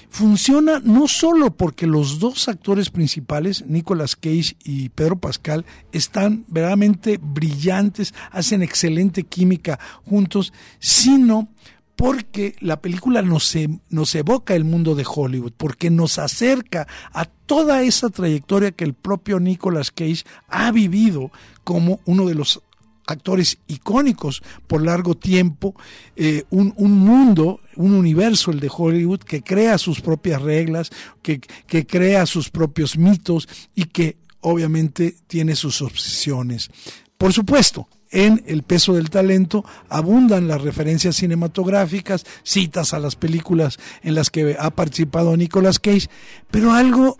Funciona 0.08 0.80
no 0.82 1.08
solo 1.08 1.54
porque 1.54 1.86
los 1.86 2.18
dos 2.20 2.48
actores 2.48 2.88
principales, 2.88 3.66
Nicolas 3.66 4.16
Cage 4.16 4.56
y 4.64 4.88
Pedro 4.88 5.18
Pascal, 5.18 5.66
están 5.92 6.46
verdaderamente 6.48 7.18
brillantes, 7.20 8.14
hacen 8.30 8.62
excelente 8.62 9.24
química 9.24 9.78
juntos, 10.06 10.54
sino 10.78 11.48
porque 11.96 12.54
la 12.60 12.80
película 12.80 13.22
nos, 13.22 13.54
e, 13.56 13.68
nos 13.88 14.14
evoca 14.14 14.54
el 14.54 14.64
mundo 14.64 14.94
de 14.94 15.06
Hollywood, 15.06 15.52
porque 15.56 15.90
nos 15.90 16.18
acerca 16.18 16.86
a 17.12 17.24
toda 17.24 17.82
esa 17.82 18.10
trayectoria 18.10 18.72
que 18.72 18.84
el 18.84 18.94
propio 18.94 19.40
Nicolas 19.40 19.90
Cage 19.90 20.24
ha 20.48 20.70
vivido 20.70 21.32
como 21.64 22.00
uno 22.04 22.26
de 22.26 22.34
los 22.34 22.60
actores 23.06 23.58
icónicos 23.68 24.42
por 24.66 24.84
largo 24.84 25.14
tiempo, 25.14 25.74
eh, 26.16 26.44
un, 26.50 26.74
mundo, 26.76 27.60
un 27.76 27.94
universo, 27.94 28.50
el 28.50 28.60
de 28.60 28.70
Hollywood, 28.70 29.20
que 29.20 29.42
crea 29.42 29.78
sus 29.78 30.00
propias 30.00 30.42
reglas, 30.42 30.90
que 31.22 31.40
crea 31.86 32.26
sus 32.26 32.50
propios 32.50 32.98
mitos 32.98 33.48
y 33.74 33.84
que 33.84 34.16
obviamente 34.40 35.16
tiene 35.26 35.56
sus 35.56 35.82
obsesiones. 35.82 36.70
Por 37.16 37.32
supuesto, 37.32 37.88
en 38.10 38.42
El 38.46 38.62
peso 38.62 38.94
del 38.94 39.10
talento 39.10 39.64
abundan 39.88 40.48
las 40.48 40.60
referencias 40.62 41.16
cinematográficas, 41.16 42.24
citas 42.42 42.94
a 42.94 42.98
las 42.98 43.16
películas 43.16 43.78
en 44.02 44.14
las 44.14 44.30
que 44.30 44.56
ha 44.58 44.70
participado 44.70 45.36
Nicolas 45.36 45.78
Cage, 45.78 46.08
pero 46.50 46.72
algo 46.72 47.16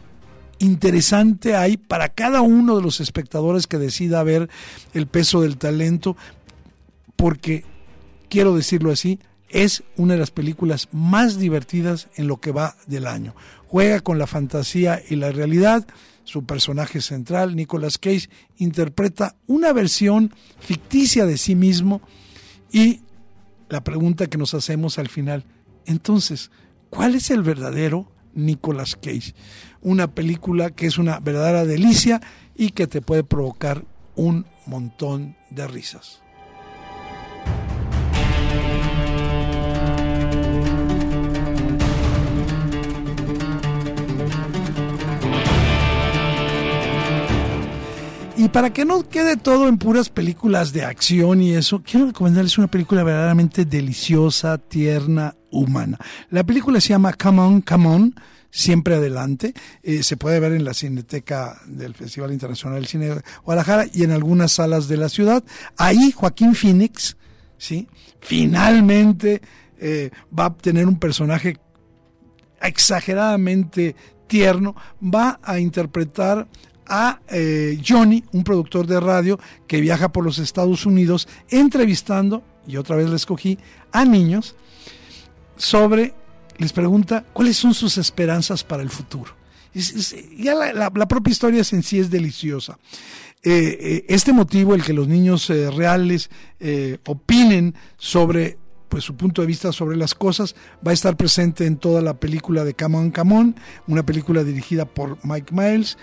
interesante 0.59 1.55
hay 1.55 1.76
para 1.76 2.09
cada 2.09 2.41
uno 2.41 2.76
de 2.76 2.82
los 2.82 3.01
espectadores 3.01 3.66
que 3.66 3.78
decida 3.78 4.22
ver 4.22 4.49
El 4.95 5.07
peso 5.07 5.43
del 5.43 5.59
talento, 5.59 6.16
porque, 7.16 7.64
quiero 8.28 8.55
decirlo 8.55 8.93
así, 8.93 9.18
es 9.49 9.82
una 9.97 10.14
de 10.14 10.20
las 10.20 10.30
películas 10.30 10.89
más 10.93 11.39
divertidas 11.39 12.09
en 12.16 12.26
lo 12.26 12.39
que 12.41 12.53
va 12.53 12.76
del 12.87 13.07
año. 13.07 13.34
Juega 13.68 14.01
con 14.01 14.18
la 14.18 14.26
fantasía 14.26 15.03
y 15.09 15.16
la 15.16 15.32
realidad 15.32 15.87
su 16.27 16.45
personaje 16.45 17.01
central, 17.01 17.55
Nicolas 17.55 17.99
Cage, 17.99 18.29
interpreta 18.59 19.37
una 19.47 19.72
versión 19.72 20.35
ficticia 20.59 21.24
de 21.24 21.39
sí 21.39 21.55
mismo 21.55 22.03
y 22.70 23.01
la 23.68 23.83
pregunta 23.83 24.27
que 24.27 24.37
nos 24.37 24.53
hacemos 24.53 24.99
al 24.99 25.09
final, 25.09 25.45
entonces, 25.87 26.51
¿cuál 26.91 27.14
es 27.14 27.31
el 27.31 27.43
verdadero 27.43 28.11
Nicolas 28.35 28.97
Cage? 28.97 29.35
Una 29.81 30.09
película 30.09 30.70
que 30.70 30.87
es 30.87 30.99
una 30.99 31.20
verdadera 31.20 31.64
delicia 31.64 32.20
y 32.57 32.70
que 32.70 32.89
te 32.89 33.01
puede 33.01 33.22
provocar 33.22 33.85
un 34.16 34.47
montón 34.66 35.37
de 35.51 35.68
risas. 35.68 36.22
Y 48.47 48.49
para 48.49 48.73
que 48.73 48.85
no 48.85 49.09
quede 49.09 49.37
todo 49.37 49.67
en 49.67 49.77
puras 49.77 50.09
películas 50.09 50.73
de 50.73 50.85
acción 50.85 51.43
y 51.43 51.55
eso, 51.55 51.83
quiero 51.83 52.07
recomendarles 52.07 52.59
una 52.59 52.69
película 52.69 53.03
verdaderamente 53.03 53.65
deliciosa, 53.65 54.57
tierna, 54.57 55.35
humana. 55.51 55.99
La 56.31 56.45
película 56.45 56.81
se 56.81 56.91
llama 56.91 57.13
Come 57.15 57.41
On, 57.41 57.61
Come 57.61 57.89
On, 57.89 58.15
siempre 58.49 58.95
adelante. 58.95 59.53
Eh, 59.83 60.05
se 60.05 60.17
puede 60.17 60.39
ver 60.39 60.53
en 60.53 60.65
la 60.65 60.75
Cineteca 60.75 61.61
del 61.67 61.95
Festival 61.95 62.33
Internacional 62.33 62.79
del 62.79 62.87
Cine 62.87 63.07
de 63.07 63.23
Guadalajara 63.45 63.87
y 63.93 64.05
en 64.05 64.13
algunas 64.13 64.53
salas 64.53 64.87
de 64.87 64.97
la 64.97 65.09
ciudad. 65.09 65.43
Ahí 65.77 66.13
Joaquín 66.13 66.55
Phoenix, 66.55 67.17
¿sí? 67.59 67.89
finalmente 68.21 69.43
eh, 69.81 70.11
va 70.39 70.45
a 70.45 70.57
tener 70.57 70.87
un 70.87 71.01
personaje 71.01 71.57
exageradamente 72.63 73.97
tierno, 74.29 74.77
va 75.03 75.41
a 75.43 75.59
interpretar 75.59 76.47
a 76.89 77.20
eh, 77.28 77.80
Johnny, 77.87 78.24
un 78.32 78.45
productor 78.45 78.87
de 78.87 79.01
radio 79.01 79.39
que 79.66 79.80
viaja 79.80 80.11
por 80.11 80.24
los 80.24 80.39
Estados 80.39 80.87
Unidos 80.87 81.28
entrevistando, 81.51 82.43
y 82.66 82.76
otra 82.76 82.97
vez 82.97 83.09
le 83.09 83.16
escogí, 83.16 83.59
a 83.93 84.05
niños 84.05 84.57
sobre, 85.57 86.14
les 86.59 86.72
pregunta 86.72 87.24
cuáles 87.32 87.57
son 87.57 87.74
sus 87.74 87.99
esperanzas 87.99 88.64
para 88.64 88.82
el 88.82 88.91
futuro. 88.91 89.34
ya 90.37 90.55
la, 90.55 90.91
propia 90.91 91.32
historia 91.32 91.62
en 91.70 91.82
sí 91.82 91.99
es 91.99 92.11
deliciosa. 92.11 92.78
Eh, 93.43 93.78
eh, 93.80 94.05
este 94.09 94.32
motivo, 94.32 94.74
el 94.74 94.82
que 94.82 94.93
los 94.93 95.07
niños 95.07 95.49
reales 95.49 96.30
opinen 97.05 97.74
sobre 97.97 98.59
pues 98.89 99.05
su 99.05 99.16
punto 99.16 99.43
de 99.43 99.49
vista 99.49 99.72
sobre 99.72 99.97
las 99.97 100.14
cosas 100.14 100.55
va 100.87 100.91
a 100.91 100.95
estar 100.95 101.16
presente 101.16 101.66
en 101.66 101.76
toda 101.76 102.03
la 102.03 102.14
película 102.14 102.64
de 102.64 102.74
Camón 102.74 103.11
Camón, 103.11 103.57
una 103.87 104.05
película 104.05 104.45
dirigida 104.45 104.84
por 104.84 105.18
Mike 105.24 105.55
Miles 105.55 105.99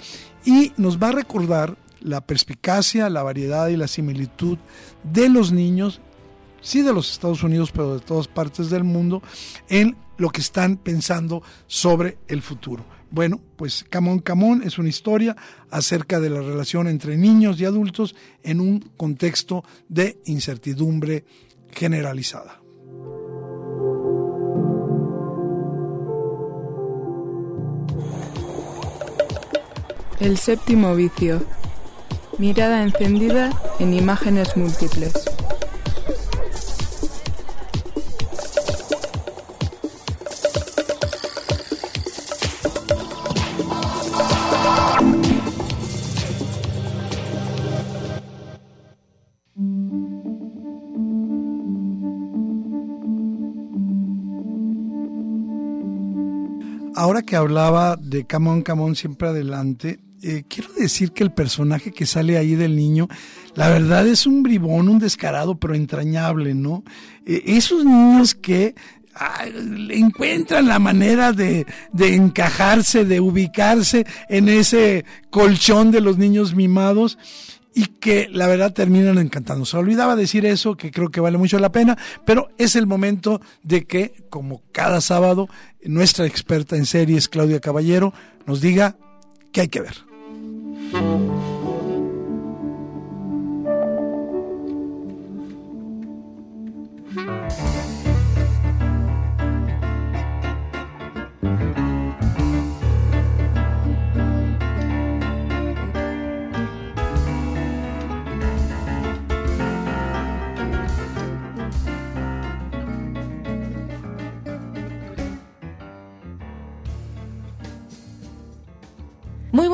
y 0.46 0.74
nos 0.78 1.02
va 1.02 1.10
a 1.10 1.14
recordar 1.14 1.78
la 2.02 2.22
perspicacia, 2.22 3.10
la 3.10 3.24
variedad 3.24 3.68
y 3.70 3.78
la 3.78 3.88
similitud 3.88 4.58
de 5.04 5.30
los 5.30 5.52
niños, 5.52 6.02
sí 6.62 6.82
de 6.82 6.94
los 6.94 7.12
Estados 7.12 7.44
Unidos, 7.44 7.72
pero 7.72 7.96
de 7.96 8.02
todas 8.02 8.28
partes 8.28 8.70
del 8.70 8.84
mundo, 8.84 9.24
en 9.70 9.96
lo 10.18 10.30
que 10.30 10.42
están 10.42 10.78
pensando 10.78 11.42
sobre 11.68 12.18
el 12.28 12.42
futuro. 12.42 12.86
Bueno, 13.10 13.40
pues 13.58 13.86
Camón 13.90 14.20
Camón 14.20 14.64
es 14.64 14.80
una 14.80 14.90
historia 14.90 15.36
acerca 15.70 16.20
de 16.20 16.32
la 16.32 16.42
relación 16.42 16.88
entre 16.88 17.16
niños 17.16 17.60
y 17.60 17.66
adultos 17.66 18.16
en 18.42 18.60
un 18.60 18.80
contexto 18.98 19.64
de 19.88 20.20
incertidumbre 20.26 21.24
generalizada. 21.72 22.63
El 30.20 30.38
séptimo 30.38 30.96
vicio. 30.96 31.44
Mirada 32.38 32.82
encendida 32.82 33.52
en 33.80 33.94
imágenes 33.94 34.56
múltiples. 34.56 35.33
Ahora 57.14 57.26
que 57.28 57.36
hablaba 57.36 57.96
de 57.96 58.26
Camón, 58.26 58.64
Camón, 58.64 58.96
siempre 58.96 59.28
adelante, 59.28 60.00
eh, 60.24 60.46
quiero 60.48 60.74
decir 60.74 61.12
que 61.12 61.24
el 61.24 61.32
personaje 61.32 61.92
que 61.92 62.08
sale 62.08 62.40
ahí 62.40 62.56
del 62.56 62.76
niño, 62.76 63.08
la 63.54 63.70
verdad 63.70 64.08
es 64.08 64.26
un 64.26 64.42
bribón, 64.42 64.90
un 64.90 64.98
descarado, 64.98 65.60
pero 65.60 65.76
entrañable, 65.76 66.56
¿no? 66.56 66.84
Eh, 67.28 67.44
esos 67.46 67.86
niños 67.86 68.34
que 68.34 68.74
encuentran 69.92 70.68
la 70.68 70.80
manera 70.80 71.34
de, 71.34 71.68
de 71.92 72.16
encajarse, 72.16 73.06
de 73.06 73.20
ubicarse 73.20 74.08
en 74.28 74.50
ese 74.50 75.06
colchón 75.30 75.92
de 75.92 76.02
los 76.02 76.18
niños 76.18 76.56
mimados 76.56 77.20
y 77.74 77.86
que 77.86 78.28
la 78.32 78.48
verdad 78.48 78.74
terminan 78.74 79.18
encantando. 79.18 79.66
Se 79.66 79.78
olvidaba 79.78 80.16
decir 80.16 80.46
eso, 80.46 80.76
que 80.76 80.92
creo 80.92 81.10
que 81.10 81.22
vale 81.22 81.38
mucho 81.38 81.60
la 81.60 81.72
pena, 81.72 81.98
pero 82.26 82.50
es 82.58 82.76
el 82.76 82.88
momento 82.88 83.42
de 83.64 83.86
que, 83.86 84.26
como 84.30 84.62
cada 84.72 85.02
sábado, 85.02 85.50
nuestra 85.84 86.26
experta 86.26 86.76
en 86.76 86.86
series, 86.86 87.30
Claudia 87.30 87.60
Caballero, 87.60 88.14
nos 88.46 88.62
diga 88.62 88.96
qué 89.52 89.62
hay 89.62 89.68
que 89.68 89.82
ver. 89.82 91.53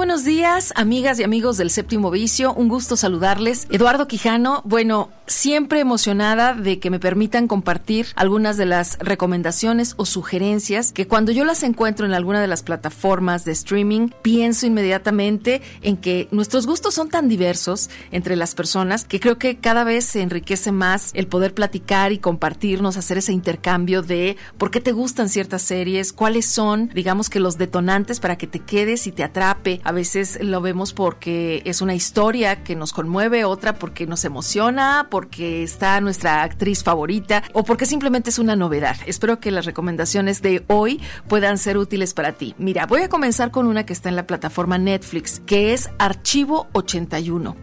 Buenos 0.09 0.25
días, 0.25 0.73
amigas 0.75 1.19
y 1.19 1.23
amigos 1.23 1.57
del 1.57 1.69
séptimo 1.69 2.09
vicio. 2.09 2.51
Un 2.55 2.67
gusto 2.67 2.97
saludarles. 2.97 3.67
Eduardo 3.69 4.07
Quijano, 4.07 4.63
bueno, 4.65 5.11
siempre 5.29 5.79
emocionada 5.79 6.53
de 6.53 6.79
que 6.79 6.89
me 6.89 6.99
permitan 6.99 7.47
compartir 7.47 8.07
algunas 8.15 8.57
de 8.57 8.65
las 8.65 8.97
recomendaciones 8.99 9.93
o 9.97 10.05
sugerencias 10.05 10.91
que 10.91 11.07
cuando 11.07 11.31
yo 11.31 11.45
las 11.45 11.63
encuentro 11.63 12.05
en 12.05 12.13
alguna 12.13 12.41
de 12.41 12.47
las 12.47 12.63
plataformas 12.63 13.45
de 13.45 13.51
streaming, 13.51 14.09
pienso 14.21 14.65
inmediatamente 14.65 15.61
en 15.81 15.97
que 15.97 16.27
nuestros 16.31 16.65
gustos 16.65 16.95
son 16.95 17.09
tan 17.09 17.29
diversos 17.29 17.89
entre 18.11 18.35
las 18.35 18.55
personas 18.55 19.05
que 19.05 19.19
creo 19.19 19.37
que 19.37 19.57
cada 19.57 19.83
vez 19.83 20.05
se 20.05 20.21
enriquece 20.21 20.71
más 20.71 21.11
el 21.13 21.27
poder 21.27 21.53
platicar 21.53 22.11
y 22.11 22.17
compartirnos, 22.17 22.97
hacer 22.97 23.19
ese 23.19 23.31
intercambio 23.31 24.01
de 24.01 24.35
por 24.57 24.71
qué 24.71 24.81
te 24.81 24.91
gustan 24.91 25.29
ciertas 25.29 25.61
series, 25.61 26.11
cuáles 26.11 26.47
son, 26.47 26.89
digamos 26.89 27.29
que 27.29 27.39
los 27.39 27.57
detonantes 27.57 28.19
para 28.19 28.37
que 28.37 28.47
te 28.47 28.59
quedes 28.59 29.05
y 29.07 29.11
te 29.11 29.23
atrape. 29.23 29.79
A 29.83 29.91
veces 29.91 30.39
lo 30.41 30.61
vemos 30.61 30.93
porque 30.93 31.61
es 31.65 31.81
una 31.81 31.93
historia 31.93 32.63
que 32.63 32.75
nos 32.75 32.93
conmueve, 32.93 33.45
otra 33.45 33.75
porque 33.75 34.07
nos 34.07 34.25
emociona, 34.25 35.07
porque 35.19 35.63
está 35.63 35.99
nuestra 35.99 36.43
actriz 36.43 36.81
favorita 36.81 37.43
o 37.51 37.65
porque 37.65 37.85
simplemente 37.85 38.29
es 38.29 38.39
una 38.39 38.55
novedad. 38.55 38.95
Espero 39.05 39.41
que 39.41 39.51
las 39.51 39.65
recomendaciones 39.65 40.41
de 40.41 40.63
hoy 40.67 41.01
puedan 41.27 41.57
ser 41.57 41.77
útiles 41.77 42.13
para 42.13 42.31
ti. 42.31 42.55
Mira, 42.57 42.85
voy 42.85 43.01
a 43.01 43.09
comenzar 43.09 43.51
con 43.51 43.67
una 43.67 43.85
que 43.85 43.91
está 43.91 44.07
en 44.07 44.15
la 44.15 44.25
plataforma 44.25 44.77
Netflix, 44.77 45.41
que 45.45 45.73
es 45.73 45.89
Archivo 45.99 46.67
81 46.71 47.57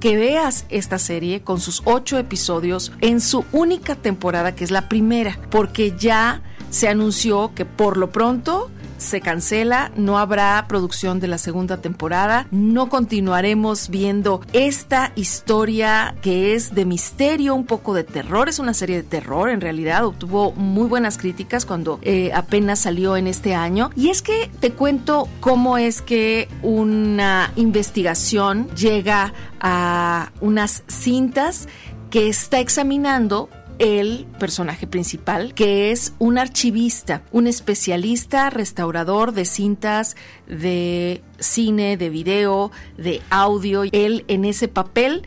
que 0.00 0.16
veas 0.16 0.66
esta 0.68 0.98
serie 0.98 1.42
con 1.42 1.60
sus 1.60 1.80
ocho 1.84 2.18
episodios 2.18 2.92
en 3.00 3.20
su 3.20 3.44
única 3.52 3.94
temporada, 3.94 4.54
que 4.54 4.64
es 4.64 4.70
la 4.72 4.88
primera, 4.88 5.38
porque 5.50 5.94
ya 5.96 6.42
se 6.70 6.88
anunció 6.88 7.54
que 7.54 7.64
por 7.64 7.96
lo 7.96 8.10
pronto 8.10 8.68
se 9.04 9.20
cancela, 9.20 9.92
no 9.96 10.18
habrá 10.18 10.64
producción 10.68 11.20
de 11.20 11.28
la 11.28 11.38
segunda 11.38 11.78
temporada, 11.78 12.46
no 12.50 12.88
continuaremos 12.88 13.88
viendo 13.88 14.40
esta 14.52 15.12
historia 15.14 16.14
que 16.22 16.54
es 16.54 16.74
de 16.74 16.84
misterio, 16.84 17.54
un 17.54 17.66
poco 17.66 17.94
de 17.94 18.04
terror, 18.04 18.48
es 18.48 18.58
una 18.58 18.74
serie 18.74 18.96
de 18.96 19.02
terror 19.02 19.50
en 19.50 19.60
realidad, 19.60 20.04
obtuvo 20.04 20.52
muy 20.52 20.88
buenas 20.88 21.18
críticas 21.18 21.66
cuando 21.66 21.98
eh, 22.02 22.30
apenas 22.34 22.80
salió 22.80 23.16
en 23.16 23.26
este 23.26 23.54
año. 23.54 23.90
Y 23.96 24.08
es 24.10 24.22
que 24.22 24.50
te 24.60 24.72
cuento 24.72 25.28
cómo 25.40 25.78
es 25.78 26.02
que 26.02 26.48
una 26.62 27.52
investigación 27.56 28.68
llega 28.74 29.32
a 29.60 30.32
unas 30.40 30.82
cintas 30.88 31.68
que 32.10 32.28
está 32.28 32.60
examinando 32.60 33.48
el 33.78 34.26
personaje 34.38 34.86
principal, 34.86 35.54
que 35.54 35.90
es 35.90 36.14
un 36.18 36.38
archivista, 36.38 37.22
un 37.32 37.46
especialista 37.46 38.50
restaurador 38.50 39.32
de 39.32 39.44
cintas 39.44 40.16
de 40.46 41.22
cine, 41.38 41.96
de 41.96 42.10
video, 42.10 42.70
de 42.96 43.20
audio. 43.30 43.82
Él 43.92 44.24
en 44.28 44.44
ese 44.44 44.68
papel 44.68 45.22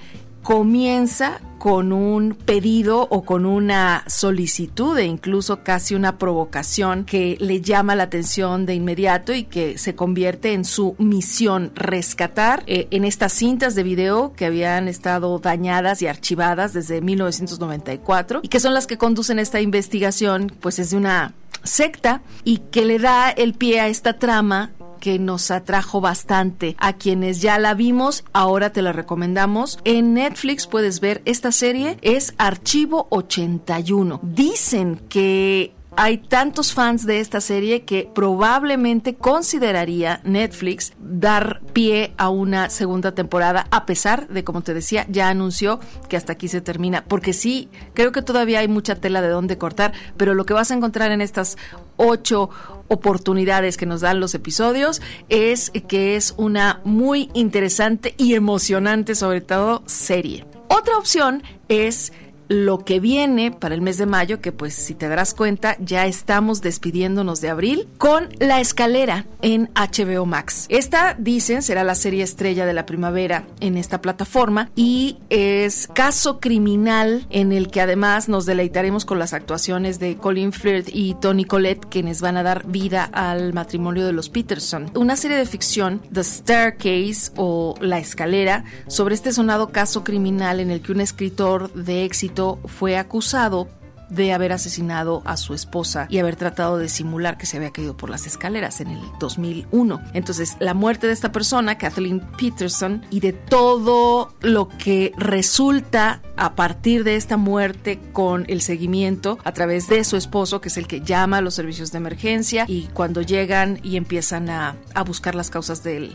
comienza 0.48 1.42
con 1.60 1.92
un 1.92 2.34
pedido 2.34 3.06
o 3.10 3.24
con 3.24 3.46
una 3.46 4.06
solicitud 4.08 4.98
e 4.98 5.04
incluso 5.04 5.62
casi 5.62 5.94
una 5.94 6.18
provocación 6.18 7.04
que 7.04 7.36
le 7.42 7.60
llama 7.60 7.96
la 7.96 8.04
atención 8.04 8.66
de 8.66 8.74
inmediato 8.74 9.34
y 9.34 9.44
que 9.44 9.78
se 9.78 9.94
convierte 9.94 10.54
en 10.54 10.64
su 10.64 10.96
misión 11.00 11.74
rescatar 11.76 12.64
eh, 12.66 12.88
en 12.92 13.04
estas 13.04 13.34
cintas 13.34 13.76
de 13.76 13.84
video 13.84 14.32
que 14.38 14.46
habían 14.46 14.88
estado 14.88 15.38
dañadas 15.40 16.02
y 16.02 16.08
archivadas 16.08 16.72
desde 16.72 17.02
1994 17.02 18.40
y 18.42 18.48
que 18.48 18.62
son 18.62 18.74
las 18.74 18.88
que 18.88 18.98
conducen 18.98 19.40
esta 19.40 19.60
investigación 19.60 20.50
pues 20.62 20.80
es 20.80 20.92
de 20.92 20.96
una 20.96 21.34
secta 21.64 22.22
y 22.46 22.60
que 22.60 22.86
le 22.86 23.00
da 23.00 23.32
el 23.32 23.54
pie 23.54 23.82
a 23.82 23.90
esta 23.90 24.14
trama 24.14 24.72
que 24.98 25.20
nos 25.20 25.52
atrajo 25.52 26.02
bastante. 26.02 26.76
A 26.80 26.94
quienes 26.94 27.42
ya 27.42 27.60
la 27.60 27.74
vimos, 27.74 28.24
ahora 28.34 28.72
te 28.72 28.82
la 28.82 28.92
recomendamos. 28.92 29.80
En 29.84 30.14
Netflix 30.14 30.68
puedes 30.68 31.00
ver 31.00 31.22
esta 31.26 31.52
serie, 31.52 31.98
es 32.02 32.34
Archivo 32.38 33.08
81. 33.10 34.20
Dicen 34.24 35.00
que 35.10 35.77
hay 35.98 36.20
tantos 36.20 36.74
fans 36.74 37.08
de 37.08 37.20
esta 37.20 37.42
serie 37.42 37.82
que 37.82 38.08
probablemente 38.14 39.16
consideraría 39.16 40.22
Netflix 40.24 40.94
dar 41.00 41.60
pie 41.74 42.14
a 42.18 42.30
una 42.30 42.70
segunda 42.70 43.16
temporada, 43.16 43.66
a 43.72 43.88
pesar 43.88 44.28
de, 44.28 44.44
como 44.44 44.62
te 44.62 44.76
decía, 44.76 45.08
ya 45.10 45.30
anunció 45.30 45.80
que 46.08 46.16
hasta 46.16 46.34
aquí 46.34 46.50
se 46.50 46.62
termina. 46.62 47.04
Porque 47.04 47.34
sí, 47.34 47.68
creo 47.96 48.12
que 48.12 48.22
todavía 48.22 48.60
hay 48.60 48.68
mucha 48.68 48.96
tela 48.96 49.24
de 49.24 49.30
dónde 49.30 49.58
cortar, 49.58 49.92
pero 50.18 50.36
lo 50.36 50.46
que 50.46 50.54
vas 50.54 50.70
a 50.70 50.76
encontrar 50.76 51.12
en 51.12 51.20
estas 51.20 51.58
ocho 51.96 52.52
oportunidades 52.90 53.76
que 53.76 53.88
nos 53.88 54.02
dan 54.02 54.20
los 54.20 54.36
episodios 54.36 55.02
es 55.30 55.72
que 55.88 56.16
es 56.16 56.36
una 56.38 56.80
muy 56.84 57.32
interesante 57.34 58.14
y 58.18 58.36
emocionante, 58.36 59.16
sobre 59.16 59.42
todo, 59.42 59.82
serie. 59.88 60.46
Otra 60.70 60.98
opción 60.98 61.42
es 61.70 62.14
lo 62.48 62.80
que 62.80 63.00
viene 63.00 63.52
para 63.52 63.76
el 63.76 63.82
mes 63.82 63.98
de 63.98 64.06
mayo, 64.06 64.42
que 64.42 64.52
pues 64.52 64.74
si 64.74 64.94
te 64.94 65.08
darás 65.08 65.34
cuenta 65.34 65.76
ya 65.80 66.06
estamos 66.06 66.62
despidiéndonos 66.62 67.42
de 67.42 67.50
abril, 67.50 67.88
con 67.98 68.30
La 68.40 68.60
Escalera 68.60 69.26
en 69.42 69.70
HBO 69.76 70.26
Max. 70.26 70.66
Esta, 70.70 71.16
dicen, 71.18 71.62
será 71.62 71.84
la 71.84 71.96
serie 71.96 72.24
estrella 72.24 72.66
de 72.66 72.74
la 72.74 72.86
primavera 72.86 73.46
en 73.60 73.78
esta 73.78 74.02
plataforma 74.02 74.70
y 74.76 75.18
es 75.30 75.88
caso 75.94 76.40
criminal 76.40 77.26
en 77.30 77.52
el 77.52 77.70
que 77.70 77.82
además 77.82 78.30
nos 78.30 78.46
deleitaremos 78.46 79.06
con 79.06 79.20
las 79.20 79.34
actuaciones 79.34 80.00
de 80.00 80.18
Colin 80.18 80.54
Firth 80.54 80.90
y 80.92 81.16
Tony 81.16 81.46
Collette, 81.46 81.86
quienes 81.90 82.22
van 82.22 82.38
a 82.38 82.44
dar 82.44 82.66
vida 82.68 83.04
al 83.04 83.54
matrimonio 83.54 84.06
de 84.06 84.14
los 84.14 84.30
Peterson. 84.30 84.92
Una 84.96 85.16
serie 85.16 85.38
de 85.38 85.46
ficción, 85.46 86.02
The 86.12 86.24
Staircase 86.24 87.32
o 87.36 87.76
La 87.82 88.00
Escalera, 88.00 88.64
sobre 88.88 89.16
este 89.16 89.34
sonado 89.34 89.70
caso 89.70 90.04
criminal 90.04 90.60
en 90.60 90.72
el 90.72 90.82
que 90.82 90.92
un 90.92 91.02
escritor 91.02 91.74
de 91.74 92.06
éxito 92.06 92.37
fue 92.66 92.98
acusado 92.98 93.68
de 94.10 94.34
haber 94.34 94.54
asesinado 94.54 95.22
a 95.26 95.38
su 95.38 95.54
esposa 95.54 96.08
y 96.10 96.20
haber 96.20 96.36
tratado 96.36 96.78
de 96.78 96.90
simular 96.90 97.38
que 97.38 97.46
se 97.46 97.58
había 97.58 97.72
caído 97.72 97.98
por 97.98 98.10
las 98.10 98.26
escaleras 98.26 98.80
en 98.82 98.90
el 98.90 99.02
2001. 99.20 100.02
Entonces, 100.14 100.56
la 100.60 100.74
muerte 100.74 101.08
de 101.08 101.14
esta 101.14 101.32
persona, 101.32 101.78
Kathleen 101.78 102.22
Peterson, 102.38 103.06
y 103.10 103.20
de 103.20 103.34
todo 103.34 104.34
lo 104.42 104.70
que 104.70 105.12
resulta 105.18 106.22
a 106.38 106.56
partir 106.56 107.04
de 107.04 107.16
esta 107.16 107.38
muerte 107.38 108.00
con 108.14 108.46
el 108.48 108.62
seguimiento 108.62 109.40
a 109.44 109.52
través 109.52 109.88
de 109.88 110.04
su 110.04 110.16
esposo, 110.16 110.62
que 110.62 110.70
es 110.70 110.78
el 110.78 110.88
que 110.88 111.02
llama 111.02 111.38
a 111.38 111.42
los 111.42 111.56
servicios 111.56 111.92
de 111.92 111.98
emergencia, 111.98 112.66
y 112.68 112.84
cuando 112.94 113.22
llegan 113.22 113.80
y 113.84 113.98
empiezan 113.98 114.50
a, 114.50 114.76
buscar 115.06 115.36
las 115.36 115.50
causas 115.50 115.84
de 115.84 116.12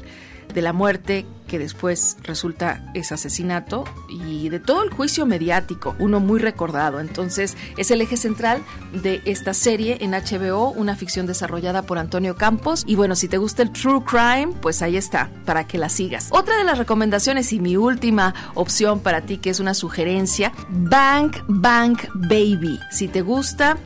la 0.55 0.73
muerte 0.73 1.25
que 1.53 1.59
después 1.59 2.17
resulta 2.23 2.81
ese 2.95 3.13
asesinato 3.13 3.85
y 4.09 4.49
de 4.49 4.59
todo 4.59 4.83
el 4.85 4.89
juicio 4.89 5.27
mediático, 5.27 5.95
uno 5.99 6.19
muy 6.19 6.41
recordado. 6.41 6.99
Entonces 6.99 7.59
es 7.77 7.91
el 7.91 8.01
eje 8.01 8.17
central 8.17 8.63
de 8.95 9.21
esta 9.27 9.53
serie 9.53 9.99
en 10.01 10.13
HBO, 10.13 10.71
una 10.71 10.97
ficción 10.97 11.27
desarrollada 11.27 11.83
por 11.83 11.99
Antonio 11.99 12.37
Campos. 12.37 12.85
Y 12.87 12.97
bueno, 12.97 13.17
si 13.17 13.29
te 13.29 13.37
gusta 13.37 13.63
el 13.63 13.71
True 13.71 14.03
Crime, 14.03 14.55
pues 14.63 14.81
ahí 14.81 14.97
está, 14.97 15.31
para 15.45 15.67
que 15.67 15.77
la 15.77 15.91
sigas. 15.91 16.29
Otra 16.31 16.57
de 16.57 16.65
las 16.65 16.79
recomendaciones 16.79 17.53
y 17.53 17.61
mi 17.61 17.77
última 17.77 18.35
opción 18.55 19.01
para 19.01 19.21
ti, 19.21 19.37
que 19.37 19.51
es 19.51 19.61
una 19.61 19.75
sugerencia, 19.75 20.55
Bank 20.71 21.37
Bank 21.49 22.05
Baby. 22.15 22.81
Si 22.91 23.09
te 23.09 23.21
gusta 23.21 23.77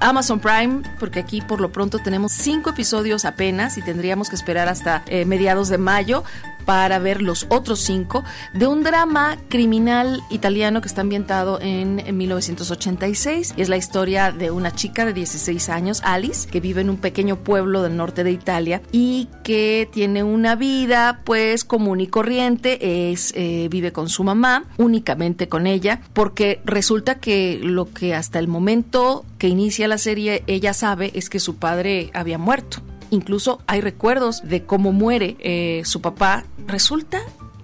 Amazon 0.00 0.40
Prime, 0.40 0.82
porque 0.98 1.20
aquí 1.20 1.40
por 1.40 1.60
lo 1.60 1.70
pronto 1.70 2.00
tenemos 2.00 2.32
cinco 2.32 2.70
episodios 2.70 3.24
apenas 3.24 3.78
y 3.78 3.82
tendríamos 3.82 4.28
que 4.28 4.34
esperar 4.34 4.68
hasta 4.68 5.02
eh, 5.06 5.24
mediados 5.24 5.68
de 5.68 5.78
mayo 5.78 6.24
para 6.66 6.98
ver 6.98 7.22
los 7.22 7.46
otros 7.48 7.80
cinco 7.80 8.24
de 8.52 8.66
un 8.66 8.82
drama 8.82 9.38
criminal 9.48 10.22
italiano 10.30 10.82
que 10.82 10.88
está 10.88 11.00
ambientado 11.00 11.58
en, 11.62 11.86
1986 12.16 13.54
y 13.56 13.62
es 13.62 13.68
la 13.68 13.76
historia 13.76 14.32
de 14.32 14.50
una 14.50 14.72
chica 14.72 15.04
de 15.04 15.12
16 15.12 15.68
años, 15.68 16.02
Alice, 16.04 16.48
que 16.48 16.60
vive 16.60 16.80
en 16.80 16.90
un 16.90 16.96
pequeño 16.96 17.36
pueblo 17.36 17.82
del 17.82 17.96
norte 17.96 18.24
de 18.24 18.32
Italia 18.32 18.82
y 18.90 19.28
que 19.44 19.88
tiene 19.92 20.24
una 20.24 20.56
vida 20.56 21.20
pues 21.24 21.64
común 21.64 22.00
y 22.00 22.08
corriente, 22.08 23.12
es 23.12 23.32
eh, 23.36 23.68
vive 23.70 23.92
con 23.92 24.08
su 24.08 24.24
mamá, 24.24 24.64
únicamente 24.76 25.48
con 25.48 25.66
ella, 25.66 26.00
porque 26.12 26.60
resulta 26.64 27.16
que 27.16 27.60
lo 27.62 27.92
que 27.92 28.14
hasta 28.14 28.38
el 28.40 28.48
momento 28.48 29.24
que 29.38 29.48
inicia 29.48 29.86
la 29.86 29.98
serie 29.98 30.42
ella 30.46 30.74
sabe 30.74 31.12
es 31.14 31.30
que 31.30 31.38
su 31.38 31.56
padre 31.56 32.10
había 32.12 32.38
muerto. 32.38 32.82
Incluso 33.10 33.60
hay 33.66 33.80
recuerdos 33.80 34.42
de 34.48 34.64
cómo 34.64 34.92
muere 34.92 35.36
eh, 35.40 35.82
su 35.84 36.00
papá. 36.00 36.44
Resulta 36.66 37.20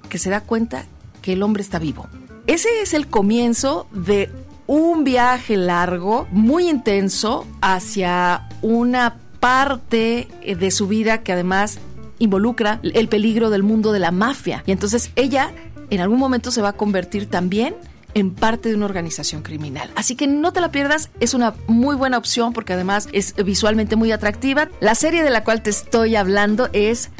que 0.09 0.19
se 0.19 0.31
da 0.31 0.41
cuenta 0.41 0.85
que 1.21 1.33
el 1.33 1.43
hombre 1.43 1.63
está 1.63 1.79
vivo. 1.79 2.07
Ese 2.47 2.69
es 2.83 2.95
el 2.95 3.07
comienzo 3.07 3.87
de 3.93 4.31
un 4.67 5.05
viaje 5.05 5.57
largo, 5.57 6.27
muy 6.31 6.69
intenso, 6.69 7.47
hacia 7.61 8.49
una 8.63 9.19
parte 9.41 10.29
de 10.45 10.71
su 10.71 10.87
vida 10.87 11.23
que 11.23 11.33
además 11.33 11.79
involucra 12.19 12.81
el 12.83 13.09
peligro 13.09 13.51
del 13.51 13.63
mundo 13.63 13.93
de 13.93 13.99
la 13.99 14.13
mafia. 14.13 14.63
Y 14.67 14.73
entonces 14.73 15.11
ella 15.17 15.53
en 15.91 16.01
algún 16.01 16.19
momento 16.19 16.51
se 16.51 16.63
va 16.63 16.71
a 16.71 16.73
convertir 16.73 17.27
también 17.27 17.75
en 18.15 18.35
parte 18.35 18.69
de 18.69 18.75
una 18.75 18.87
organización 18.87 19.43
criminal. 19.43 19.91
Así 19.95 20.17
que 20.17 20.27
no 20.27 20.53
te 20.53 20.61
la 20.61 20.71
pierdas, 20.71 21.11
es 21.21 21.35
una 21.35 21.55
muy 21.67 21.97
buena 21.97 22.19
opción 22.19 22.53
porque 22.53 22.73
además 22.73 23.09
es 23.13 23.35
visualmente 23.37 23.97
muy 23.97 24.13
atractiva. 24.13 24.69
La 24.81 24.95
serie 24.95 25.23
de 25.23 25.31
la 25.31 25.45
cual 25.45 25.63
te 25.63 25.71
estoy 25.71 26.17
hablando 26.17 26.69
es 26.73 27.11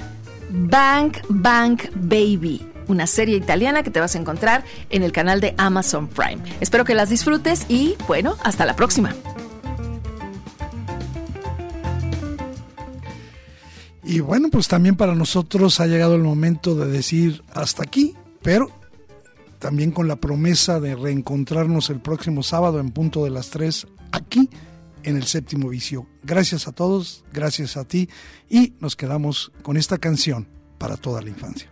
Bank 0.51 1.19
Bank 1.29 1.85
Baby 1.95 2.67
una 2.89 3.07
serie 3.07 3.37
italiana 3.37 3.83
que 3.83 3.91
te 3.91 4.01
vas 4.01 4.15
a 4.15 4.19
encontrar 4.19 4.65
en 4.91 5.03
el 5.03 5.13
canal 5.13 5.41
de 5.41 5.55
Amazon 5.57 6.09
Prime. 6.09 6.43
Espero 6.61 6.85
que 6.85 6.95
las 6.95 7.09
disfrutes 7.09 7.65
y 7.69 7.97
bueno, 8.07 8.37
hasta 8.45 8.67
la 8.67 8.77
próxima. 8.77 9.15
Y 14.05 14.21
bueno, 14.21 14.49
pues 14.51 14.69
también 14.69 14.97
para 14.97 15.15
nosotros 15.15 15.81
ha 15.81 15.87
llegado 15.87 16.17
el 16.17 16.23
momento 16.23 16.75
de 16.75 16.87
decir 16.87 17.43
hasta 17.55 17.83
aquí, 17.83 18.15
pero 18.43 18.71
también 19.63 19.93
con 19.93 20.09
la 20.09 20.17
promesa 20.17 20.81
de 20.81 20.97
reencontrarnos 20.97 21.89
el 21.89 22.01
próximo 22.01 22.43
sábado 22.43 22.81
en 22.81 22.91
punto 22.91 23.23
de 23.23 23.31
las 23.31 23.51
3 23.51 23.87
aquí 24.11 24.51
en 25.05 25.17
el 25.17 25.23
séptimo 25.23 25.69
vicio. 25.69 26.09
Gracias 26.25 26.67
a 26.67 26.73
todos, 26.73 27.25
gracias 27.33 27.77
a 27.77 27.85
ti 27.85 28.09
y 28.51 28.75
nos 28.81 28.97
quedamos 28.97 29.53
con 29.63 29.77
esta 29.77 29.99
canción 29.99 30.49
para 30.79 30.97
toda 30.97 31.23
la 31.23 31.29
infancia. 31.29 31.72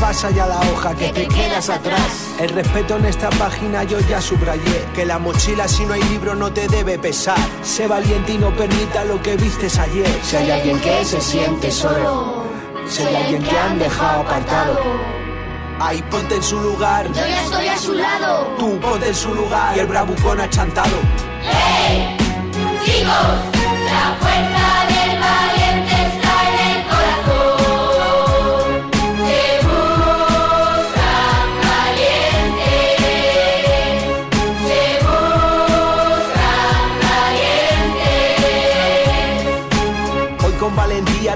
pasa 0.00 0.30
ya 0.30 0.46
la 0.46 0.60
hoja 0.60 0.94
que, 0.94 1.08
te, 1.12 1.26
quedas 1.28 1.68
atrás. 1.68 2.34
El 2.38 2.50
respeto 2.50 2.96
en 2.96 3.06
esta 3.06 3.30
página 3.30 3.84
yo 3.84 3.98
ya 4.00 4.20
subrayé. 4.20 4.84
Que 4.94 5.04
la 5.04 5.18
mochila 5.18 5.68
si 5.68 5.84
no 5.84 5.94
hay 5.94 6.02
libro 6.04 6.34
no 6.34 6.52
te 6.52 6.68
debe 6.68 6.98
pesar. 6.98 7.38
Sé 7.62 7.86
valiente 7.86 8.32
y 8.32 8.38
no 8.38 8.54
permita 8.54 9.04
lo 9.04 9.20
que 9.22 9.36
vistes 9.36 9.78
ayer. 9.78 10.08
Si 10.22 10.36
hay 10.36 10.50
alguien 10.50 10.80
que 10.80 11.04
se 11.04 11.20
siente 11.20 11.70
solo. 11.70 12.44
Si 12.88 13.02
hay 13.02 13.16
alguien 13.16 13.42
que 13.42 13.58
han 13.58 13.78
dejado 13.78 14.22
apartado. 14.22 14.78
Ahí 15.80 16.02
ponte 16.10 16.34
en 16.36 16.42
su 16.42 16.60
lugar. 16.60 17.06
Yo 17.08 17.26
ya 17.26 17.42
estoy 17.42 17.68
a 17.68 17.78
su 17.78 17.94
lado. 17.94 18.54
Tú 18.58 18.78
ponte 18.80 19.08
en 19.08 19.14
su 19.14 19.34
lugar. 19.34 19.76
Y 19.76 19.80
el 19.80 19.86
bravucón 19.86 20.40
achantado. 20.40 20.96
¡Hey! 21.42 22.16
Chicos, 22.84 23.08
la 23.84 24.16
fuerza 24.20 24.66
del 24.88 25.20
valiente 25.20 25.67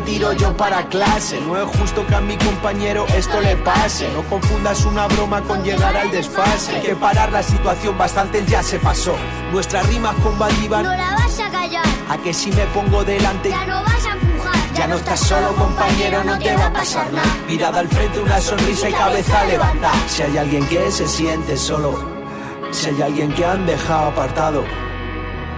tiro 0.05 0.33
yo 0.33 0.57
para 0.57 0.87
clase. 0.89 1.41
No 1.41 1.57
es 1.57 1.65
justo 1.79 2.07
que 2.07 2.15
a 2.15 2.21
mi 2.21 2.37
compañero 2.37 3.07
esto 3.15 3.41
le 3.41 3.57
pase. 3.57 4.09
No 4.13 4.23
confundas 4.25 4.85
una 4.85 5.07
broma 5.07 5.41
con 5.43 5.63
llegar 5.63 5.97
al 5.97 6.11
desfase. 6.11 6.77
Hay 6.77 6.83
que 6.83 6.97
parar 6.97 7.33
la 7.33 7.43
situación, 7.43 7.97
bastante 7.97 8.45
ya 8.47 8.63
se 8.63 8.79
pasó. 8.79 9.15
Nuestras 9.53 9.87
rimas 9.89 10.15
combativas. 10.17 10.83
No 10.83 10.95
la 10.95 11.15
vas 11.15 11.39
a 11.41 11.51
callar. 11.51 11.85
A 12.09 12.19
que 12.19 12.33
si 12.33 12.51
me 12.53 12.67
pongo 12.67 13.05
delante. 13.05 13.51
Ya 13.51 13.67
no 13.67 13.83
vas 13.83 14.07
a 14.07 14.13
empujar. 14.13 14.53
Ya 14.75 14.87
no 14.87 14.97
estás 14.97 15.21
solo, 15.21 15.55
compañero, 15.55 16.25
no 16.25 16.39
te 16.39 16.57
va 16.57 16.67
a 16.67 16.73
pasar 16.73 17.13
nada. 17.13 17.29
Mirada 17.47 17.81
al 17.81 17.89
frente, 17.89 18.21
una 18.21 18.41
sonrisa 18.41 18.89
y 18.89 18.93
cabeza 18.93 19.45
levantada. 19.45 20.09
Si 20.09 20.23
hay 20.23 20.39
alguien 20.39 20.67
que 20.67 20.91
se 20.91 21.07
siente 21.07 21.57
solo. 21.57 22.23
Si 22.71 22.89
hay 22.89 23.03
alguien 23.03 23.33
que 23.35 23.45
han 23.45 23.67
dejado 23.67 24.09
apartado. 24.09 24.65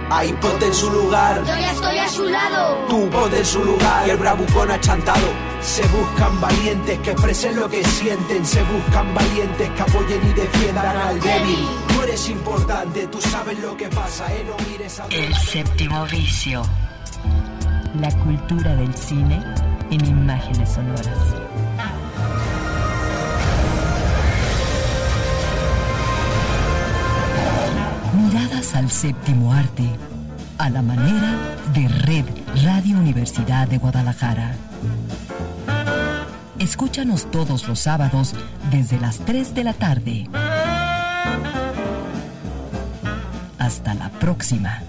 Ahí 0.09 0.31
ponte 0.33 0.67
en 0.67 0.73
su 0.73 0.89
lugar. 0.91 1.39
Yo 1.39 1.55
ya 1.57 1.71
estoy 1.71 1.97
a 1.97 2.07
su 2.07 2.25
lado. 2.25 2.85
Tú 2.87 3.09
ponte 3.09 3.39
en 3.39 3.45
su 3.45 3.63
lugar. 3.63 4.07
Y 4.07 4.11
el 4.11 4.17
bravucón 4.17 4.71
achantado. 4.71 5.27
Se 5.61 5.81
buscan 5.87 6.39
valientes 6.39 6.99
que 6.99 7.11
expresen 7.11 7.55
lo 7.59 7.67
que 7.67 7.83
sienten. 7.83 8.45
Se 8.45 8.61
buscan 8.63 9.13
valientes 9.13 9.69
que 9.71 9.81
apoyen 9.81 10.21
y 10.29 10.33
defiendan 10.33 10.97
al 10.97 11.19
débil. 11.19 11.67
Tú 11.87 12.01
eres 12.03 12.29
importante, 12.29 13.07
tú 13.07 13.19
sabes 13.19 13.59
lo 13.59 13.75
que 13.75 13.87
pasa, 13.87 14.31
¿eh? 14.31 14.45
No 14.47 14.55
mires 14.69 14.99
a... 14.99 15.07
El 15.07 15.33
séptimo 15.35 16.05
vicio. 16.05 16.61
La 17.99 18.11
cultura 18.19 18.75
del 18.75 18.93
cine 18.93 19.43
en 19.89 20.05
imágenes 20.05 20.73
sonoras. 20.73 21.44
Al 28.75 28.91
séptimo 28.91 29.53
arte, 29.53 29.89
a 30.57 30.69
la 30.69 30.81
manera 30.81 31.37
de 31.73 31.87
Red 31.87 32.25
Radio 32.65 32.97
Universidad 32.97 33.69
de 33.69 33.77
Guadalajara. 33.77 34.53
Escúchanos 36.59 37.31
todos 37.31 37.69
los 37.69 37.79
sábados 37.79 38.35
desde 38.71 38.99
las 38.99 39.19
3 39.19 39.55
de 39.55 39.63
la 39.63 39.73
tarde. 39.73 40.27
Hasta 43.57 43.93
la 43.93 44.09
próxima. 44.09 44.81